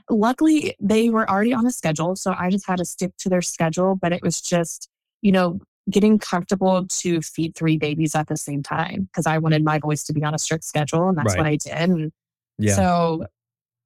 luckily, 0.09 0.75
they 0.79 1.09
were 1.09 1.29
already 1.29 1.53
on 1.53 1.65
a 1.65 1.71
schedule. 1.71 2.15
So 2.15 2.35
I 2.37 2.51
just 2.51 2.67
had 2.67 2.77
to 2.77 2.85
stick 2.85 3.11
to 3.19 3.29
their 3.29 3.41
schedule. 3.41 3.95
But 3.95 4.13
it 4.13 4.21
was 4.21 4.41
just, 4.41 4.89
you 5.21 5.31
know, 5.31 5.59
getting 5.89 6.19
comfortable 6.19 6.85
to 6.87 7.21
feed 7.21 7.55
three 7.55 7.77
babies 7.77 8.13
at 8.15 8.27
the 8.27 8.37
same 8.37 8.61
time 8.61 9.09
because 9.11 9.25
I 9.25 9.39
wanted 9.39 9.63
my 9.63 9.79
boys 9.79 10.03
to 10.05 10.13
be 10.13 10.23
on 10.23 10.35
a 10.35 10.39
strict 10.39 10.63
schedule. 10.63 11.09
And 11.09 11.17
that's 11.17 11.33
right. 11.33 11.37
what 11.37 11.47
I 11.47 11.55
did. 11.55 11.73
And 11.73 12.11
yeah. 12.59 12.75
so 12.75 13.25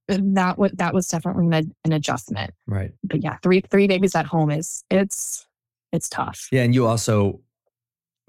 that 0.08 0.58
was 0.58 0.72
that 0.74 0.94
was 0.94 1.08
definitely 1.08 1.46
an, 1.58 1.74
an 1.84 1.91
adjustment. 1.91 2.54
Right. 2.68 2.91
But 3.04 3.24
yeah, 3.24 3.38
three 3.41 3.62
three 3.62 3.88
babies 3.88 4.15
at 4.15 4.26
home 4.26 4.52
is 4.52 4.84
it's 4.89 5.46
it's 5.91 6.10
tough. 6.10 6.48
Yeah, 6.52 6.63
and 6.63 6.76
you 6.76 6.86
also 6.88 7.41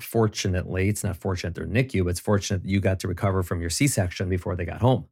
fortunately, 0.01 0.89
it's 0.89 1.05
not 1.05 1.17
fortunate 1.17 1.55
they're 1.55 1.67
NICU, 1.67 2.05
but 2.05 2.11
it's 2.11 2.21
fortunate 2.21 2.63
that 2.63 2.69
you 2.69 2.81
got 2.81 3.01
to 3.01 3.09
recover 3.09 3.43
from 3.43 3.61
your 3.61 3.71
C-section 3.71 4.29
before 4.29 4.57
they 4.57 4.65
got 4.65 4.81
home. 4.81 5.07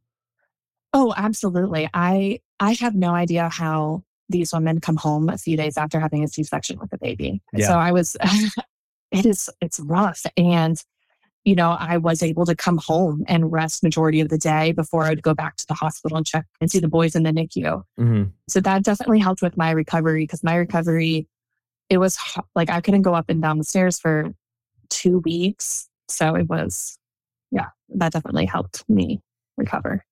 Oh, 0.93 1.13
absolutely. 1.17 1.89
I 1.93 2.39
I 2.59 2.73
have 2.73 2.95
no 2.95 3.13
idea 3.13 3.49
how 3.49 4.03
these 4.29 4.53
women 4.53 4.79
come 4.79 4.95
home 4.95 5.29
a 5.29 5.37
few 5.37 5.57
days 5.57 5.77
after 5.77 5.99
having 5.99 6.23
a 6.23 6.27
C-section 6.27 6.79
with 6.79 6.91
a 6.93 6.97
baby. 6.97 7.41
Yeah. 7.53 7.67
So 7.67 7.73
I 7.73 7.91
was 7.91 8.15
it 9.11 9.25
is 9.25 9.49
it's 9.61 9.79
rough 9.79 10.25
and 10.37 10.81
you 11.45 11.53
know, 11.53 11.77
I 11.79 11.97
was 11.97 12.23
able 12.23 12.45
to 12.47 12.55
come 12.55 12.79
home 12.79 13.23
and 13.27 13.51
rest 13.51 13.83
majority 13.83 14.19
of 14.19 14.29
the 14.29 14.37
day 14.37 14.71
before 14.71 15.03
I 15.03 15.09
would 15.09 15.21
go 15.21 15.35
back 15.35 15.57
to 15.57 15.67
the 15.67 15.75
hospital 15.75 16.17
and 16.17 16.25
check 16.25 16.45
and 16.59 16.71
see 16.71 16.79
the 16.79 16.87
boys 16.87 17.15
in 17.15 17.21
the 17.21 17.29
NICU. 17.29 17.83
Mm-hmm. 17.99 18.23
So 18.49 18.59
that 18.61 18.83
definitely 18.83 19.19
helped 19.19 19.43
with 19.43 19.55
my 19.55 19.69
recovery 19.69 20.23
because 20.23 20.43
my 20.43 20.55
recovery, 20.55 21.27
it 21.87 21.99
was 21.99 22.17
like 22.55 22.71
I 22.71 22.81
couldn't 22.81 23.03
go 23.03 23.13
up 23.13 23.29
and 23.29 23.43
down 23.43 23.59
the 23.59 23.63
stairs 23.63 23.99
for 23.99 24.33
two 24.89 25.19
weeks. 25.19 25.87
So 26.07 26.35
it 26.35 26.49
was, 26.49 26.97
yeah, 27.51 27.67
that 27.89 28.11
definitely 28.11 28.47
helped 28.47 28.83
me 28.89 29.21
recover. 29.55 30.03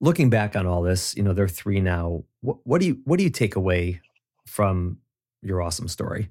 Looking 0.00 0.28
back 0.28 0.56
on 0.56 0.66
all 0.66 0.82
this, 0.82 1.16
you 1.16 1.22
know, 1.22 1.34
they're 1.34 1.48
three 1.48 1.80
now. 1.80 2.24
What, 2.40 2.58
what 2.64 2.80
do 2.80 2.88
you 2.88 2.98
what 3.04 3.18
do 3.18 3.24
you 3.24 3.30
take 3.30 3.54
away 3.54 4.00
from 4.44 4.98
your 5.40 5.62
awesome 5.62 5.88
story? 5.88 6.30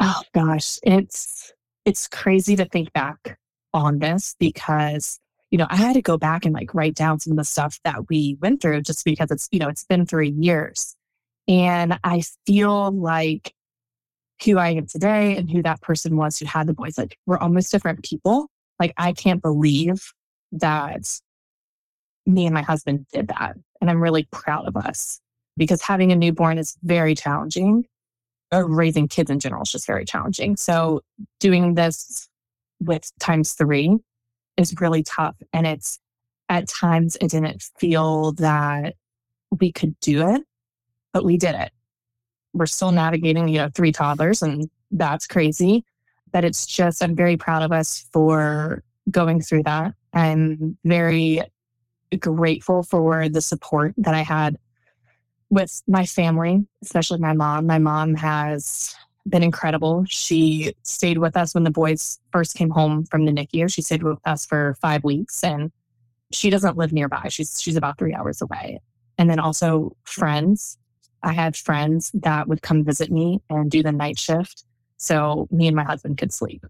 Oh 0.00 0.22
gosh, 0.34 0.78
it's 0.82 1.52
it's 1.88 2.06
crazy 2.06 2.54
to 2.54 2.66
think 2.66 2.92
back 2.92 3.38
on 3.72 3.98
this 3.98 4.36
because 4.38 5.18
you 5.50 5.56
know, 5.56 5.66
I 5.70 5.76
had 5.76 5.94
to 5.94 6.02
go 6.02 6.18
back 6.18 6.44
and 6.44 6.54
like 6.54 6.74
write 6.74 6.94
down 6.94 7.20
some 7.20 7.32
of 7.32 7.38
the 7.38 7.44
stuff 7.44 7.80
that 7.84 8.08
we 8.10 8.36
went 8.40 8.60
through 8.60 8.82
just 8.82 9.02
because 9.02 9.30
it's, 9.30 9.48
you 9.50 9.58
know, 9.58 9.68
it's 9.68 9.84
been 9.84 10.04
three 10.04 10.28
years. 10.28 10.94
And 11.48 11.98
I 12.04 12.22
feel 12.46 12.90
like 12.92 13.54
who 14.44 14.58
I 14.58 14.70
am 14.70 14.86
today 14.86 15.38
and 15.38 15.50
who 15.50 15.62
that 15.62 15.80
person 15.80 16.16
was 16.16 16.38
who 16.38 16.44
had 16.44 16.66
the 16.66 16.74
boys, 16.74 16.98
like 16.98 17.16
we're 17.24 17.38
almost 17.38 17.72
different 17.72 18.04
people. 18.04 18.48
Like 18.78 18.92
I 18.98 19.12
can't 19.12 19.40
believe 19.40 20.12
that 20.52 21.18
me 22.26 22.44
and 22.44 22.52
my 22.52 22.62
husband 22.62 23.06
did 23.10 23.28
that. 23.28 23.56
And 23.80 23.88
I'm 23.88 24.02
really 24.02 24.28
proud 24.30 24.68
of 24.68 24.76
us 24.76 25.18
because 25.56 25.80
having 25.80 26.12
a 26.12 26.16
newborn 26.16 26.58
is 26.58 26.76
very 26.82 27.14
challenging 27.14 27.86
Uh, 28.52 28.64
raising 28.66 29.06
kids 29.08 29.30
in 29.30 29.38
general 29.38 29.62
is 29.62 29.70
just 29.70 29.86
very 29.86 30.04
challenging. 30.04 30.56
So 30.56 31.02
doing 31.38 31.74
this 31.74 32.28
with 32.80 33.10
times 33.18 33.52
three 33.52 33.98
is 34.56 34.74
really 34.80 35.02
tough. 35.02 35.36
And 35.52 35.66
it's 35.66 35.98
at 36.48 36.66
times 36.66 37.16
it 37.20 37.30
didn't 37.30 37.62
feel 37.78 38.32
that 38.32 38.94
we 39.60 39.70
could 39.70 39.98
do 40.00 40.26
it, 40.28 40.42
but 41.12 41.24
we 41.24 41.36
did 41.36 41.54
it. 41.54 41.72
We're 42.54 42.66
still 42.66 42.92
navigating, 42.92 43.48
you 43.48 43.58
know, 43.58 43.68
three 43.74 43.92
toddlers 43.92 44.40
and 44.42 44.70
that's 44.90 45.26
crazy. 45.26 45.84
But 46.32 46.44
it's 46.44 46.66
just, 46.66 47.02
I'm 47.02 47.14
very 47.14 47.36
proud 47.36 47.62
of 47.62 47.72
us 47.72 48.06
for 48.12 48.82
going 49.10 49.40
through 49.40 49.64
that. 49.64 49.94
I'm 50.14 50.78
very 50.84 51.42
grateful 52.18 52.82
for 52.82 53.28
the 53.28 53.40
support 53.40 53.94
that 53.98 54.14
I 54.14 54.22
had 54.22 54.56
with 55.50 55.82
my 55.86 56.04
family, 56.04 56.66
especially 56.82 57.18
my 57.18 57.32
mom. 57.32 57.66
My 57.66 57.78
mom 57.78 58.14
has 58.14 58.94
been 59.28 59.42
incredible. 59.42 60.04
She 60.08 60.74
stayed 60.82 61.18
with 61.18 61.36
us 61.36 61.54
when 61.54 61.64
the 61.64 61.70
boys 61.70 62.18
first 62.32 62.54
came 62.54 62.70
home 62.70 63.04
from 63.04 63.24
the 63.24 63.32
NICU. 63.32 63.72
She 63.72 63.82
stayed 63.82 64.02
with 64.02 64.18
us 64.24 64.46
for 64.46 64.76
five 64.80 65.04
weeks 65.04 65.42
and 65.44 65.70
she 66.32 66.50
doesn't 66.50 66.76
live 66.76 66.92
nearby. 66.92 67.28
She's 67.28 67.60
she's 67.60 67.76
about 67.76 67.98
three 67.98 68.14
hours 68.14 68.42
away. 68.42 68.80
And 69.16 69.28
then 69.28 69.38
also 69.38 69.96
friends. 70.04 70.78
I 71.22 71.32
had 71.32 71.56
friends 71.56 72.10
that 72.14 72.46
would 72.46 72.62
come 72.62 72.84
visit 72.84 73.10
me 73.10 73.42
and 73.50 73.70
do 73.70 73.82
the 73.82 73.92
night 73.92 74.18
shift. 74.18 74.64
So 74.98 75.48
me 75.50 75.66
and 75.66 75.76
my 75.76 75.84
husband 75.84 76.18
could 76.18 76.32
sleep. 76.32 76.64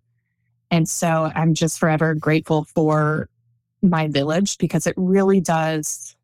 And 0.70 0.88
so 0.88 1.30
I'm 1.34 1.54
just 1.54 1.78
forever 1.78 2.14
grateful 2.14 2.64
for 2.64 3.28
my 3.82 4.08
village 4.08 4.58
because 4.58 4.86
it 4.86 4.94
really 4.96 5.40
does. 5.40 6.16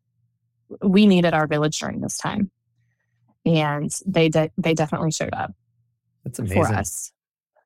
We 0.81 1.05
needed 1.05 1.33
our 1.33 1.47
village 1.47 1.79
during 1.79 2.01
this 2.01 2.17
time, 2.17 2.51
and 3.45 3.91
they 4.05 4.29
de- 4.29 4.51
they 4.57 4.73
definitely 4.73 5.11
showed 5.11 5.33
up. 5.33 5.53
That's 6.23 6.39
amazing 6.39 6.63
for 6.63 6.73
us. 6.73 7.11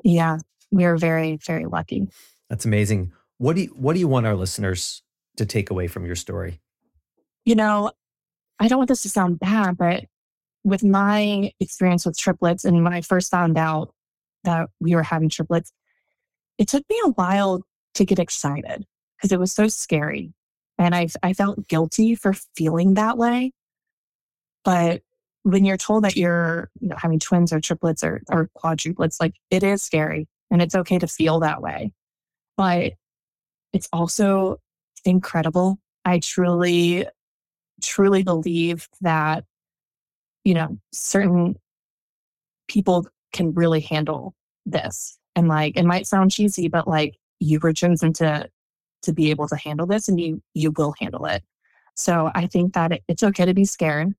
Yeah, 0.03 0.39
we 0.71 0.85
are 0.85 0.97
very 0.97 1.37
very 1.37 1.65
lucky. 1.65 2.07
That's 2.49 2.65
amazing. 2.65 3.11
What 3.37 3.55
do 3.55 3.63
you 3.63 3.69
What 3.69 3.93
do 3.93 3.99
you 3.99 4.07
want 4.07 4.25
our 4.25 4.35
listeners 4.35 5.01
to 5.37 5.45
take 5.45 5.69
away 5.69 5.87
from 5.87 6.05
your 6.05 6.15
story? 6.15 6.59
You 7.45 7.55
know, 7.55 7.91
I 8.59 8.67
don't 8.67 8.77
want 8.77 8.89
this 8.89 9.03
to 9.03 9.09
sound 9.09 9.39
bad, 9.39 9.77
but 9.77 10.05
with 10.63 10.83
my 10.83 11.51
experience 11.59 12.05
with 12.05 12.17
triplets, 12.17 12.65
and 12.65 12.83
when 12.83 12.93
I 12.93 13.01
first 13.01 13.31
found 13.31 13.57
out 13.57 13.93
that 14.43 14.69
we 14.79 14.95
were 14.95 15.03
having 15.03 15.29
triplets, 15.29 15.71
it 16.57 16.67
took 16.67 16.83
me 16.89 16.99
a 17.05 17.09
while 17.11 17.63
to 17.95 18.05
get 18.05 18.19
excited 18.19 18.85
because 19.17 19.31
it 19.31 19.39
was 19.39 19.51
so 19.51 19.67
scary. 19.67 20.33
And 20.79 20.95
I, 20.95 21.09
I 21.21 21.33
felt 21.33 21.67
guilty 21.67 22.15
for 22.15 22.33
feeling 22.55 22.95
that 22.95 23.17
way. 23.17 23.51
But 24.63 25.01
when 25.43 25.65
you're 25.65 25.77
told 25.77 26.05
that 26.05 26.15
you're 26.15 26.69
you 26.79 26.87
know, 26.87 26.95
having 26.97 27.19
twins 27.19 27.51
or 27.51 27.59
triplets 27.59 28.03
or, 28.03 28.21
or 28.29 28.49
quadruplets, 28.57 29.19
like 29.19 29.35
it 29.51 29.61
is 29.61 29.83
scary 29.83 30.27
and 30.49 30.61
it's 30.61 30.75
okay 30.75 30.97
to 30.97 31.07
feel 31.07 31.41
that 31.41 31.61
way. 31.61 31.91
But 32.55 32.93
it's 33.73 33.89
also 33.91 34.59
incredible. 35.05 35.79
I 36.05 36.19
truly, 36.19 37.05
truly 37.81 38.23
believe 38.23 38.87
that, 39.01 39.43
you 40.45 40.53
know, 40.53 40.77
certain 40.93 41.55
people 42.69 43.05
can 43.33 43.53
really 43.53 43.81
handle 43.81 44.33
this. 44.65 45.17
And 45.35 45.47
like, 45.47 45.77
it 45.77 45.85
might 45.85 46.07
sound 46.07 46.31
cheesy, 46.31 46.69
but 46.69 46.87
like 46.87 47.17
you 47.39 47.59
were 47.61 47.73
chosen 47.73 48.13
to 48.13 48.49
to 49.03 49.13
be 49.13 49.29
able 49.29 49.47
to 49.47 49.55
handle 49.55 49.87
this 49.87 50.07
and 50.07 50.19
you 50.19 50.41
you 50.53 50.71
will 50.71 50.93
handle 50.99 51.25
it. 51.25 51.43
So 51.95 52.31
I 52.33 52.47
think 52.47 52.73
that 52.73 53.01
it's 53.07 53.23
okay 53.23 53.45
to 53.45 53.53
be 53.53 53.65
scared. 53.65 54.13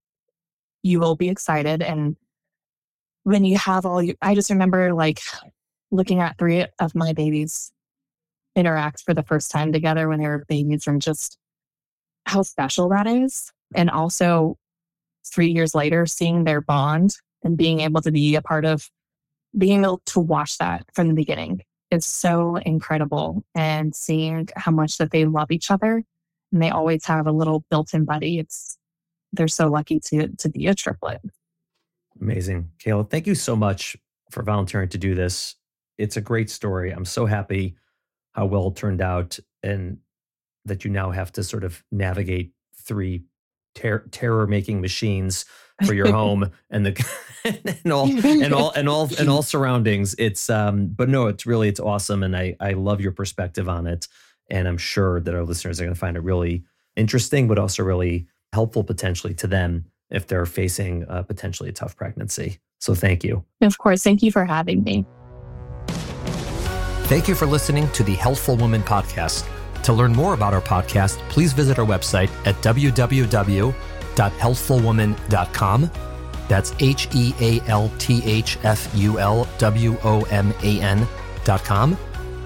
You 0.83 1.01
will 1.01 1.17
be 1.17 1.29
excited 1.29 1.83
and 1.83 2.17
when 3.25 3.45
you 3.45 3.59
have 3.59 3.85
all 3.85 4.03
your 4.03 4.17
I 4.23 4.35
just 4.35 4.51
remember 4.51 4.95
like 4.95 5.21
looking 5.91 6.21
at 6.21 6.39
three 6.39 6.67
of 6.79 6.95
my 6.95 7.13
babies 7.13 7.73
interact 8.57 9.03
for 9.03 9.15
the 9.15 9.23
first 9.23 9.51
time 9.51 9.73
together 9.73 10.09
when 10.09 10.21
they 10.21 10.27
were 10.27 10.45
babies 10.49 10.87
and 10.87 11.01
just 11.01 11.39
how 12.27 12.43
special 12.43 12.89
that 12.89 13.07
is. 13.07 13.53
And 13.75 13.91
also 13.91 14.57
three 15.25 15.51
years 15.51 15.75
later, 15.75 16.07
seeing 16.07 16.45
their 16.45 16.61
bond 16.61 17.15
and 17.43 17.57
being 17.57 17.81
able 17.81 18.01
to 18.03 18.11
be 18.11 18.35
a 18.35 18.43
part 18.43 18.65
of 18.65 18.91
being 19.57 19.83
able 19.83 20.01
to 20.07 20.21
watch 20.21 20.59
that 20.59 20.85
from 20.95 21.09
the 21.09 21.15
beginning 21.15 21.63
is 21.91 22.07
so 22.07 22.57
incredible 22.57 23.45
and 23.55 23.95
seeing 23.95 24.49
how 24.57 24.71
much 24.71 24.99
that 24.99 25.11
they 25.11 25.25
love 25.25 25.51
each 25.51 25.71
other 25.71 26.03
and 26.53 26.63
they 26.63 26.71
always 26.71 27.05
have 27.07 27.27
a 27.27 27.33
little 27.33 27.65
built-in 27.71 28.05
buddy 28.05 28.39
it's 28.39 28.79
they're 29.33 29.49
so 29.49 29.69
lucky 29.69 30.01
to 30.01 30.29
to 30.37 30.49
be 30.49 30.67
a 30.67 30.75
triplet. 30.75 31.21
Amazing. 32.21 32.71
Kayla 32.79 33.09
thank 33.09 33.27
you 33.27 33.35
so 33.35 33.57
much 33.57 33.97
for 34.31 34.43
volunteering 34.43 34.89
to 34.91 34.99
do 34.99 35.15
this. 35.15 35.57
It's 35.99 36.17
a 36.17 36.21
great 36.21 36.51
story. 36.51 36.91
I'm 36.91 37.05
so 37.05 37.27
happy 37.27 37.77
how 38.33 38.47
well 38.47 38.69
it 38.69 38.77
turned 38.77 39.01
out 39.01 39.39
and 39.63 39.99
that 40.65 40.85
you 40.85 40.91
now 40.91 41.11
have 41.11 41.33
to 41.33 41.43
sort 41.43 41.65
of 41.65 41.83
navigate 41.91 42.53
three 42.77 43.25
ter- 43.75 44.07
terror 44.11 44.47
making 44.47 44.81
machines 44.81 45.45
for 45.85 45.95
your 45.95 46.13
home 46.13 46.51
and 46.71 46.87
the 46.87 47.05
and 47.85 47.93
all 47.93 48.09
and 48.09 48.55
all 48.55 48.71
and 48.73 48.89
all 48.89 49.09
and 49.19 49.29
all 49.29 49.43
surroundings. 49.43 50.15
It's 50.19 50.51
um, 50.51 50.89
but 50.89 51.09
no, 51.09 51.27
it's 51.27 51.47
really 51.47 51.69
it's 51.69 51.81
awesome, 51.81 52.23
and 52.23 52.37
I 52.37 52.57
I 52.61 52.73
love 52.73 53.01
your 53.01 53.13
perspective 53.13 53.69
on 53.69 53.87
it, 53.87 54.09
and 54.49 54.69
I'm 54.69 54.79
sure 54.79 55.21
that 55.21 55.35
our 55.35 55.45
listeners 55.45 55.81
are 55.81 55.85
going 55.85 55.95
to 55.95 56.01
find 56.01 56.17
it 56.17 56.23
really 56.23 56.65
interesting, 56.97 57.49
but 57.49 57.59
also 57.59 57.83
really 57.83 58.27
helpful 58.53 58.85
potentially 58.85 59.35
to 59.35 59.47
them 59.47 59.87
if 60.11 60.27
they're 60.27 60.47
facing 60.47 61.05
uh, 61.09 61.23
potentially 61.23 61.69
a 61.69 61.73
tough 61.73 61.97
pregnancy. 61.97 62.59
So 62.81 62.95
thank 62.95 63.23
you. 63.23 63.45
Of 63.61 63.79
course, 63.79 64.03
thank 64.03 64.23
you 64.23 64.33
for 64.33 64.45
having 64.45 64.83
me. 64.83 65.07
Thank 67.05 67.29
you 67.29 67.35
for 67.35 67.47
listening 67.47 67.91
to 67.91 68.03
the 68.03 68.15
Healthful 68.15 68.57
Woman 68.57 68.83
podcast. 68.83 69.49
To 69.85 69.93
learn 69.93 70.13
more 70.13 70.35
about 70.35 70.55
our 70.55 70.61
podcast, 70.61 71.19
please 71.29 71.53
visit 71.53 71.79
our 71.79 71.87
website 71.87 72.31
at 72.47 72.55
www.healthfulwoman.com. 74.15 75.91
That's 76.49 76.75
H 76.81 77.09
E 77.15 77.33
A 77.41 77.61
L 77.69 77.91
T 77.99 78.23
H 78.25 78.59
F 78.65 78.91
U 78.95 79.19
L 79.19 79.49
W 79.59 79.97
O 80.03 80.23
M 80.25 80.53
A 80.63 80.81
N.com. 80.81 81.97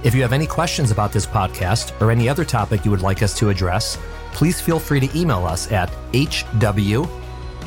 If 0.03 0.15
you 0.15 0.21
have 0.21 0.35
any 0.35 0.47
questions 0.47 0.91
about 0.91 1.13
this 1.13 1.27
podcast 1.27 1.99
or 2.03 2.11
any 2.11 2.29
other 2.29 2.45
topic 2.45 2.85
you 2.85 2.91
would 2.91 3.01
like 3.01 3.23
us 3.23 3.37
to 3.39 3.49
address, 3.49 3.97
please 4.33 4.61
feel 4.61 4.79
free 4.79 5.01
to 5.01 5.19
email 5.19 5.47
us 5.47 5.73
at 5.73 5.91
hw 6.13 7.09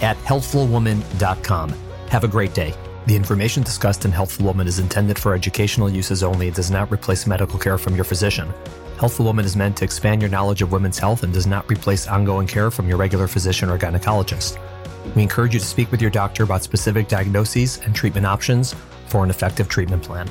at 0.04 0.18
healthfulwoman.com. 0.18 1.74
Have 2.10 2.24
a 2.24 2.28
great 2.28 2.54
day. 2.54 2.76
The 3.08 3.16
information 3.16 3.64
discussed 3.64 4.06
in 4.06 4.12
Healthful 4.12 4.46
Woman 4.46 4.68
is 4.68 4.80
intended 4.80 5.18
for 5.18 5.34
educational 5.34 5.90
uses 5.90 6.22
only 6.22 6.48
and 6.48 6.56
does 6.56 6.70
not 6.70 6.92
replace 6.92 7.26
medical 7.26 7.58
care 7.58 7.78
from 7.78 7.96
your 7.96 8.04
physician. 8.04 8.54
Healthful 9.00 9.26
Woman 9.26 9.46
is 9.46 9.56
meant 9.56 9.78
to 9.78 9.86
expand 9.86 10.24
your 10.24 10.32
knowledge 10.32 10.64
of 10.64 10.72
women's 10.72 10.98
health 10.98 11.22
and 11.22 11.32
does 11.32 11.46
not 11.46 11.70
replace 11.70 12.08
ongoing 12.08 12.48
care 12.48 12.72
from 12.72 12.90
your 12.90 12.98
regular 12.98 13.28
physician 13.28 13.70
or 13.70 13.78
gynecologist. 13.78 14.58
We 15.16 15.22
encourage 15.22 15.54
you 15.54 15.60
to 15.60 15.66
speak 15.66 15.92
with 15.92 16.02
your 16.02 16.10
doctor 16.10 16.42
about 16.42 16.64
specific 16.64 17.08
diagnoses 17.08 17.78
and 17.86 17.94
treatment 17.94 18.26
options 18.26 18.74
for 19.06 19.24
an 19.24 19.30
effective 19.30 19.70
treatment 19.70 20.02
plan. 20.02 20.28